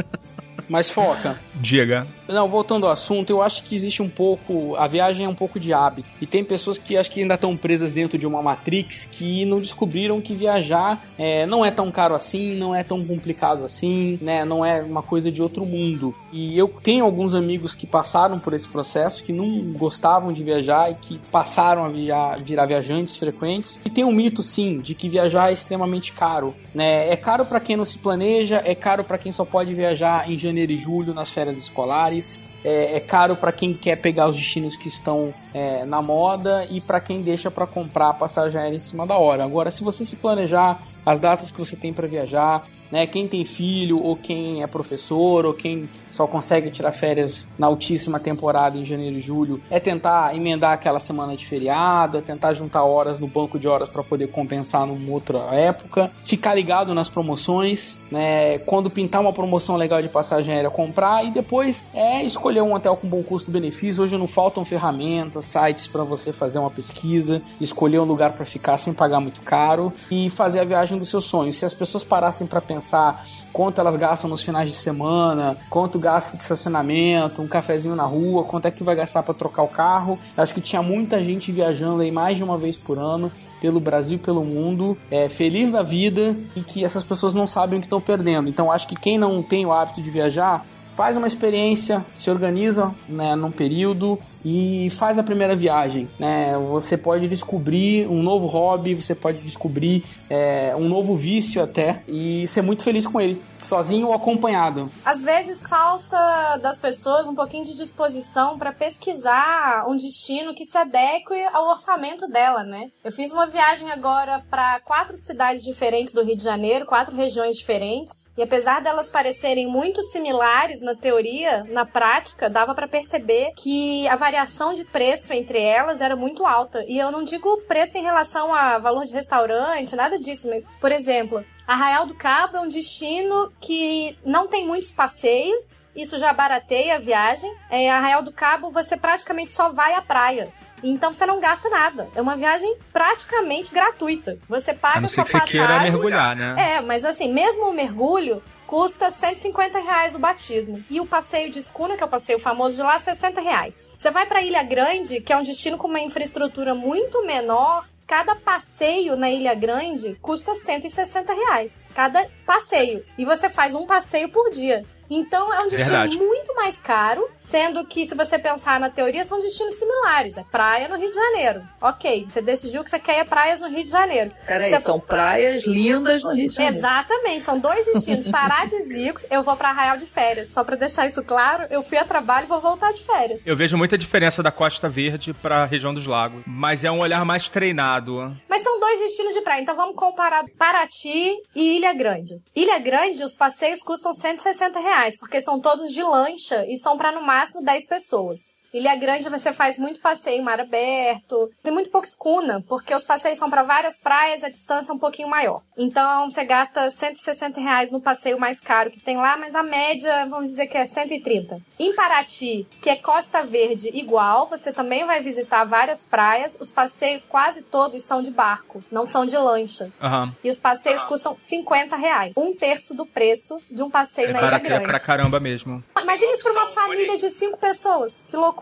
Mas 0.69 0.91
foca. 0.91 1.39
Diga. 1.61 2.07
Não, 2.29 2.49
voltando 2.49 2.87
ao 2.87 2.93
assunto, 2.93 3.31
eu 3.31 3.41
acho 3.41 3.63
que 3.63 3.75
existe 3.75 4.03
um 4.03 4.09
pouco. 4.09 4.75
A 4.77 4.87
viagem 4.87 5.27
é 5.27 5.29
um 5.29 5.35
pouco 5.35 5.61
de 5.61 5.73
hábito. 5.73 6.09
E 6.21 6.27
tem 6.27 6.45
pessoas 6.45 6.77
que 6.77 6.97
acho 6.97 7.11
que 7.11 7.21
ainda 7.21 7.35
estão 7.35 7.57
presas 7.57 7.93
dentro 7.93 8.19
de 8.19 8.27
uma 8.27 8.43
Matrix 8.43 9.07
que 9.07 9.45
não 9.45 9.61
descobriram 9.61 10.21
que 10.21 10.35
viajar 10.35 11.05
é, 11.19 11.47
não 11.47 11.65
é 11.65 11.71
tão 11.71 11.91
caro 11.91 12.15
assim, 12.15 12.57
não 12.57 12.75
é 12.75 12.83
tão 12.83 13.05
complicado 13.05 13.65
assim, 13.65 14.19
né? 14.21 14.45
Não 14.45 14.65
é 14.65 14.83
uma 14.83 15.03
coisa 15.03 15.31
de 15.31 15.41
outro 15.41 15.65
mundo. 15.65 16.15
E 16.33 16.59
eu 16.59 16.69
tenho 16.83 17.05
alguns 17.05 17.35
amigos 17.35 17.75
que 17.75 17.87
passaram 17.87 18.39
por 18.39 18.53
esse 18.53 18.69
processo, 18.69 19.23
que 19.23 19.33
não 19.33 19.73
gostavam 19.73 20.33
de 20.33 20.43
viajar 20.43 20.91
e 20.91 20.95
que 20.95 21.19
passaram 21.31 21.85
a 21.85 21.89
via 21.89 22.37
virar 22.43 22.67
viajantes 22.67 23.17
frequentes. 23.17 23.79
E 23.85 23.91
tem 23.91 24.05
um 24.05 24.13
mito, 24.13 24.43
sim, 24.43 24.81
de 24.81 24.95
que 24.95 25.09
viajar 25.09 25.51
é 25.51 25.53
extremamente 25.53 26.13
caro. 26.13 26.55
Né? 26.75 27.09
É 27.11 27.17
caro 27.17 27.45
para 27.45 27.61
quem 27.61 27.77
não 27.77 27.85
se 27.85 27.99
planeja, 27.99 28.61
é 28.65 28.75
caro 28.75 29.05
para 29.05 29.19
quem 29.19 29.33
só 29.33 29.45
pode 29.45 29.73
viajar 29.75 30.31
em 30.31 30.39
janeiro 30.39 30.73
e 30.73 30.77
julho 30.77 31.15
nas 31.15 31.31
férias 31.31 31.46
escolares. 31.55 32.41
É, 32.65 32.97
é 32.97 33.01
caro 33.01 33.37
para 33.37 33.53
quem 33.53 33.73
quer 33.73 33.97
pegar 33.97 34.27
os 34.27 34.35
destinos 34.35 34.75
que 34.75 34.89
estão 34.89 35.33
é, 35.55 35.85
na 35.85 36.03
moda 36.03 36.67
e 36.71 36.81
para 36.81 37.01
quem 37.01 37.23
deixa 37.23 37.51
para 37.51 37.67
comprar 37.67 38.09
a 38.09 38.15
passagem 38.15 38.61
aérea 38.61 38.77
em 38.77 38.81
cima 38.81 39.07
da 39.07 39.17
hora. 39.17 39.45
Agora, 39.45 39.71
se 39.71 39.85
você 39.85 40.05
se 40.05 40.17
planejar 40.17 40.83
as 41.05 41.21
datas 41.21 41.51
que 41.51 41.59
você 41.59 41.77
tem 41.77 41.93
para 41.93 42.09
viajar, 42.09 42.67
né, 42.91 43.07
quem 43.07 43.29
tem 43.29 43.45
filho 43.45 44.03
ou 44.03 44.17
quem 44.17 44.63
é 44.63 44.67
professor 44.67 45.47
ou 45.47 45.55
quem 45.55 45.89
só 46.17 46.27
consegue 46.27 46.71
tirar 46.71 46.93
férias 46.93 47.47
na 47.59 47.67
altíssima 47.67 48.19
temporada 48.19 48.79
em 48.79 48.87
janeiro 48.87 49.17
e 49.17 49.21
julho, 49.21 49.61
é 49.71 49.79
tentar 49.79 50.35
emendar 50.35 50.73
aquela 50.73 50.99
semana 50.99 51.37
de 51.37 51.47
feriado, 51.47 52.17
é 52.17 52.23
tentar 52.23 52.55
juntar 52.55 52.83
horas 52.85 53.21
no 53.21 53.27
banco 53.27 53.59
de 53.59 53.69
horas 53.69 53.91
para 53.91 54.03
poder 54.03 54.29
compensar 54.29 54.87
numa 54.87 55.13
outra 55.13 55.39
época, 55.55 56.11
ficar 56.25 56.55
ligado 56.55 56.95
nas 56.95 57.11
promoções, 57.11 57.99
né? 58.11 58.59
Quando 58.61 58.89
pintar 58.89 59.21
uma 59.21 59.33
promoção 59.33 59.77
legal 59.77 60.01
de 60.01 60.09
passagem 60.09 60.55
aérea, 60.55 60.71
comprar 60.71 61.25
e 61.25 61.31
depois 61.31 61.85
é 61.93 62.23
escolher 62.23 62.63
um 62.63 62.73
hotel 62.73 62.97
com 62.97 63.07
bom 63.07 63.23
custo-benefício. 63.23 64.03
Hoje 64.03 64.17
não 64.17 64.27
faltam 64.27 64.65
ferramentas, 64.65 65.45
sites 65.45 65.87
para 65.87 66.03
você 66.03 66.33
fazer 66.33 66.59
uma 66.59 66.71
pesquisa, 66.71 67.43
escolher 67.61 68.01
um 68.01 68.05
lugar 68.05 68.33
para 68.33 68.47
ficar 68.47 68.79
sem 68.79 68.95
pagar 68.95 69.21
muito 69.21 69.43
caro 69.43 69.93
e 70.11 70.31
fazer 70.31 70.61
a 70.61 70.65
viagem 70.65 70.99
dos 70.99 71.11
seus 71.11 71.25
sonhos. 71.25 71.57
Se 71.57 71.67
as 71.67 71.75
pessoas 71.75 72.03
parassem 72.03 72.47
para 72.47 72.61
pensar 72.61 73.23
quanto 73.57 73.81
elas 73.81 73.97
gastam 73.97 74.29
nos 74.29 74.43
finais 74.43 74.69
de 74.69 74.77
semana, 74.77 75.57
quanto 75.71 75.99
gasta 75.99 76.37
de 76.37 76.43
estacionamento, 76.43 77.41
um 77.41 77.49
cafezinho 77.49 77.97
na 77.97 78.05
rua, 78.05 78.45
quanto 78.45 78.67
é 78.67 78.71
que 78.71 78.85
vai 78.85 78.95
gastar 78.95 79.23
para 79.23 79.33
trocar 79.33 79.63
o 79.63 79.69
carro. 79.69 80.19
Eu 80.37 80.43
acho 80.43 80.53
que 80.53 80.61
tinha 80.61 80.83
muita 80.83 81.19
gente 81.25 81.51
viajando 81.51 82.03
aí 82.03 82.11
mais 82.11 82.37
de 82.37 82.45
uma 82.45 82.59
vez 82.59 82.77
por 82.77 82.99
ano 82.99 83.33
pelo 83.59 83.81
Brasil 83.81 84.19
pelo 84.19 84.45
mundo, 84.45 84.95
é, 85.11 85.27
feliz 85.31 85.71
da 85.71 85.83
vida 85.83 86.37
e 86.55 86.61
que 86.61 86.85
essas 86.85 87.03
pessoas 87.03 87.33
não 87.33 87.49
sabem 87.49 87.79
o 87.79 87.81
que 87.81 87.87
estão 87.87 87.99
perdendo. 87.99 88.51
Então 88.51 88.71
acho 88.71 88.87
que 88.87 88.95
quem 88.95 89.17
não 89.17 89.43
tem 89.43 89.65
o 89.65 89.73
hábito 89.73 90.03
de 90.03 90.11
viajar 90.11 90.63
faz 90.97 91.15
uma 91.15 91.27
experiência, 91.27 92.05
se 92.17 92.31
organiza 92.31 92.95
né, 93.07 93.37
num 93.37 93.51
período 93.51 94.19
e 94.43 94.89
faz 94.91 95.19
a 95.19 95.23
primeira 95.23 95.55
viagem. 95.55 96.09
Né? 96.19 96.57
Você 96.71 96.97
pode 96.97 97.29
descobrir 97.29 98.09
um 98.09 98.23
novo 98.23 98.47
hobby, 98.47 98.95
você 98.95 99.15
pode 99.15 99.39
descobrir 99.39 100.03
é, 100.31 100.75
um 100.75 100.89
novo 100.89 101.15
vício 101.15 101.63
até 101.63 102.03
e 102.09 102.49
ser 102.49 102.63
muito 102.63 102.83
feliz 102.83 103.07
com 103.07 103.21
ele. 103.21 103.41
Sozinho 103.63 104.07
ou 104.07 104.15
acompanhado? 104.15 104.89
Às 105.05 105.23
vezes 105.23 105.63
falta 105.65 106.57
das 106.63 106.79
pessoas 106.79 107.27
um 107.27 107.35
pouquinho 107.35 107.65
de 107.65 107.77
disposição 107.77 108.57
para 108.57 108.73
pesquisar 108.73 109.85
um 109.89 109.97
destino 109.97 110.55
que 110.55 110.65
se 110.65 110.79
adeque 110.79 111.35
ao 111.53 111.71
orçamento 111.71 112.29
dela, 112.29 112.63
né? 112.63 112.91
Eu 113.05 113.11
fiz 113.11 113.33
uma 113.33 113.49
viagem 113.49 113.91
agora 113.91 114.43
para 114.49 114.81
quatro 114.81 115.17
cidades 115.17 115.65
diferentes 115.65 116.13
do 116.13 116.23
Rio 116.23 116.37
de 116.37 116.45
Janeiro, 116.45 116.87
quatro 116.87 117.15
regiões 117.15 117.57
diferentes. 117.59 118.15
E 118.37 118.43
apesar 118.43 118.83
delas 118.83 119.09
parecerem 119.09 119.67
muito 119.67 120.03
similares 120.03 120.81
na 120.81 120.95
teoria, 120.95 121.65
na 121.65 121.87
prática, 121.87 122.51
dava 122.51 122.75
para 122.75 122.87
perceber 122.87 123.53
que 123.57 124.07
a 124.09 124.17
variação 124.17 124.75
de 124.75 124.85
preço 124.85 125.33
entre 125.33 125.59
elas 125.59 126.01
era 126.01 126.15
muito 126.15 126.45
alta. 126.45 126.85
E 126.87 126.99
eu 126.99 127.11
não 127.11 127.23
digo 127.23 127.63
preço 127.63 127.97
em 127.97 128.03
relação 128.03 128.55
a 128.55 128.79
valor 128.79 129.05
de 129.05 129.15
restaurante, 129.15 129.97
nada 129.97 130.19
disso, 130.19 130.49
mas, 130.49 130.65
por 130.81 130.93
exemplo, 130.93 131.43
Arraial 131.67 132.07
do 132.07 132.15
Cabo 132.15 132.59
é 132.59 132.61
um 132.61 132.69
destino 132.69 133.51
que 133.61 134.17
não 134.25 134.47
tem 134.47 134.67
muitos 134.67 134.93
passeios, 134.93 135.81
isso 135.97 136.19
já 136.19 136.33
barateia 136.33 136.97
a 136.97 136.99
viagem. 136.99 137.51
Em 137.71 137.91
Arraial 137.91 138.23
do 138.23 138.33
Cabo, 138.33 138.71
você 138.71 138.97
praticamente 138.97 139.51
só 139.51 139.71
vai 139.71 139.95
à 139.95 140.03
praia. 140.03 140.53
Então 140.83 141.13
você 141.13 141.25
não 141.27 141.41
gasta 141.41 141.69
nada. 141.69 142.09
É 142.15 142.21
uma 142.21 142.37
viagem 142.37 142.77
praticamente 142.93 143.73
gratuita. 143.73 144.37
Você 144.49 144.75
paga 144.75 144.99
A 144.99 145.01
não 145.01 145.09
ser 145.09 145.15
sua 145.17 145.25
que 145.25 145.31
você 145.31 145.39
passagem. 145.39 145.67
queira 145.67 145.81
mergulhar, 145.83 146.37
né? 146.37 146.77
É, 146.77 146.81
mas 146.81 147.05
assim, 147.05 147.33
mesmo 147.33 147.69
o 147.69 147.73
mergulho 147.73 148.43
custa 148.67 149.11
150 149.11 149.79
reais 149.79 150.15
o 150.15 150.19
batismo. 150.19 150.83
E 150.91 151.01
o 151.01 151.07
passeio 151.07 151.51
de 151.51 151.59
escuna, 151.59 151.97
que 151.97 152.03
é 152.03 152.07
o 152.07 152.11
passeio 152.11 152.39
famoso 152.39 152.77
de 152.77 152.83
lá, 152.83 152.99
60 152.99 153.41
reais. 153.41 153.79
Você 153.97 154.11
vai 154.11 154.27
para 154.27 154.43
Ilha 154.43 154.63
Grande, 154.63 155.21
que 155.21 155.33
é 155.33 155.37
um 155.37 155.43
destino 155.43 155.79
com 155.79 155.89
uma 155.89 156.01
infraestrutura 156.01 156.75
muito 156.75 157.25
menor. 157.25 157.87
Cada 158.07 158.37
passeio 158.37 159.17
na 159.17 159.31
Ilha 159.31 159.55
Grande 159.55 160.17
custa 160.21 160.55
160 160.55 161.33
reais. 161.33 161.77
Cada 161.95 162.27
passeio. 162.45 163.05
E 163.19 163.25
você 163.25 163.49
faz 163.49 163.75
um 163.75 163.87
passeio 163.87 164.29
por 164.29 164.51
dia. 164.51 164.85
Então 165.09 165.53
é 165.53 165.59
um 165.61 165.69
destino 165.69 165.85
Verdade. 165.91 166.17
muito 166.19 166.55
mais 166.55 166.77
caro, 166.77 167.27
sendo 167.39 167.85
que 167.87 168.05
se 168.07 168.15
você 168.15 168.39
pensar 168.39 168.81
na 168.81 168.91
teoria 168.91 169.25
são 169.25 169.41
destinos 169.41 169.75
similares. 169.75 170.37
É 170.37 170.43
praia 170.45 170.89
no 170.89 170.97
Rio 170.97 171.11
de 171.11 171.17
Janeiro. 171.17 171.63
Ok, 171.81 172.27
você 172.29 172.41
decidiu 172.43 172.83
que 172.83 172.91
você 172.91 172.99
quer 172.99 173.19
ir 173.19 173.21
a 173.21 173.25
praias 173.25 173.61
no 173.61 173.69
Rio 173.69 173.85
de 173.85 173.91
Janeiro. 173.91 174.31
Peraí, 174.47 174.71
Você- 174.71 174.81
são 174.81 174.99
praias 175.01 175.65
lindas 175.67 176.25
no 176.25 176.33
Rio 176.35 176.49
de 176.49 176.57
Janeiro. 176.57 176.77
Exatamente, 176.79 177.45
são 177.45 177.59
dois 177.59 177.85
destinos 177.87 178.29
paradisíacos. 178.29 179.25
Eu 179.31 179.43
vou 179.43 179.57
pra 179.57 179.71
Arraial 179.71 179.97
de 179.97 180.07
férias. 180.07 180.49
Só 180.49 180.65
pra 180.65 180.77
deixar 180.77 181.07
isso 181.07 181.23
claro, 181.23 181.67
eu 181.71 181.83
fui 181.83 181.99
a 181.99 182.05
trabalho 182.05 182.45
e 182.47 182.49
vou 182.49 182.61
voltar 182.61 182.93
de 182.93 183.03
férias. 183.05 183.41
Eu 183.45 183.57
vejo 183.57 183.77
muita 183.77 183.97
diferença 183.99 184.43
da 184.43 184.51
Costa 184.51 184.89
Verde 184.89 185.33
pra 185.35 185.65
região 185.65 185.93
dos 185.95 186.07
lagos. 186.07 186.43
Mas 186.47 186.85
é 186.85 186.91
um 186.91 187.01
olhar 187.01 187.25
mais 187.25 187.49
treinado. 187.51 188.37
Mas 188.49 188.63
são 188.63 188.81
dois 188.81 188.99
destinos 189.01 189.35
de 189.35 189.41
praia, 189.43 189.61
então 189.61 189.77
vamos 189.77 189.95
comparar 189.97 190.45
Paraty 190.59 191.35
e 191.55 191.77
Ilha 191.77 191.93
Grande. 191.93 192.37
Ilha 192.55 192.79
Grande, 192.79 193.23
os 193.25 193.35
passeios 193.35 193.81
custam 193.83 194.13
160 194.13 194.79
reais, 194.81 194.96
porque 195.19 195.41
são 195.41 195.61
todos 195.61 195.93
de 195.93 196.03
lancha 196.03 196.65
e 196.67 196.77
são 196.77 196.97
pra 196.97 197.13
no 197.13 197.23
máximo 197.23 197.63
10 197.63 197.87
pessoas. 197.87 198.56
Ilha 198.73 198.95
Grande 198.97 199.29
você 199.29 199.53
faz 199.53 199.79
muito 199.79 200.01
passeio 200.01 200.39
em 200.39 200.43
mar 200.43 200.61
aberto, 200.61 201.51
tem 201.63 201.73
muito 201.73 201.91
pouca 201.91 202.07
escuna, 202.07 202.63
porque 202.69 202.95
os 202.95 203.05
passeios 203.05 203.39
são 203.39 203.49
para 203.49 203.63
várias 203.63 203.99
praias, 203.99 204.43
a 204.45 204.49
distância 204.49 204.93
é 204.93 204.95
um 204.95 204.99
pouquinho 204.99 205.29
maior. 205.29 205.63
Então 205.77 206.29
você 206.29 206.45
gasta 206.45 206.91
160 206.91 207.61
reais 207.61 207.91
no 207.91 208.01
passeio 208.01 208.39
mais 208.39 208.61
caro 208.61 208.91
que 208.91 209.01
tem 209.03 209.17
lá, 209.17 209.37
mas 209.37 209.55
a 209.55 209.63
média, 209.63 210.27
vamos 210.27 210.51
dizer 210.51 210.67
que 210.67 210.77
é 210.77 210.85
130. 210.85 211.59
Em 211.79 211.95
Paraty, 211.95 212.67
que 212.83 212.91
é 212.91 212.97
Costa 212.97 213.43
Verde 213.43 213.91
igual, 213.95 214.47
você 214.49 214.73
também 214.73 215.05
vai 215.07 215.21
visitar 215.21 215.65
várias 215.65 216.05
praias, 216.05 216.57
os 216.61 216.71
passeios 216.73 217.25
quase 217.25 217.63
todos 217.63 218.03
são 218.05 218.21
de 218.23 218.31
barco, 218.31 218.83
não 218.91 219.07
são 219.07 219.25
de 219.25 219.37
lancha. 219.37 219.91
Aham. 220.03 220.35
E 220.43 220.51
os 220.51 220.61
passeios 220.61 221.03
custam 221.05 221.35
50 221.39 221.97
reais, 221.97 222.33
um 222.37 222.55
terço 222.55 222.95
do 222.95 223.07
preço 223.07 223.57
de 223.71 223.83
um 223.83 223.91
passeio 223.91 224.31
É, 224.31 224.33
na 224.33 224.39
Ilha 224.41 224.49
para, 224.49 224.57
é 224.57 224.61
Grande. 224.61 224.87
pra 224.87 225.01
caramba 225.01 225.41
mesmo. 225.41 225.83
Imagina 226.01 226.33
isso 226.33 226.43
pra 226.43 226.53
uma 226.53 226.67
família 226.69 227.17
de 227.17 227.31
cinco 227.31 227.57
pessoas. 227.57 228.15
Que 228.29 228.37
loucura. 228.37 228.56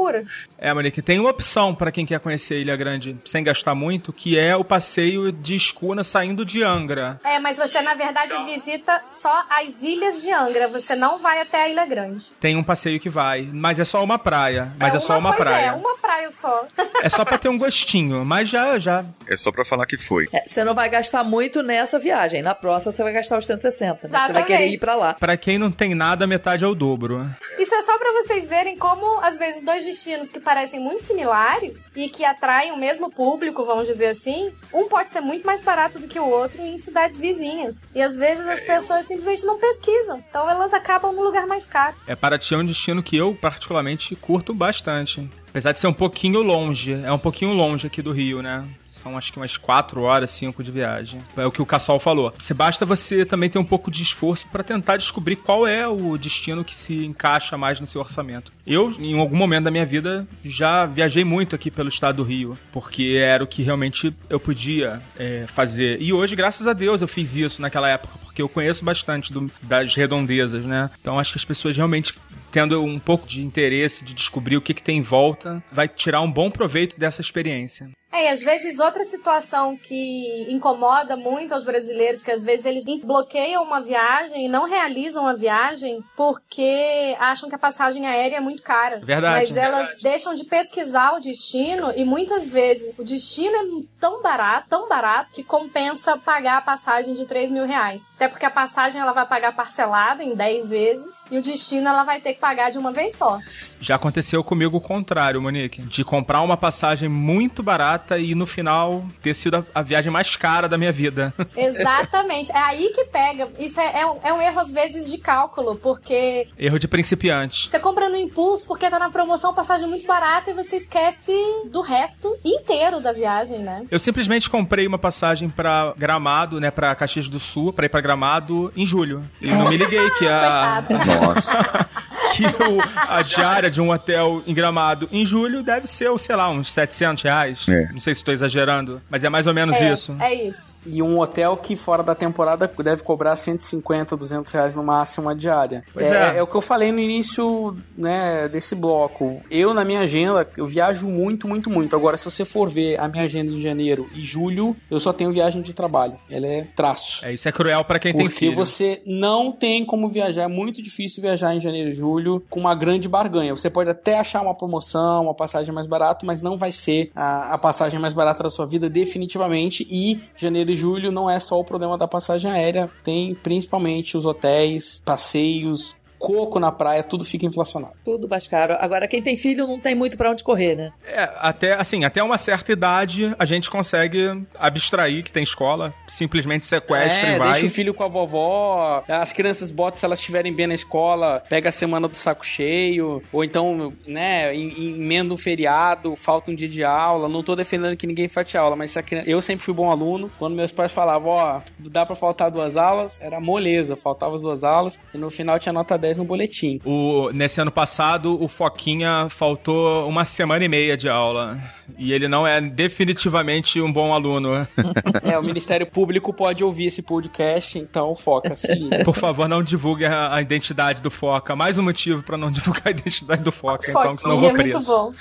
É, 0.58 0.72
Monique, 0.72 1.00
tem 1.00 1.18
uma 1.18 1.30
opção 1.30 1.74
pra 1.74 1.92
quem 1.92 2.04
quer 2.04 2.20
conhecer 2.20 2.54
a 2.54 2.58
Ilha 2.58 2.76
Grande 2.76 3.16
sem 3.24 3.42
gastar 3.42 3.74
muito, 3.74 4.12
que 4.12 4.38
é 4.38 4.56
o 4.56 4.64
passeio 4.64 5.30
de 5.32 5.54
escuna 5.54 6.02
saindo 6.04 6.44
de 6.44 6.62
Angra. 6.62 7.20
É, 7.24 7.38
mas 7.38 7.56
você 7.56 7.80
na 7.80 7.94
verdade 7.94 8.32
visita 8.44 9.02
só 9.04 9.44
as 9.50 9.82
ilhas 9.82 10.20
de 10.20 10.30
Angra. 10.32 10.68
Você 10.68 10.96
não 10.96 11.18
vai 11.18 11.40
até 11.40 11.62
a 11.62 11.68
Ilha 11.68 11.86
Grande. 11.86 12.30
Tem 12.40 12.56
um 12.56 12.62
passeio 12.62 12.98
que 12.98 13.08
vai, 13.08 13.48
mas 13.52 13.78
é 13.78 13.84
só 13.84 14.02
uma 14.02 14.18
praia. 14.18 14.72
Mas 14.78 14.94
é, 14.94 15.00
só 15.00 15.18
uma 15.18 15.32
pois 15.34 15.48
praia. 15.48 15.66
É, 15.66 15.72
uma 15.72 15.96
praia 15.98 16.30
só. 16.30 16.66
É 17.02 17.08
só 17.08 17.24
pra 17.24 17.38
ter 17.38 17.48
um 17.48 17.58
gostinho, 17.58 18.24
mas 18.24 18.48
já, 18.48 18.78
já. 18.78 19.04
É 19.28 19.36
só 19.36 19.52
pra 19.52 19.64
falar 19.64 19.86
que 19.86 19.96
foi. 19.96 20.28
É, 20.32 20.42
você 20.46 20.64
não 20.64 20.74
vai 20.74 20.88
gastar 20.88 21.24
muito 21.24 21.62
nessa 21.62 21.98
viagem. 21.98 22.42
Na 22.42 22.54
próxima 22.54 22.92
você 22.92 23.02
vai 23.02 23.12
gastar 23.12 23.38
os 23.38 23.46
160, 23.46 24.08
né? 24.08 24.26
Você 24.26 24.32
vai 24.32 24.44
querer 24.44 24.68
ir 24.68 24.78
pra 24.78 24.94
lá. 24.94 25.14
Pra 25.14 25.36
quem 25.36 25.58
não 25.58 25.70
tem 25.70 25.94
nada, 25.94 26.26
metade 26.26 26.64
é 26.64 26.66
o 26.66 26.74
dobro. 26.74 27.28
Isso 27.58 27.74
é 27.74 27.82
só 27.82 27.96
pra 27.98 28.12
vocês 28.12 28.48
verem 28.48 28.76
como, 28.76 29.20
às 29.20 29.38
vezes, 29.38 29.62
dois 29.64 29.83
destinos 29.84 30.30
que 30.30 30.40
parecem 30.40 30.80
muito 30.80 31.02
similares 31.02 31.78
e 31.94 32.08
que 32.08 32.24
atraem 32.24 32.72
o 32.72 32.76
mesmo 32.76 33.10
público, 33.10 33.64
vamos 33.64 33.86
dizer 33.86 34.06
assim, 34.06 34.52
um 34.72 34.88
pode 34.88 35.10
ser 35.10 35.20
muito 35.20 35.44
mais 35.46 35.60
barato 35.62 35.98
do 35.98 36.08
que 36.08 36.18
o 36.18 36.28
outro 36.28 36.60
em 36.62 36.78
cidades 36.78 37.18
vizinhas. 37.18 37.82
E 37.94 38.02
às 38.02 38.16
vezes 38.16 38.46
as 38.46 38.60
pessoas 38.60 39.06
simplesmente 39.06 39.44
não 39.44 39.58
pesquisam. 39.58 40.22
Então 40.28 40.48
elas 40.48 40.72
acabam 40.72 41.12
no 41.12 41.22
lugar 41.22 41.46
mais 41.46 41.66
caro. 41.66 41.94
É, 42.06 42.16
Paraty 42.16 42.54
é 42.54 42.58
um 42.58 42.64
destino 42.64 43.02
que 43.02 43.16
eu, 43.16 43.34
particularmente, 43.34 44.16
curto 44.16 44.54
bastante. 44.54 45.28
Apesar 45.48 45.72
de 45.72 45.78
ser 45.78 45.86
um 45.86 45.92
pouquinho 45.92 46.42
longe. 46.42 46.92
É 46.92 47.12
um 47.12 47.18
pouquinho 47.18 47.52
longe 47.52 47.86
aqui 47.86 48.02
do 48.02 48.10
Rio, 48.10 48.42
né? 48.42 48.66
São 49.04 49.18
acho 49.18 49.30
que 49.30 49.38
umas 49.38 49.58
4 49.58 50.00
horas, 50.00 50.30
5 50.30 50.64
de 50.64 50.70
viagem. 50.70 51.20
É 51.36 51.44
o 51.44 51.52
que 51.52 51.60
o 51.60 51.66
Cassol 51.66 52.00
falou. 52.00 52.32
Se 52.38 52.54
basta 52.54 52.86
você 52.86 53.26
também 53.26 53.50
ter 53.50 53.58
um 53.58 53.64
pouco 53.64 53.90
de 53.90 54.02
esforço 54.02 54.48
pra 54.48 54.62
tentar 54.62 54.96
descobrir 54.96 55.36
qual 55.36 55.66
é 55.66 55.86
o 55.86 56.16
destino 56.16 56.64
que 56.64 56.74
se 56.74 57.04
encaixa 57.04 57.58
mais 57.58 57.78
no 57.78 57.86
seu 57.86 58.00
orçamento. 58.00 58.50
Eu, 58.66 58.90
em 58.98 59.18
algum 59.18 59.36
momento 59.36 59.64
da 59.64 59.70
minha 59.70 59.84
vida, 59.84 60.26
já 60.44 60.86
viajei 60.86 61.22
muito 61.24 61.54
aqui 61.54 61.70
pelo 61.70 61.88
estado 61.88 62.16
do 62.16 62.22
Rio, 62.22 62.58
porque 62.72 63.18
era 63.22 63.44
o 63.44 63.46
que 63.46 63.62
realmente 63.62 64.14
eu 64.30 64.40
podia 64.40 65.02
é, 65.18 65.44
fazer. 65.48 66.00
E 66.00 66.12
hoje, 66.12 66.34
graças 66.34 66.66
a 66.66 66.72
Deus, 66.72 67.02
eu 67.02 67.08
fiz 67.08 67.34
isso 67.36 67.60
naquela 67.60 67.88
época, 67.90 68.14
porque 68.24 68.40
eu 68.40 68.48
conheço 68.48 68.84
bastante 68.84 69.32
do- 69.32 69.50
das 69.62 69.94
redondezas, 69.94 70.64
né? 70.64 70.90
Então 71.00 71.18
acho 71.18 71.32
que 71.32 71.38
as 71.38 71.44
pessoas 71.44 71.76
realmente 71.76 72.14
tendo 72.50 72.80
um 72.82 73.00
pouco 73.00 73.26
de 73.26 73.42
interesse 73.42 74.04
de 74.04 74.14
descobrir 74.14 74.56
o 74.56 74.62
que, 74.62 74.72
que 74.72 74.82
tem 74.82 74.98
em 74.98 75.02
volta, 75.02 75.62
vai 75.72 75.88
tirar 75.88 76.20
um 76.20 76.30
bom 76.30 76.48
proveito 76.50 76.98
dessa 76.98 77.20
experiência. 77.20 77.90
É, 78.12 78.26
e 78.26 78.28
às 78.28 78.40
vezes 78.44 78.78
outra 78.78 79.02
situação 79.02 79.76
que 79.76 80.46
incomoda 80.48 81.16
muito 81.16 81.52
aos 81.52 81.64
brasileiros, 81.64 82.22
que 82.22 82.30
às 82.30 82.44
vezes 82.44 82.64
eles 82.64 82.84
bloqueiam 83.04 83.64
uma 83.64 83.80
viagem 83.80 84.46
e 84.46 84.48
não 84.48 84.68
realizam 84.68 85.26
a 85.26 85.32
viagem 85.34 85.98
porque 86.16 87.16
acham 87.18 87.48
que 87.48 87.56
a 87.56 87.58
passagem 87.58 88.06
aérea 88.06 88.36
é 88.36 88.40
muito 88.40 88.53
cara. 88.62 89.00
Verdade. 89.00 89.48
Mas 89.48 89.56
elas 89.56 89.88
deixam 90.02 90.34
de 90.34 90.44
pesquisar 90.44 91.14
o 91.14 91.20
destino 91.20 91.92
e 91.96 92.04
muitas 92.04 92.48
vezes 92.48 92.98
o 92.98 93.04
destino 93.04 93.56
é 93.56 93.84
tão 94.00 94.22
barato, 94.22 94.68
tão 94.68 94.88
barato, 94.88 95.30
que 95.32 95.42
compensa 95.42 96.16
pagar 96.16 96.58
a 96.58 96.62
passagem 96.62 97.14
de 97.14 97.26
3 97.26 97.50
mil 97.50 97.66
reais. 97.66 98.02
Até 98.16 98.28
porque 98.28 98.46
a 98.46 98.50
passagem 98.50 99.00
ela 99.00 99.12
vai 99.12 99.26
pagar 99.26 99.54
parcelada 99.54 100.22
em 100.22 100.34
10 100.34 100.68
vezes 100.68 101.14
e 101.30 101.38
o 101.38 101.42
destino 101.42 101.88
ela 101.88 102.02
vai 102.02 102.20
ter 102.20 102.34
que 102.34 102.40
pagar 102.40 102.70
de 102.70 102.78
uma 102.78 102.92
vez 102.92 103.16
só. 103.16 103.38
Já 103.84 103.96
aconteceu 103.96 104.42
comigo 104.42 104.78
o 104.78 104.80
contrário, 104.80 105.42
Monique. 105.42 105.82
De 105.82 106.02
comprar 106.02 106.40
uma 106.40 106.56
passagem 106.56 107.06
muito 107.06 107.62
barata 107.62 108.18
e 108.18 108.34
no 108.34 108.46
final 108.46 109.04
ter 109.20 109.34
sido 109.34 109.56
a, 109.56 109.64
a 109.74 109.82
viagem 109.82 110.10
mais 110.10 110.36
cara 110.36 110.66
da 110.66 110.78
minha 110.78 110.90
vida. 110.90 111.34
Exatamente. 111.54 112.50
É 112.50 112.58
aí 112.58 112.88
que 112.94 113.04
pega. 113.04 113.46
Isso 113.58 113.78
é, 113.78 114.00
é, 114.00 114.06
um, 114.06 114.18
é 114.24 114.32
um 114.32 114.40
erro, 114.40 114.58
às 114.58 114.72
vezes, 114.72 115.10
de 115.10 115.18
cálculo, 115.18 115.76
porque 115.76 116.48
Erro 116.58 116.78
de 116.78 116.88
principiante. 116.88 117.70
você 117.70 117.78
compra 117.78 118.08
no 118.08 118.16
impulso 118.16 118.66
porque 118.66 118.88
tá 118.88 118.98
na 118.98 119.10
promoção 119.10 119.52
passagem 119.52 119.86
muito 119.86 120.06
barata 120.06 120.50
e 120.50 120.54
você 120.54 120.76
esquece 120.76 121.32
do 121.70 121.82
resto 121.82 122.34
inteiro 122.42 123.02
da 123.02 123.12
viagem, 123.12 123.58
né? 123.58 123.84
Eu 123.90 124.00
simplesmente 124.00 124.48
comprei 124.48 124.86
uma 124.86 124.98
passagem 124.98 125.50
pra 125.50 125.92
Gramado, 125.98 126.58
né, 126.58 126.70
pra 126.70 126.94
Caxias 126.94 127.28
do 127.28 127.38
Sul, 127.38 127.70
pra 127.70 127.84
ir 127.84 127.90
pra 127.90 128.00
Gramado 128.00 128.72
em 128.74 128.86
julho. 128.86 129.22
E 129.42 129.48
não 129.48 129.68
me 129.68 129.76
liguei 129.76 130.08
que 130.12 130.26
a. 130.26 130.82
Nossa. 131.20 131.58
que 132.36 132.44
o- 132.46 132.80
a 132.96 133.22
diária 133.22 133.70
de 133.70 133.80
um 133.80 133.90
hotel 133.90 134.42
em 134.46 134.54
Gramado 134.54 135.08
em 135.12 135.24
julho 135.24 135.62
deve 135.62 135.86
ser, 135.86 136.16
sei 136.18 136.36
lá, 136.36 136.50
uns 136.50 136.72
700 136.72 137.22
reais. 137.22 137.66
É. 137.68 137.92
Não 137.92 138.00
sei 138.00 138.14
se 138.14 138.20
estou 138.20 138.32
exagerando, 138.34 139.00
mas 139.10 139.24
é 139.24 139.28
mais 139.28 139.46
ou 139.46 139.54
menos 139.54 139.76
é, 139.76 139.92
isso. 139.92 140.16
É 140.20 140.34
isso. 140.34 140.76
E 140.86 141.02
um 141.02 141.18
hotel 141.20 141.56
que 141.56 141.76
fora 141.76 142.02
da 142.02 142.14
temporada 142.14 142.70
deve 142.82 143.02
cobrar 143.02 143.36
150, 143.36 144.16
200 144.16 144.50
reais 144.52 144.74
no 144.74 144.82
máximo 144.82 145.28
a 145.28 145.34
diária. 145.34 145.82
Pois 145.92 146.06
é, 146.06 146.38
é. 146.38 146.42
o 146.42 146.46
que 146.46 146.54
eu 146.56 146.60
falei 146.60 146.92
no 146.92 146.98
início 146.98 147.76
né, 147.96 148.48
desse 148.48 148.74
bloco. 148.74 149.42
Eu, 149.50 149.72
na 149.74 149.84
minha 149.84 150.00
agenda, 150.00 150.46
eu 150.56 150.66
viajo 150.66 151.06
muito, 151.06 151.46
muito, 151.48 151.70
muito. 151.70 151.94
Agora, 151.96 152.16
se 152.16 152.24
você 152.24 152.44
for 152.44 152.68
ver 152.68 152.98
a 153.00 153.08
minha 153.08 153.24
agenda 153.24 153.50
em 153.50 153.58
janeiro 153.58 154.08
e 154.14 154.22
julho, 154.22 154.76
eu 154.90 154.98
só 155.00 155.12
tenho 155.12 155.32
viagem 155.32 155.62
de 155.62 155.72
trabalho. 155.72 156.14
Ela 156.30 156.46
é 156.46 156.66
traço. 156.74 157.24
É, 157.24 157.32
isso 157.32 157.48
é 157.48 157.52
cruel 157.52 157.84
pra 157.84 157.98
quem 157.98 158.12
tem 158.12 158.24
Porque 158.26 158.38
filho. 158.46 158.56
você 158.56 159.02
não 159.06 159.52
tem 159.52 159.84
como 159.84 160.08
viajar, 160.08 160.42
é 160.44 160.48
muito 160.48 160.82
difícil 160.82 161.22
viajar 161.22 161.54
em 161.54 161.60
janeiro 161.60 161.90
e 161.90 161.94
julho 161.94 162.23
com 162.50 162.60
uma 162.60 162.74
grande 162.74 163.08
barganha. 163.08 163.54
Você 163.54 163.70
pode 163.70 163.90
até 163.90 164.18
achar 164.18 164.42
uma 164.42 164.54
promoção, 164.54 165.24
uma 165.24 165.34
passagem 165.34 165.72
mais 165.72 165.86
barata, 165.86 166.24
mas 166.24 166.42
não 166.42 166.56
vai 166.56 166.72
ser 166.72 167.10
a, 167.14 167.54
a 167.54 167.58
passagem 167.58 167.98
mais 168.00 168.12
barata 168.12 168.42
da 168.42 168.50
sua 168.50 168.66
vida 168.66 168.88
definitivamente. 168.88 169.86
E 169.90 170.20
janeiro 170.36 170.70
e 170.70 170.76
julho 170.76 171.12
não 171.12 171.28
é 171.28 171.38
só 171.38 171.58
o 171.58 171.64
problema 171.64 171.96
da 171.98 172.08
passagem 172.08 172.50
aérea, 172.50 172.90
tem 173.02 173.34
principalmente 173.34 174.16
os 174.16 174.24
hotéis, 174.24 175.02
passeios, 175.04 175.94
coco 176.18 176.58
na 176.60 176.72
praia, 176.72 177.02
tudo 177.02 177.24
fica 177.24 177.44
inflacionado. 177.46 177.94
Tudo 178.04 178.28
mais 178.28 178.46
caro. 178.46 178.74
Agora, 178.78 179.06
quem 179.08 179.22
tem 179.22 179.36
filho 179.36 179.66
não 179.66 179.78
tem 179.78 179.94
muito 179.94 180.16
pra 180.16 180.30
onde 180.30 180.42
correr, 180.44 180.74
né? 180.76 180.92
É, 181.06 181.28
até, 181.38 181.74
assim, 181.74 182.04
até 182.04 182.22
uma 182.22 182.38
certa 182.38 182.72
idade 182.72 183.34
a 183.38 183.44
gente 183.44 183.70
consegue 183.70 184.42
abstrair 184.58 185.22
que 185.22 185.32
tem 185.32 185.42
escola, 185.42 185.92
simplesmente 186.08 186.64
sequestra 186.66 187.28
é, 187.30 187.34
e 187.34 187.38
vai. 187.38 187.52
deixa 187.52 187.66
o 187.66 187.70
filho 187.70 187.92
com 187.94 188.02
a 188.02 188.08
vovó, 188.08 189.02
as 189.08 189.32
crianças 189.32 189.70
botam 189.70 189.98
se 189.98 190.04
elas 190.04 190.18
estiverem 190.18 190.52
bem 190.52 190.66
na 190.66 190.74
escola, 190.74 191.42
pega 191.48 191.68
a 191.68 191.72
semana 191.72 192.08
do 192.08 192.14
saco 192.14 192.44
cheio, 192.44 193.22
ou 193.32 193.44
então, 193.44 193.92
né, 194.06 194.54
em- 194.54 194.68
em- 194.68 194.94
emenda 194.94 195.32
um 195.34 195.36
feriado, 195.36 196.16
falta 196.16 196.50
um 196.50 196.54
dia 196.54 196.68
de 196.68 196.82
aula, 196.84 197.28
não 197.28 197.42
tô 197.42 197.54
defendendo 197.56 197.96
que 197.96 198.06
ninguém 198.06 198.28
falte 198.28 198.56
aula, 198.56 198.76
mas 198.76 198.90
se 198.92 198.98
a 198.98 199.02
criança- 199.02 199.28
eu 199.30 199.40
sempre 199.42 199.64
fui 199.64 199.74
bom 199.74 199.90
aluno, 199.90 200.30
quando 200.38 200.54
meus 200.54 200.72
pais 200.72 200.92
falavam, 200.92 201.30
ó, 201.32 201.60
dá 201.78 202.06
pra 202.06 202.14
faltar 202.16 202.50
duas 202.50 202.76
aulas, 202.76 203.20
era 203.20 203.40
moleza, 203.40 203.96
faltava 203.96 204.36
as 204.36 204.42
duas 204.42 204.64
aulas, 204.64 205.00
e 205.12 205.18
no 205.18 205.30
final 205.30 205.58
tinha 205.58 205.72
nota 205.72 205.96
10 205.98 206.13
no 206.16 206.24
boletim. 206.24 206.80
O, 206.84 207.30
nesse 207.32 207.60
ano 207.60 207.70
passado, 207.70 208.42
o 208.42 208.48
Foquinha 208.48 209.28
faltou 209.28 210.08
uma 210.08 210.24
semana 210.24 210.64
e 210.64 210.68
meia 210.68 210.96
de 210.96 211.08
aula. 211.08 211.58
E 211.98 212.12
ele 212.12 212.28
não 212.28 212.46
é 212.46 212.60
definitivamente 212.60 213.80
um 213.80 213.92
bom 213.92 214.12
aluno. 214.12 214.66
é, 215.22 215.38
o 215.38 215.42
Ministério 215.42 215.86
Público 215.86 216.32
pode 216.32 216.64
ouvir 216.64 216.86
esse 216.86 217.02
podcast, 217.02 217.78
então 217.78 218.16
foca, 218.16 218.54
se 218.56 218.74
liga. 218.74 219.04
Por 219.04 219.14
favor, 219.14 219.48
não 219.48 219.62
divulgue 219.62 220.04
a, 220.04 220.34
a 220.34 220.42
identidade 220.42 221.02
do 221.02 221.10
Foca. 221.10 221.54
Mais 221.54 221.76
um 221.78 221.82
motivo 221.82 222.22
pra 222.22 222.36
não 222.36 222.50
divulgar 222.52 222.88
a 222.88 222.90
identidade 222.90 223.42
do 223.42 223.52
Foca, 223.52 223.90
então, 223.90 224.14
que 224.14 224.22
senão 224.22 224.34
eu 224.34 224.40
vou 224.40 224.50
Foquinha 224.50 224.70
é 224.70 224.72
muito 224.72 224.84
preso. 224.84 224.92
bom. 224.92 225.14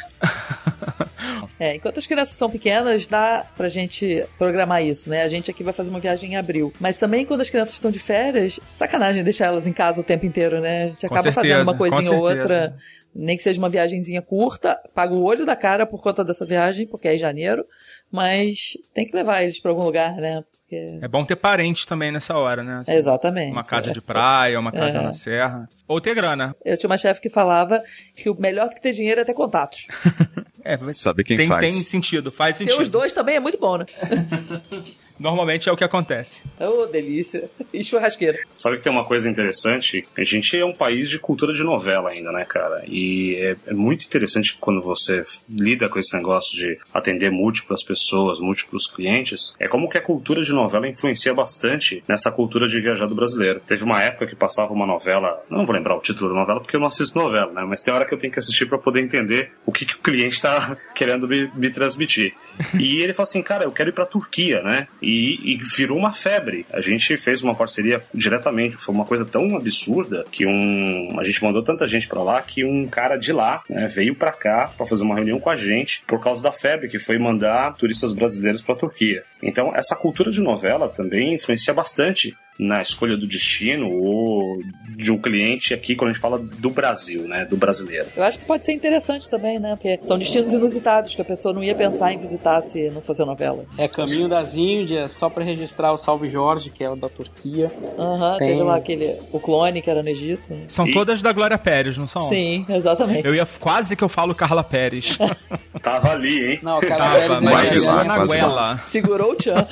É, 1.59 1.75
enquanto 1.75 1.97
as 1.97 2.07
crianças 2.07 2.35
são 2.35 2.49
pequenas, 2.49 3.07
dá 3.07 3.45
pra 3.55 3.69
gente 3.69 4.25
programar 4.37 4.83
isso, 4.83 5.09
né? 5.09 5.23
A 5.23 5.29
gente 5.29 5.49
aqui 5.49 5.63
vai 5.63 5.73
fazer 5.73 5.89
uma 5.89 5.99
viagem 5.99 6.33
em 6.33 6.35
abril. 6.35 6.73
Mas 6.79 6.97
também 6.97 7.25
quando 7.25 7.41
as 7.41 7.49
crianças 7.49 7.75
estão 7.75 7.91
de 7.91 7.99
férias, 7.99 8.59
sacanagem 8.73 9.23
deixar 9.23 9.45
elas 9.45 9.65
em 9.67 9.73
casa 9.73 10.01
o 10.01 10.03
tempo 10.03 10.25
inteiro, 10.25 10.59
né? 10.59 10.72
A 10.83 10.87
gente 10.87 11.05
acaba 11.05 11.21
certeza, 11.21 11.41
fazendo 11.41 11.63
uma 11.63 11.77
coisinha 11.77 12.11
ou 12.11 12.19
outra, 12.21 12.75
nem 13.13 13.37
que 13.37 13.43
seja 13.43 13.59
uma 13.59 13.69
viagenzinha 13.69 14.21
curta, 14.21 14.77
paga 14.93 15.13
o 15.13 15.23
olho 15.23 15.45
da 15.45 15.55
cara 15.55 15.85
por 15.85 16.01
conta 16.01 16.23
dessa 16.23 16.45
viagem, 16.45 16.87
porque 16.87 17.07
é 17.07 17.15
em 17.15 17.17
janeiro, 17.17 17.63
mas 18.11 18.77
tem 18.93 19.05
que 19.05 19.15
levar 19.15 19.43
eles 19.43 19.59
pra 19.59 19.71
algum 19.71 19.83
lugar, 19.83 20.15
né? 20.15 20.43
Porque... 20.63 20.99
É 21.01 21.07
bom 21.07 21.23
ter 21.23 21.35
parente 21.35 21.85
também 21.85 22.11
nessa 22.11 22.35
hora, 22.35 22.63
né? 22.63 22.79
Assim, 22.81 22.93
Exatamente. 22.93 23.51
Uma 23.51 23.63
casa 23.63 23.91
de 23.93 24.01
praia, 24.01 24.59
uma 24.59 24.71
casa 24.71 24.97
É. 24.97 25.03
na 25.03 25.13
serra. 25.13 25.69
Ou 25.87 26.01
ter 26.01 26.15
grana. 26.15 26.55
Eu 26.65 26.75
tinha 26.77 26.89
uma 26.89 26.97
chefe 26.97 27.21
que 27.21 27.29
falava 27.29 27.81
que 28.15 28.29
o 28.29 28.35
melhor 28.39 28.69
do 28.69 28.75
que 28.75 28.81
ter 28.81 28.93
dinheiro 28.93 29.21
é 29.21 29.25
ter 29.25 29.33
contatos. 29.33 29.87
É, 30.65 30.77
Saber 30.93 31.25
quem 31.25 31.35
tem, 31.35 31.47
faz. 31.49 31.59
tem 31.59 31.73
sentido, 31.83 32.31
faz 32.31 32.57
Ter 32.57 32.63
sentido. 32.63 32.81
os 32.83 32.87
dois 32.87 33.11
também 33.11 33.35
é 33.35 33.39
muito 33.41 33.59
bom, 33.59 33.75
né? 33.79 33.85
Normalmente 35.19 35.69
é 35.69 35.71
o 35.71 35.77
que 35.77 35.83
acontece. 35.83 36.43
Ô, 36.59 36.85
delícia. 36.85 37.49
E 37.73 37.83
churrasqueira. 37.83 38.39
Sabe 38.55 38.77
que 38.77 38.83
tem 38.83 38.91
uma 38.91 39.05
coisa 39.05 39.29
interessante? 39.29 40.05
A 40.17 40.23
gente 40.23 40.57
é 40.57 40.65
um 40.65 40.73
país 40.73 41.09
de 41.09 41.19
cultura 41.19 41.53
de 41.53 41.63
novela 41.63 42.09
ainda, 42.09 42.31
né, 42.31 42.45
cara? 42.45 42.83
E 42.87 43.35
é, 43.35 43.55
é 43.67 43.73
muito 43.73 44.05
interessante 44.05 44.57
quando 44.59 44.81
você 44.81 45.25
lida 45.49 45.89
com 45.89 45.99
esse 45.99 46.15
negócio 46.15 46.57
de 46.57 46.77
atender 46.93 47.31
múltiplas 47.31 47.83
pessoas, 47.83 48.39
múltiplos 48.39 48.87
clientes. 48.87 49.55
É 49.59 49.67
como 49.67 49.89
que 49.89 49.97
a 49.97 50.01
cultura 50.01 50.41
de 50.41 50.51
novela 50.51 50.87
influencia 50.87 51.33
bastante 51.33 52.03
nessa 52.07 52.31
cultura 52.31 52.67
de 52.67 52.79
viajar 52.79 53.07
do 53.07 53.15
brasileiro. 53.15 53.59
Teve 53.59 53.83
uma 53.83 54.01
época 54.01 54.27
que 54.27 54.35
passava 54.35 54.73
uma 54.73 54.85
novela, 54.85 55.43
não 55.49 55.65
vou 55.65 55.75
lembrar 55.75 55.95
o 55.95 56.01
título 56.01 56.29
da 56.29 56.39
novela 56.39 56.59
porque 56.59 56.75
eu 56.75 56.79
não 56.79 56.87
assisto 56.87 57.17
novela, 57.17 57.51
né? 57.51 57.63
Mas 57.67 57.81
tem 57.81 57.93
hora 57.93 58.05
que 58.05 58.13
eu 58.13 58.17
tenho 58.17 58.31
que 58.31 58.39
assistir 58.39 58.65
para 58.65 58.77
poder 58.77 59.01
entender 59.01 59.51
o 59.65 59.71
que, 59.71 59.85
que 59.85 59.95
o 59.95 59.99
cliente 59.99 60.41
tá 60.41 60.77
querendo 60.93 61.27
me, 61.27 61.49
me 61.55 61.69
transmitir. 61.69 62.33
E 62.79 63.01
ele 63.01 63.13
falou 63.13 63.29
assim, 63.29 63.41
cara, 63.41 63.63
eu 63.63 63.71
quero 63.71 63.89
ir 63.89 63.93
pra 63.93 64.05
Turquia, 64.05 64.61
né? 64.61 64.87
E, 65.03 65.53
e 65.53 65.57
virou 65.75 65.97
uma 65.97 66.13
febre. 66.13 66.65
A 66.71 66.81
gente 66.81 67.17
fez 67.17 67.43
uma 67.43 67.53
parceria 67.53 68.01
diretamente. 68.13 68.77
Foi 68.77 68.95
uma 68.95 69.05
coisa 69.05 69.25
tão 69.25 69.55
absurda 69.55 70.25
que 70.31 70.45
um. 70.45 71.19
A 71.19 71.23
gente 71.23 71.43
mandou 71.43 71.61
tanta 71.61 71.87
gente 71.87 72.07
pra 72.07 72.23
lá 72.23 72.41
que 72.41 72.63
um 72.63 72.87
cara 72.87 73.17
de 73.17 73.33
lá 73.33 73.61
né, 73.69 73.87
veio 73.87 74.15
pra 74.15 74.31
cá 74.31 74.71
pra 74.75 74.85
fazer 74.85 75.03
uma 75.03 75.15
reunião 75.15 75.39
com 75.39 75.49
a 75.49 75.55
gente 75.55 76.03
por 76.07 76.21
causa 76.23 76.41
da 76.41 76.51
febre 76.51 76.87
que 76.87 76.99
foi 76.99 77.17
mandar 77.17 77.73
turistas 77.73 78.13
brasileiros 78.13 78.61
pra 78.61 78.75
Turquia. 78.75 79.23
Então, 79.41 79.75
essa 79.75 79.95
cultura 79.95 80.31
de 80.31 80.41
novela 80.41 80.87
também 80.87 81.35
influencia 81.35 81.73
bastante 81.73 82.33
na 82.59 82.81
escolha 82.81 83.17
do 83.17 83.27
destino 83.27 83.89
ou 83.89 84.59
de 84.95 85.11
um 85.11 85.17
cliente 85.17 85.73
aqui 85.73 85.95
quando 85.95 86.11
a 86.11 86.13
gente 86.13 86.21
fala 86.21 86.37
do 86.37 86.69
Brasil, 86.69 87.27
né? 87.27 87.45
Do 87.45 87.57
brasileiro. 87.57 88.07
Eu 88.15 88.23
acho 88.23 88.39
que 88.39 88.45
pode 88.45 88.63
ser 88.65 88.73
interessante 88.73 89.29
também, 89.29 89.59
né? 89.59 89.75
Porque 89.75 89.99
são 90.03 90.17
destinos 90.17 90.53
inusitados 90.53 91.15
que 91.15 91.21
a 91.21 91.25
pessoa 91.25 91.53
não 91.53 91.63
ia 91.63 91.73
pensar 91.73 92.13
em 92.13 92.17
visitar 92.17 92.61
se 92.61 92.89
não 92.91 93.01
fosse 93.01 93.23
novela. 93.25 93.65
É 93.77 93.87
Caminho 93.87 94.27
das 94.29 94.55
Índias, 94.55 95.11
só 95.13 95.29
pra 95.29 95.43
registrar 95.43 95.91
o 95.93 95.97
Salve 95.97 96.29
Jorge, 96.29 96.69
que 96.69 96.83
é 96.83 96.89
o 96.89 96.95
da 96.95 97.09
Turquia. 97.09 97.71
Aham, 97.97 98.37
Tem. 98.37 98.49
teve 98.49 98.61
lá 98.63 98.75
aquele. 98.77 99.15
O 99.31 99.39
clone 99.39 99.81
que 99.81 99.89
era 99.89 100.03
no 100.03 100.09
Egito. 100.09 100.53
São 100.67 100.87
E- 100.87 100.93
todas 100.93 101.21
da 101.21 101.31
Glória 101.31 101.57
Pérez, 101.57 101.97
não 101.97 102.07
são? 102.07 102.21
Sim, 102.23 102.65
exatamente. 102.69 103.25
Eu 103.27 103.33
ia 103.33 103.47
quase 103.59 103.95
que 103.95 104.03
eu 104.03 104.09
falo 104.09 104.35
Carla 104.35 104.63
Pérez. 104.63 105.17
Tava 105.81 106.11
ali, 106.11 106.39
hein? 106.51 106.59
Não, 106.61 106.79
cara, 106.79 106.97
Tava, 106.97 107.15
Pérez 107.15 107.41
é 107.41 107.45
mas 107.45 107.69
Quase 107.69 107.85
lá 107.85 108.03
na 108.03 108.15
quase 108.15 108.27
goela. 108.27 108.77
Segurou 108.83 109.31
o 109.31 109.35
Tchan. 109.35 109.67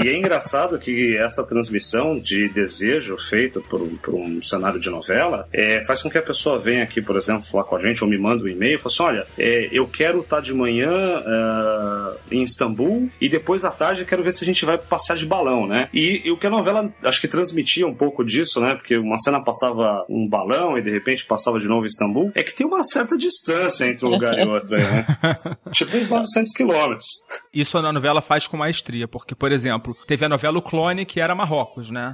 E 0.00 0.08
é 0.08 0.16
engraçado 0.16 0.78
que 0.78 1.16
essa 1.16 1.44
transmissão 1.44 2.18
de 2.24 2.48
desejo 2.48 3.16
feita 3.18 3.60
por, 3.60 3.82
um- 3.82 3.96
por 3.96 4.14
um 4.14 4.42
cenário 4.42 4.80
de 4.80 4.88
novela 4.90 5.46
é, 5.52 5.84
faz 5.86 6.02
com 6.02 6.10
que 6.10 6.18
a 6.18 6.22
pessoa 6.22 6.58
venha 6.58 6.82
aqui, 6.82 7.00
por 7.02 7.16
exemplo, 7.16 7.46
falar 7.50 7.64
com 7.64 7.76
a 7.76 7.80
gente 7.80 8.02
ou 8.02 8.08
me 8.10 8.18
manda 8.18 8.42
um 8.42 8.48
e-mail 8.48 8.76
e 8.76 8.78
fala 8.78 8.86
assim: 8.92 9.02
olha, 9.02 9.26
é, 9.38 9.68
eu 9.70 9.86
quero 9.86 10.20
estar 10.20 10.40
de 10.40 10.54
manhã 10.54 10.90
ah, 10.90 12.16
em 12.30 12.42
Istambul 12.42 13.10
e 13.20 13.28
depois 13.28 13.64
à 13.64 13.70
tarde 13.70 14.04
quero 14.04 14.22
ver 14.22 14.32
se 14.32 14.42
a 14.44 14.46
gente 14.46 14.64
vai 14.64 14.78
passear 14.78 15.16
de 15.16 15.26
balão, 15.26 15.66
né? 15.66 15.88
E, 15.92 16.22
e 16.24 16.30
o 16.30 16.36
que 16.38 16.46
a 16.46 16.50
novela 16.50 16.92
acho 17.02 17.20
que 17.20 17.28
transmitia 17.28 17.86
um 17.86 17.94
pouco 17.94 18.24
disso, 18.24 18.60
né? 18.60 18.74
Porque 18.74 18.96
uma 18.96 19.18
cena 19.18 19.42
passava 19.42 20.04
um 20.08 20.26
balão 20.28 20.78
e 20.78 20.82
de 20.82 20.90
repente 20.90 21.24
passava 21.26 21.58
de 21.58 21.68
novo 21.68 21.86
Istambul, 21.86 22.32
é 22.34 22.42
que 22.42 22.54
tem 22.54 22.66
uma 22.66 22.82
certa 22.84 23.16
distância 23.16 23.86
entre 23.86 24.06
um 24.06 24.10
lugar 24.10 24.38
e 24.38 24.46
outro, 24.46 24.74
aí, 24.74 24.82
né? 24.82 25.06
tipo 25.72 25.96
uns 25.96 26.08
900 26.08 26.52
quilômetros. 26.52 27.06
Isso 27.52 27.76
a 27.76 27.92
novela 27.92 28.22
faz 28.22 28.46
com 28.46 28.56
maestria, 28.56 29.06
porque, 29.06 29.34
por 29.34 29.52
exemplo, 29.52 29.94
teve 30.06 30.24
a 30.24 30.28
novela 30.28 30.58
O 30.58 30.62
Clone, 30.62 31.04
que 31.04 31.20
era 31.20 31.34
Marrocos, 31.34 31.90
né? 31.90 32.13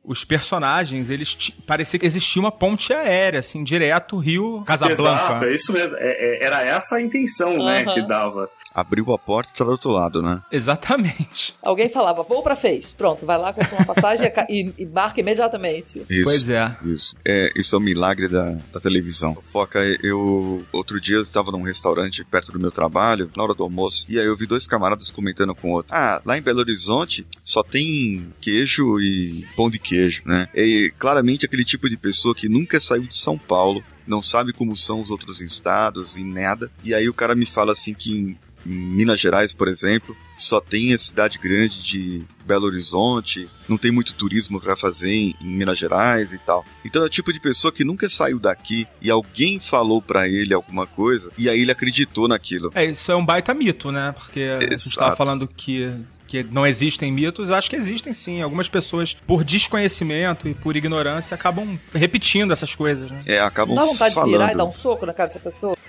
Os 0.03 0.23
personagens, 0.25 1.09
eles 1.09 1.51
parecia 1.67 1.99
que 1.99 2.05
existia 2.05 2.41
uma 2.41 2.51
ponte 2.51 2.91
aérea, 2.91 3.39
assim, 3.39 3.63
direto 3.63 4.17
Rio 4.17 4.63
Exato, 4.67 4.95
Casablanca. 4.95 5.45
é 5.45 5.53
isso 5.55 5.71
mesmo. 5.71 5.95
É- 5.97 6.01
é- 6.39 6.43
era 6.45 6.61
essa 6.63 6.95
a 6.95 7.01
intenção, 7.01 7.57
né, 7.63 7.83
Aham. 7.83 7.93
que 7.93 8.01
dava. 8.07 8.49
Abriu 8.73 9.11
a 9.13 9.17
porta 9.19 9.51
e 9.53 9.57
tá 9.57 9.63
do 9.65 9.71
outro 9.71 9.91
lado, 9.91 10.21
né? 10.21 10.41
Exatamente. 10.51 11.53
Alguém 11.61 11.89
falava, 11.89 12.23
vou 12.23 12.41
pra 12.41 12.55
Fez. 12.55 12.93
Pronto, 12.93 13.25
vai 13.25 13.37
lá, 13.37 13.51
compra 13.53 13.75
uma 13.75 13.85
passagem 13.85 14.25
e 14.25 14.29
ca- 14.31 14.47
e, 14.49 14.73
e 14.77 14.85
marca 14.85 15.19
imediatamente. 15.19 16.01
Isso. 16.09 16.23
Pois 16.23 16.49
é. 16.49 16.75
Isso. 16.85 17.15
É, 17.25 17.51
isso 17.55 17.75
é 17.75 17.79
um 17.79 17.81
milagre 17.81 18.27
da, 18.27 18.57
da 18.73 18.79
televisão. 18.79 19.35
Foca, 19.41 19.79
eu. 20.01 20.63
Outro 20.71 20.99
dia 21.01 21.17
eu 21.17 21.21
estava 21.21 21.51
num 21.51 21.61
restaurante 21.63 22.23
perto 22.23 22.51
do 22.51 22.59
meu 22.59 22.71
trabalho, 22.71 23.29
na 23.35 23.43
hora 23.43 23.53
do 23.53 23.63
almoço, 23.63 24.05
e 24.09 24.17
aí 24.19 24.25
eu 24.25 24.35
vi 24.37 24.45
dois 24.47 24.65
camaradas 24.65 25.11
comentando 25.11 25.53
com 25.53 25.69
o 25.69 25.73
outro. 25.73 25.93
Ah, 25.93 26.21
lá 26.25 26.37
em 26.37 26.41
Belo 26.41 26.59
Horizonte 26.59 27.25
só 27.43 27.61
tem 27.63 28.33
queijo 28.41 28.99
e 28.99 29.45
pão 29.55 29.69
de 29.69 29.79
queijo, 29.79 29.90
né? 30.25 30.47
E 30.55 30.91
claramente 30.97 31.45
aquele 31.45 31.63
tipo 31.63 31.89
de 31.89 31.97
pessoa 31.97 32.35
que 32.35 32.49
nunca 32.49 32.79
saiu 32.79 33.03
de 33.03 33.15
São 33.15 33.37
Paulo. 33.37 33.83
não 34.07 34.21
sabe 34.21 34.51
como 34.51 34.75
são 34.75 35.01
os 35.01 35.09
outros 35.09 35.39
estados 35.41 36.15
e 36.15 36.23
nada. 36.23 36.71
E 36.83 36.93
aí 36.93 37.07
o 37.07 37.13
cara 37.13 37.35
me 37.35 37.45
fala 37.45 37.73
assim 37.73 37.93
que 37.93 38.11
em, 38.11 38.37
em 38.65 38.73
Minas 38.73 39.19
Gerais, 39.19 39.53
por 39.53 39.67
exemplo, 39.67 40.15
só 40.37 40.59
tem 40.59 40.93
a 40.93 40.97
cidade 40.97 41.37
grande 41.37 41.81
de 41.81 42.25
Belo 42.45 42.65
Horizonte, 42.65 43.49
não 43.69 43.77
tem 43.77 43.91
muito 43.91 44.13
turismo 44.13 44.59
para 44.59 44.75
fazer 44.75 45.11
em, 45.11 45.35
em, 45.39 45.47
Minas 45.47 45.77
Gerais 45.77 46.33
e 46.33 46.37
tal. 46.39 46.65
Então 46.83 47.03
é 47.03 47.05
o 47.05 47.09
tipo 47.09 47.31
de 47.31 47.39
pessoa 47.39 47.71
que 47.71 47.83
nunca 47.83 48.09
saiu 48.09 48.39
daqui 48.39 48.87
e 49.01 49.09
alguém 49.09 49.59
falou 49.59 50.01
para 50.01 50.27
ele 50.27 50.53
alguma 50.53 50.85
coisa 50.85 51.31
e 51.37 51.49
aí 51.49 51.61
ele 51.61 51.71
acreditou 51.71 52.27
naquilo. 52.27 52.71
É, 52.73 52.85
isso 52.85 53.11
é 53.11 53.15
um 53.15 53.25
baita 53.25 53.53
mito, 53.53 53.91
né? 53.91 54.13
Porque 54.17 54.39
Exato. 54.39 54.65
a 54.65 54.77
gente 54.77 54.87
estava 54.87 55.15
falando 55.15 55.47
que 55.47 55.93
que 56.31 56.43
não 56.43 56.65
existem 56.65 57.11
mitos, 57.11 57.49
eu 57.49 57.55
acho 57.55 57.69
que 57.69 57.75
existem 57.75 58.13
sim. 58.13 58.41
Algumas 58.41 58.69
pessoas, 58.69 59.13
por 59.27 59.43
desconhecimento 59.43 60.47
e 60.47 60.53
por 60.53 60.77
ignorância, 60.77 61.35
acabam 61.35 61.77
repetindo 61.93 62.53
essas 62.53 62.73
coisas, 62.73 63.11
né? 63.11 63.19
É, 63.25 63.41
acabam 63.41 63.75
Dá 63.75 63.83
vontade 63.83 64.15
falando. 64.15 64.29
de 64.29 64.37
virar 64.37 64.53
e 64.53 64.55
dar 64.55 64.63
um 64.63 64.71
soco 64.71 65.05
na 65.05 65.13
cara 65.13 65.27
dessa 65.27 65.41
pessoa? 65.41 65.75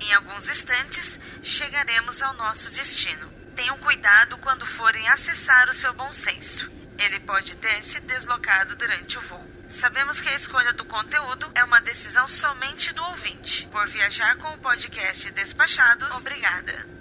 em 0.00 0.12
alguns 0.12 0.46
instantes, 0.50 1.18
chegaremos 1.42 2.20
ao 2.20 2.34
nosso 2.34 2.70
destino. 2.70 3.26
Tenham 3.56 3.78
cuidado 3.78 4.36
quando 4.36 4.66
forem 4.66 5.08
acessar 5.08 5.70
o 5.70 5.74
seu 5.74 5.94
bom 5.94 6.12
senso. 6.12 6.70
Ele 6.98 7.18
pode 7.20 7.56
ter 7.56 7.82
se 7.82 8.00
deslocado 8.00 8.76
durante 8.76 9.16
o 9.16 9.22
voo. 9.22 9.57
Sabemos 9.68 10.20
que 10.20 10.28
a 10.28 10.34
escolha 10.34 10.72
do 10.72 10.84
conteúdo 10.84 11.50
é 11.54 11.62
uma 11.62 11.80
decisão 11.80 12.26
somente 12.26 12.92
do 12.92 13.04
ouvinte. 13.04 13.66
Por 13.68 13.86
viajar 13.88 14.36
com 14.36 14.48
o 14.54 14.58
podcast 14.58 15.30
Despachados, 15.30 16.16
obrigada. 16.16 16.98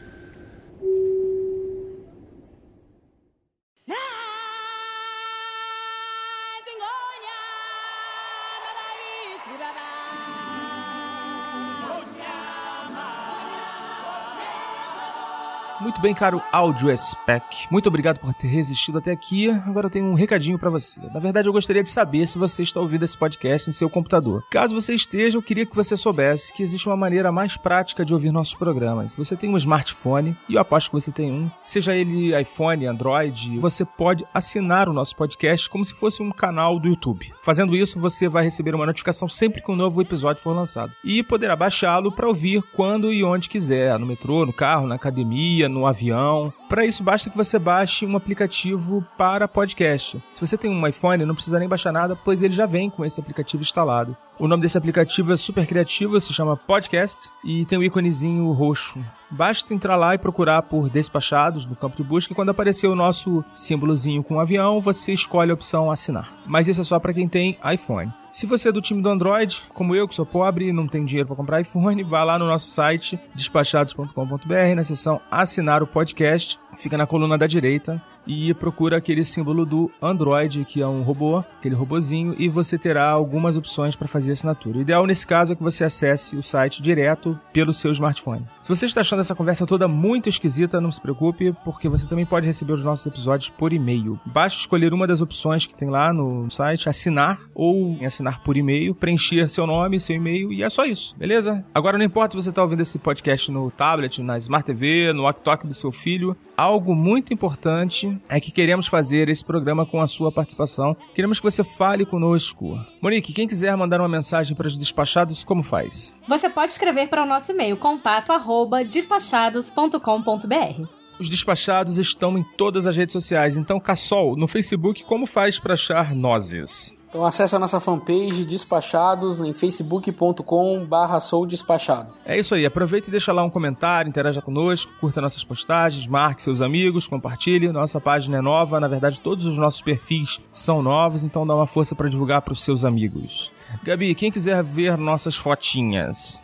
Muito 15.80 16.02
bem, 16.02 16.14
caro 16.14 16.42
Audio 16.52 16.96
Spec. 16.98 17.68
Muito 17.70 17.88
obrigado 17.88 18.20
por 18.20 18.34
ter 18.34 18.48
resistido 18.48 18.98
até 18.98 19.12
aqui. 19.12 19.50
Agora 19.50 19.86
eu 19.86 19.92
tenho 19.92 20.06
um 20.06 20.16
recadinho 20.16 20.58
para 20.58 20.72
você. 20.72 21.00
Na 21.14 21.20
verdade, 21.20 21.48
eu 21.48 21.54
gostaria 21.54 21.84
de 21.84 21.90
saber 21.90 22.28
se 22.28 22.38
você 22.38 22.64
está 22.64 22.82
ouvindo 22.82 23.06
esse 23.06 23.16
podcast 23.16 23.70
em 23.70 23.74
seu 23.74 23.88
computador. 23.88 24.44
Caso 24.50 24.74
você 24.74 24.96
esteja, 24.96 25.38
eu 25.38 25.42
queria 25.42 25.68
que 25.68 25.76
você 25.76 25.96
soubesse 25.96 26.52
que 26.52 26.64
existe 26.64 26.88
uma 26.88 26.98
maneira 26.98 27.32
mais 27.32 27.56
prática 27.58 28.04
de 28.04 28.12
ouvir 28.12 28.32
nossos 28.32 28.56
programas. 28.56 29.12
Se 29.12 29.18
você 29.20 29.36
tem 29.36 29.52
um 29.52 29.58
smartphone, 29.58 30.36
e 30.50 30.56
eu 30.56 30.62
aposto 30.62 30.90
que 30.90 30.96
você 30.96 31.12
tem 31.12 31.32
um, 31.32 31.50
seja 31.62 31.96
ele 31.96 32.40
iPhone, 32.40 32.88
Android, 32.88 33.60
você 33.60 33.86
pode 33.86 34.26
assinar 34.34 34.90
o 34.90 34.94
nosso 34.94 35.16
podcast 35.16 35.70
como 35.70 35.86
se 35.86 35.94
fosse 35.94 36.24
um 36.24 36.32
canal 36.32 36.80
do 36.80 36.88
YouTube. 36.88 37.32
Fazendo 37.44 37.76
isso, 37.76 38.00
você 38.00 38.28
vai 38.28 38.44
receber 38.44 38.74
uma 38.74 38.86
notificação 38.86 39.30
sempre 39.30 39.62
que 39.62 39.72
um 39.72 39.76
novo 39.76 40.02
episódio 40.02 40.42
for 40.42 40.56
lançado. 40.56 40.92
E 41.04 41.22
poderá 41.22 41.56
baixá-lo 41.56 42.12
para 42.12 42.28
ouvir 42.28 42.64
quando 42.76 43.14
e 43.14 43.24
onde 43.24 43.48
quiser, 43.48 44.00
no 44.00 44.08
metrô, 44.08 44.44
no 44.44 44.54
carro, 44.54 44.88
na 44.88 44.96
academia, 44.96 45.67
no 45.68 45.86
avião. 45.86 46.54
Para 46.70 46.86
isso, 46.86 47.04
basta 47.04 47.30
que 47.30 47.38
você 47.38 47.58
baixe 47.58 48.06
um 48.06 48.16
aplicativo 48.16 49.06
para 49.18 49.48
podcast. 49.48 50.22
Se 50.32 50.42
você 50.42 50.58
tem 50.58 50.70
um 50.70 50.88
iPhone, 50.88 51.26
não 51.26 51.36
precisa 51.36 51.60
nem 51.60 51.68
baixar 51.68 51.92
nada, 51.92 52.16
pois 52.16 52.42
ele 52.42 52.54
já 52.54 52.66
vem 52.66 52.90
com 52.90 53.06
esse 53.06 53.20
aplicativo 53.20 53.64
instalado. 53.64 54.16
O 54.40 54.48
nome 54.48 54.62
desse 54.62 54.78
aplicativo 54.78 55.34
é 55.34 55.38
super 55.38 55.66
criativo, 55.66 56.20
se 56.22 56.32
chama 56.32 56.56
Podcast 56.56 57.32
e 57.44 57.66
tem 57.66 57.78
o 57.78 57.82
um 57.82 57.84
íconezinho 57.84 58.52
roxo. 58.52 59.04
Basta 59.32 59.74
entrar 59.74 59.96
lá 59.96 60.14
e 60.14 60.20
procurar 60.20 60.62
por 60.62 60.90
Despachados 60.90 61.66
no 61.66 61.76
campo 61.76 61.98
de 61.98 62.04
busca 62.04 62.32
e 62.32 62.36
quando 62.36 62.50
aparecer 62.50 62.88
o 62.88 62.96
nosso 62.96 63.44
símbolozinho 63.56 64.24
com 64.24 64.36
o 64.36 64.40
avião, 64.40 64.80
você 64.80 65.12
escolhe 65.12 65.50
a 65.50 65.56
opção 65.56 65.90
assinar. 65.90 66.32
Mas 66.46 66.68
isso 66.68 66.82
é 66.82 66.84
só 66.84 67.00
para 67.00 67.14
quem 67.14 67.28
tem 67.28 67.58
iPhone. 67.74 68.14
Se 68.38 68.46
você 68.46 68.70
é 68.70 68.72
do 68.72 68.84
time 68.84 69.02
do 69.02 69.10
Android, 69.10 69.64
como 69.74 69.96
eu, 69.96 70.08
que 70.08 70.14
sou 70.14 70.24
pobre 70.24 70.68
e 70.68 70.72
não 70.72 70.88
tenho 70.88 71.08
dinheiro 71.08 71.26
para 71.26 71.36
comprar 71.36 71.60
iPhone, 71.60 72.04
vá 72.06 72.24
lá 72.24 72.38
no 72.38 72.46
nosso 72.46 72.70
site 72.70 73.20
despachados.com.br 73.34 74.76
na 74.76 74.84
seção 74.84 75.20
assinar 75.32 75.82
o 75.82 75.88
podcast, 75.88 76.60
fica 76.78 76.98
na 76.98 77.08
coluna 77.08 77.38
da 77.38 77.48
direita 77.48 78.02
e 78.28 78.54
procura 78.54 78.98
aquele 78.98 79.24
símbolo 79.24 79.66
do 79.66 79.90
Android, 80.02 80.66
que 80.66 80.82
é 80.82 80.88
um 80.88 81.02
robô, 81.02 81.38
aquele 81.38 81.76
robozinho, 81.76 82.36
e 82.38 82.50
você 82.50 82.78
terá 82.78 83.10
algumas 83.10 83.56
opções 83.56 83.96
para 83.96 84.08
fazer 84.08 84.34
assinatura. 84.34 84.80
O 84.80 84.82
ideal 84.82 85.06
nesse 85.06 85.26
caso 85.26 85.54
é 85.54 85.56
que 85.56 85.64
você 85.64 85.86
acesse 85.86 86.36
o 86.36 86.44
site 86.44 86.82
direto 86.82 87.40
pelo 87.54 87.72
seu 87.72 87.92
smartphone. 87.92 88.46
Se 88.62 88.70
você 88.70 88.86
está 88.86 89.02
achando 89.02 89.22
essa 89.22 89.34
conversa 89.34 89.66
toda 89.66 89.88
muito 89.88 90.28
esquisita, 90.28 90.82
não 90.82 90.92
se 90.92 91.00
preocupe, 91.00 91.56
porque 91.64 91.88
você 91.88 92.06
também 92.06 92.26
pode 92.26 92.46
receber 92.46 92.74
os 92.74 92.84
nossos 92.84 93.06
episódios 93.06 93.50
por 93.50 93.72
e-mail. 93.72 94.20
Basta 94.26 94.60
escolher 94.60 94.94
uma 94.94 95.08
das 95.08 95.22
opções 95.22 95.66
que 95.66 95.74
tem 95.74 95.90
lá 95.90 96.12
no 96.12 96.50
site, 96.50 96.90
assinar 96.90 97.40
ou 97.56 97.98
assinar 98.06 98.44
por 98.44 98.58
e-mail, 98.58 98.94
preencher 98.94 99.50
seu 99.50 99.66
nome, 99.66 100.02
seu 100.02 100.16
e-mail 100.16 100.52
e 100.52 100.64
é 100.64 100.70
só 100.70 100.86
isso, 100.86 101.16
beleza? 101.18 101.64
Agora 101.74 101.98
não 101.98 102.06
importa 102.06 102.32
se 102.36 102.44
você 102.44 102.50
está 102.50 102.62
ouvindo 102.62 102.82
esse 102.82 103.00
podcast 103.00 103.50
no 103.52 103.72
tablet, 103.72 104.22
na 104.22 104.38
Smart 104.38 104.66
TV, 104.66 105.14
no 105.14 105.24
walkie 105.24 105.68
do 105.68 105.74
seu 105.74 105.92
filho, 105.92 106.36
algo 106.58 106.96
muito 106.96 107.32
importante 107.32 108.20
é 108.28 108.40
que 108.40 108.52
queremos 108.52 108.88
fazer 108.88 109.30
esse 109.30 109.46
programa 109.46 109.86
com 109.86 110.02
a 110.02 110.08
sua 110.08 110.32
participação. 110.32 110.98
Queremos 111.14 111.40
que 111.40 111.44
você 111.44 111.64
fale 111.64 112.06
conosco. 112.06 112.80
Monique, 113.00 113.32
quem 113.32 113.48
quiser 113.48 113.78
mandar 113.78 114.02
uma 114.02 114.10
mensagem 114.10 114.58
para 114.58 114.66
os 114.66 114.78
despachados, 114.78 115.44
como 115.44 115.62
faz? 115.62 116.18
Você 116.28 116.50
pode 116.50 116.72
escrever 116.72 117.08
para 117.08 117.24
o 117.24 117.28
nosso 117.28 117.52
e-mail 117.52 117.78
contato 117.78 118.32
arroba 118.32 118.84
despachados.com.br. 118.84 120.88
Os 121.20 121.30
despachados 121.30 121.98
estão 121.98 122.38
em 122.38 122.44
todas 122.44 122.86
as 122.86 122.96
redes 122.96 123.14
sociais, 123.14 123.58
então 123.58 123.80
Cassol, 123.80 124.36
no 124.36 124.48
Facebook, 124.48 125.04
como 125.04 125.26
faz 125.26 125.60
para 125.60 125.74
achar 125.74 126.14
nozes? 126.14 126.97
Então 127.10 127.26
acesse 127.26 127.56
a 127.56 127.60
nossa 127.60 127.80
fanpage 127.80 128.44
Despachados 128.44 129.40
em 129.40 129.54
facebook.com 129.54 130.86
barra 130.86 131.20
sou 131.20 131.46
despachado. 131.48 132.14
É 132.26 132.38
isso 132.38 132.54
aí, 132.54 132.66
aproveita 132.66 133.08
e 133.08 133.12
deixa 133.12 133.32
lá 133.32 133.44
um 133.44 133.50
comentário, 133.50 134.10
interaja 134.10 134.42
conosco, 134.42 134.92
curta 135.00 135.22
nossas 135.22 135.44
postagens, 135.44 136.06
marque 136.06 136.42
seus 136.42 136.62
amigos, 136.62 137.08
compartilhe. 137.08 137.72
Nossa 137.72 138.02
página 138.02 138.38
é 138.38 138.42
nova, 138.42 138.80
na 138.80 138.88
verdade 138.88 139.22
todos 139.22 139.46
os 139.46 139.58
nossos 139.58 139.82
perfis 139.82 140.40
são 140.52 140.82
novos, 140.82 141.24
então 141.24 141.48
dá 141.48 141.56
uma 141.56 141.68
força 141.68 141.96
para 141.96 142.10
divulgar 142.10 142.42
para 142.42 142.54
os 142.54 142.62
seus 142.62 142.84
amigos. 142.84 143.52
Gabi, 143.84 144.14
quem 144.14 144.32
quiser 144.32 144.62
ver 144.62 144.98
nossas 144.98 145.36
fotinhas? 145.36 146.44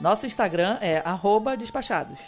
Nosso 0.00 0.26
Instagram 0.26 0.78
é 0.80 1.02
arroba 1.04 1.56
despachados. 1.56 2.18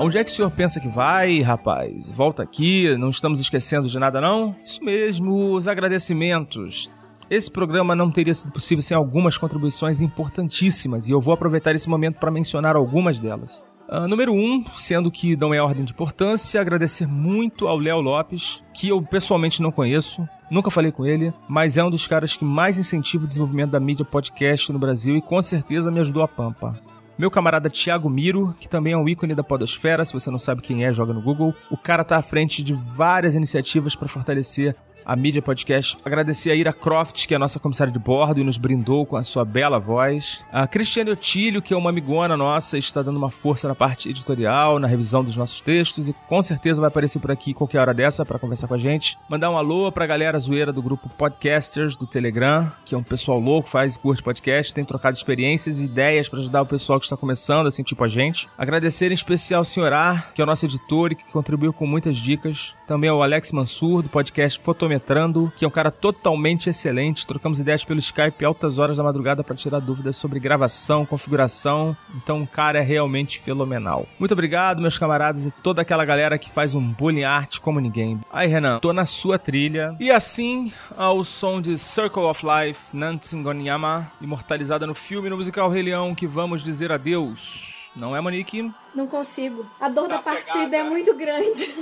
Onde 0.00 0.18
é 0.18 0.24
que 0.24 0.30
o 0.30 0.34
senhor 0.34 0.50
pensa 0.50 0.80
que 0.80 0.88
vai, 0.88 1.40
rapaz? 1.40 2.10
Volta 2.10 2.42
aqui, 2.42 2.96
não 2.98 3.10
estamos 3.10 3.38
esquecendo 3.38 3.86
de 3.86 3.98
nada, 3.98 4.20
não? 4.20 4.54
Isso 4.62 4.84
mesmo, 4.84 5.54
os 5.54 5.68
agradecimentos. 5.68 6.90
Esse 7.30 7.50
programa 7.50 7.94
não 7.94 8.10
teria 8.10 8.34
sido 8.34 8.52
possível 8.52 8.82
sem 8.82 8.96
algumas 8.96 9.38
contribuições 9.38 10.00
importantíssimas 10.00 11.06
e 11.08 11.12
eu 11.12 11.20
vou 11.20 11.32
aproveitar 11.32 11.74
esse 11.74 11.88
momento 11.88 12.18
para 12.18 12.30
mencionar 12.30 12.76
algumas 12.76 13.18
delas. 13.18 13.62
Uh, 13.88 14.08
número 14.08 14.32
um, 14.32 14.64
sendo 14.76 15.10
que 15.10 15.36
não 15.36 15.52
é 15.52 15.60
ordem 15.60 15.84
de 15.84 15.92
importância, 15.92 16.60
agradecer 16.60 17.06
muito 17.06 17.68
ao 17.68 17.78
Léo 17.78 18.00
Lopes, 18.00 18.62
que 18.72 18.88
eu 18.88 19.02
pessoalmente 19.02 19.60
não 19.60 19.70
conheço, 19.70 20.26
nunca 20.50 20.70
falei 20.70 20.90
com 20.90 21.04
ele, 21.04 21.32
mas 21.46 21.76
é 21.76 21.84
um 21.84 21.90
dos 21.90 22.06
caras 22.06 22.34
que 22.34 22.44
mais 22.44 22.78
incentiva 22.78 23.24
o 23.24 23.26
desenvolvimento 23.26 23.72
da 23.72 23.80
mídia 23.80 24.04
podcast 24.04 24.72
no 24.72 24.78
Brasil 24.78 25.16
e 25.16 25.22
com 25.22 25.40
certeza 25.42 25.90
me 25.90 26.00
ajudou 26.00 26.22
a 26.22 26.28
pampa. 26.28 26.80
Meu 27.16 27.30
camarada 27.30 27.70
Thiago 27.70 28.10
Miro, 28.10 28.56
que 28.58 28.68
também 28.68 28.94
é 28.94 28.96
um 28.96 29.08
ícone 29.08 29.34
da 29.34 29.44
podosfera, 29.44 30.04
se 30.04 30.12
você 30.12 30.30
não 30.30 30.38
sabe 30.38 30.62
quem 30.62 30.84
é, 30.84 30.92
joga 30.92 31.12
no 31.12 31.22
Google. 31.22 31.54
O 31.70 31.76
cara 31.76 32.02
tá 32.02 32.16
à 32.16 32.22
frente 32.22 32.62
de 32.62 32.72
várias 32.72 33.36
iniciativas 33.36 33.94
para 33.94 34.08
fortalecer 34.08 34.74
a 35.04 35.16
mídia 35.16 35.42
podcast. 35.42 35.96
Agradecer 36.04 36.50
a 36.50 36.54
Ira 36.54 36.72
Croft, 36.72 37.26
que 37.26 37.34
é 37.34 37.36
a 37.36 37.40
nossa 37.40 37.58
comissária 37.58 37.92
de 37.92 37.98
bordo 37.98 38.40
e 38.40 38.44
nos 38.44 38.58
brindou 38.58 39.04
com 39.04 39.16
a 39.16 39.24
sua 39.24 39.44
bela 39.44 39.78
voz. 39.78 40.44
A 40.52 40.66
Cristiane 40.66 41.10
Otílio, 41.10 41.62
que 41.62 41.74
é 41.74 41.76
uma 41.76 41.90
amigona 41.90 42.36
nossa, 42.36 42.78
está 42.78 43.02
dando 43.02 43.16
uma 43.16 43.30
força 43.30 43.68
na 43.68 43.74
parte 43.74 44.08
editorial, 44.08 44.78
na 44.78 44.86
revisão 44.86 45.24
dos 45.24 45.36
nossos 45.36 45.60
textos 45.60 46.08
e 46.08 46.14
com 46.28 46.42
certeza 46.42 46.80
vai 46.80 46.88
aparecer 46.88 47.18
por 47.18 47.30
aqui 47.30 47.52
qualquer 47.54 47.80
hora 47.80 47.94
dessa 47.94 48.24
para 48.24 48.38
conversar 48.38 48.68
com 48.68 48.74
a 48.74 48.78
gente. 48.78 49.18
Mandar 49.28 49.50
um 49.50 49.56
alô 49.56 49.90
pra 49.92 50.06
galera 50.06 50.38
zoeira 50.38 50.72
do 50.72 50.82
grupo 50.82 51.08
Podcasters 51.08 51.96
do 51.96 52.06
Telegram, 52.06 52.72
que 52.84 52.94
é 52.94 52.98
um 52.98 53.02
pessoal 53.02 53.38
louco, 53.38 53.68
faz 53.68 53.96
curte 53.96 54.22
podcast, 54.22 54.74
tem 54.74 54.84
trocado 54.84 55.16
experiências 55.16 55.80
e 55.80 55.84
ideias 55.84 56.28
para 56.28 56.38
ajudar 56.38 56.62
o 56.62 56.66
pessoal 56.66 56.98
que 56.98 57.06
está 57.06 57.16
começando, 57.16 57.66
assim, 57.66 57.82
tipo 57.82 58.02
a 58.04 58.08
gente. 58.08 58.48
Agradecer 58.56 59.10
em 59.10 59.14
especial 59.14 59.60
ao 59.60 59.64
Sr. 59.64 59.92
Ar, 59.92 60.32
que 60.34 60.40
é 60.40 60.44
o 60.44 60.46
nosso 60.46 60.64
editor 60.64 61.12
e 61.12 61.14
que 61.14 61.24
contribuiu 61.32 61.72
com 61.72 61.86
muitas 61.86 62.16
dicas. 62.16 62.74
Também 62.86 63.10
ao 63.10 63.22
Alex 63.22 63.52
Mansur, 63.52 64.02
do 64.02 64.08
podcast 64.08 64.60
Fotometrando, 64.94 65.52
que 65.56 65.64
é 65.64 65.68
um 65.68 65.70
cara 65.70 65.90
totalmente 65.90 66.68
excelente. 66.68 67.26
Trocamos 67.26 67.58
ideias 67.58 67.84
pelo 67.84 67.98
Skype 67.98 68.44
altas 68.44 68.78
horas 68.78 68.96
da 68.96 69.02
madrugada 69.02 69.42
para 69.42 69.56
tirar 69.56 69.80
dúvidas 69.80 70.16
sobre 70.16 70.38
gravação, 70.38 71.04
configuração. 71.04 71.96
Então, 72.14 72.42
o 72.42 72.46
cara 72.46 72.78
é 72.78 72.82
realmente 72.82 73.40
fenomenal. 73.40 74.06
Muito 74.18 74.32
obrigado, 74.32 74.80
meus 74.80 74.98
camaradas 74.98 75.46
e 75.46 75.50
toda 75.62 75.82
aquela 75.82 76.04
galera 76.04 76.38
que 76.38 76.50
faz 76.50 76.74
um 76.74 76.82
bullying 76.82 77.24
art 77.24 77.58
como 77.58 77.80
ninguém. 77.80 78.20
Aí, 78.32 78.48
Renan, 78.48 78.78
tô 78.78 78.92
na 78.92 79.04
sua 79.04 79.38
trilha. 79.38 79.94
E 79.98 80.10
assim, 80.10 80.72
ao 80.96 81.24
som 81.24 81.60
de 81.60 81.78
Circle 81.78 82.22
of 82.22 82.44
Life, 82.44 82.96
Nansen 82.96 83.42
Gonyama, 83.42 84.10
imortalizada 84.20 84.86
no 84.86 84.94
filme 84.94 85.28
no 85.28 85.36
musical 85.36 85.70
Rei 85.70 85.82
Leão, 85.82 86.14
que 86.14 86.26
vamos 86.26 86.62
dizer 86.62 86.92
adeus. 86.92 87.73
Não 87.96 88.14
é, 88.14 88.20
Monique? 88.20 88.72
Não 88.94 89.06
consigo. 89.06 89.64
A 89.80 89.88
dor 89.88 90.08
da 90.08 90.18
partida 90.18 90.76
é 90.76 90.82
muito 90.82 91.14
grande. 91.14 91.72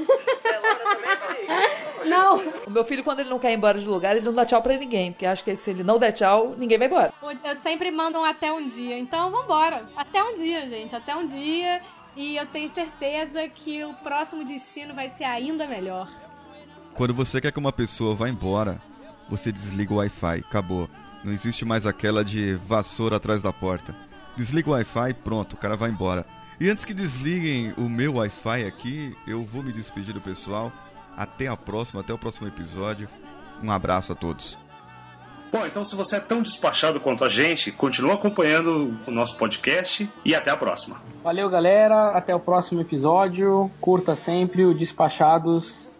não. 2.06 2.38
O 2.66 2.70
meu 2.70 2.84
filho, 2.84 3.02
quando 3.02 3.20
ele 3.20 3.30
não 3.30 3.38
quer 3.38 3.50
ir 3.52 3.56
embora 3.56 3.78
de 3.78 3.88
lugar, 3.88 4.14
ele 4.16 4.24
não 4.24 4.34
dá 4.34 4.44
tchau 4.44 4.60
pra 4.62 4.76
ninguém. 4.76 5.12
Porque 5.12 5.24
acha 5.24 5.42
que 5.42 5.56
se 5.56 5.70
ele 5.70 5.82
não 5.82 5.98
der 5.98 6.12
tchau, 6.12 6.54
ninguém 6.58 6.76
vai 6.78 6.86
embora. 6.86 7.14
Eu 7.44 7.56
sempre 7.56 7.90
mando 7.90 8.18
um 8.18 8.24
até 8.24 8.52
um 8.52 8.62
dia. 8.64 8.98
Então, 8.98 9.30
vambora. 9.30 9.88
Até 9.96 10.22
um 10.22 10.34
dia, 10.34 10.68
gente. 10.68 10.94
Até 10.94 11.16
um 11.16 11.24
dia. 11.24 11.80
E 12.14 12.36
eu 12.36 12.46
tenho 12.46 12.68
certeza 12.68 13.48
que 13.48 13.82
o 13.82 13.94
próximo 13.94 14.44
destino 14.44 14.94
vai 14.94 15.08
ser 15.08 15.24
ainda 15.24 15.66
melhor. 15.66 16.10
Quando 16.94 17.14
você 17.14 17.40
quer 17.40 17.52
que 17.52 17.58
uma 17.58 17.72
pessoa 17.72 18.14
vá 18.14 18.28
embora, 18.28 18.78
você 19.30 19.50
desliga 19.50 19.94
o 19.94 19.96
Wi-Fi, 19.96 20.40
acabou. 20.40 20.90
Não 21.24 21.32
existe 21.32 21.64
mais 21.64 21.86
aquela 21.86 22.22
de 22.22 22.54
vassoura 22.54 23.16
atrás 23.16 23.42
da 23.42 23.50
porta. 23.52 23.96
Desliga 24.36 24.70
o 24.70 24.72
Wi-Fi, 24.72 25.14
pronto, 25.22 25.54
o 25.54 25.56
cara 25.56 25.76
vai 25.76 25.90
embora. 25.90 26.24
E 26.60 26.70
antes 26.70 26.84
que 26.84 26.94
desliguem 26.94 27.74
o 27.76 27.88
meu 27.88 28.14
Wi-Fi 28.14 28.64
aqui, 28.64 29.16
eu 29.26 29.42
vou 29.42 29.62
me 29.62 29.72
despedir 29.72 30.14
do 30.14 30.20
pessoal. 30.20 30.72
Até 31.16 31.46
a 31.48 31.56
próxima, 31.56 32.00
até 32.00 32.12
o 32.12 32.18
próximo 32.18 32.48
episódio. 32.48 33.08
Um 33.62 33.70
abraço 33.70 34.12
a 34.12 34.14
todos. 34.14 34.56
Bom, 35.52 35.66
então 35.66 35.84
se 35.84 35.94
você 35.94 36.16
é 36.16 36.20
tão 36.20 36.40
despachado 36.40 36.98
quanto 36.98 37.24
a 37.24 37.28
gente, 37.28 37.70
continua 37.70 38.14
acompanhando 38.14 38.96
o 39.06 39.10
nosso 39.10 39.36
podcast 39.36 40.10
e 40.24 40.34
até 40.34 40.50
a 40.50 40.56
próxima. 40.56 41.02
Valeu, 41.22 41.50
galera. 41.50 42.16
Até 42.16 42.34
o 42.34 42.40
próximo 42.40 42.80
episódio. 42.80 43.70
Curta 43.78 44.16
sempre 44.16 44.64
o 44.64 44.72
Despachados. 44.72 45.91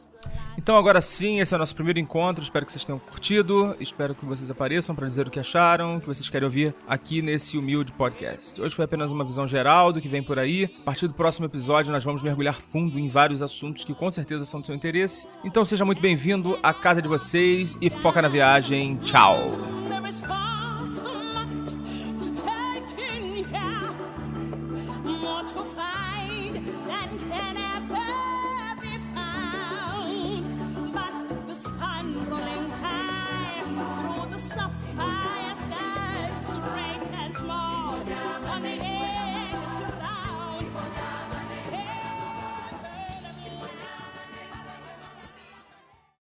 Então 0.63 0.77
agora 0.77 1.01
sim, 1.01 1.41
esse 1.41 1.53
é 1.53 1.57
o 1.57 1.59
nosso 1.59 1.75
primeiro 1.75 1.99
encontro. 1.99 2.41
Espero 2.41 2.65
que 2.65 2.71
vocês 2.71 2.85
tenham 2.85 2.99
curtido. 3.01 3.75
Espero 3.81 4.15
que 4.15 4.25
vocês 4.25 4.49
apareçam 4.49 4.95
para 4.95 5.09
dizer 5.09 5.27
o 5.27 5.31
que 5.31 5.41
acharam, 5.41 5.97
o 5.97 6.01
que 6.01 6.07
vocês 6.07 6.29
querem 6.29 6.47
ouvir 6.47 6.73
aqui 6.87 7.21
nesse 7.21 7.59
humilde 7.59 7.91
podcast. 7.91 8.61
Hoje 8.61 8.77
foi 8.77 8.85
apenas 8.85 9.11
uma 9.11 9.25
visão 9.25 9.49
geral 9.49 9.93
do 9.93 10.01
que 10.01 10.07
vem 10.07 10.23
por 10.23 10.39
aí. 10.39 10.73
A 10.83 10.85
partir 10.85 11.09
do 11.09 11.15
próximo 11.15 11.47
episódio, 11.47 11.91
nós 11.91 12.05
vamos 12.05 12.23
mergulhar 12.23 12.61
fundo 12.61 12.97
em 12.97 13.09
vários 13.09 13.43
assuntos 13.43 13.83
que 13.83 13.93
com 13.93 14.09
certeza 14.09 14.47
são 14.47 14.61
do 14.61 14.67
seu 14.67 14.77
interesse. 14.77 15.27
Então 15.45 15.65
seja 15.65 15.85
muito 15.85 16.01
bem-vindo 16.01 16.57
à 16.63 16.73
casa 16.73 17.03
de 17.03 17.09
vocês 17.09 17.77
e 17.81 17.91
foca 17.91 18.23
na 18.23 18.29
viagem. 18.29 18.99
Tchau! 18.99 19.51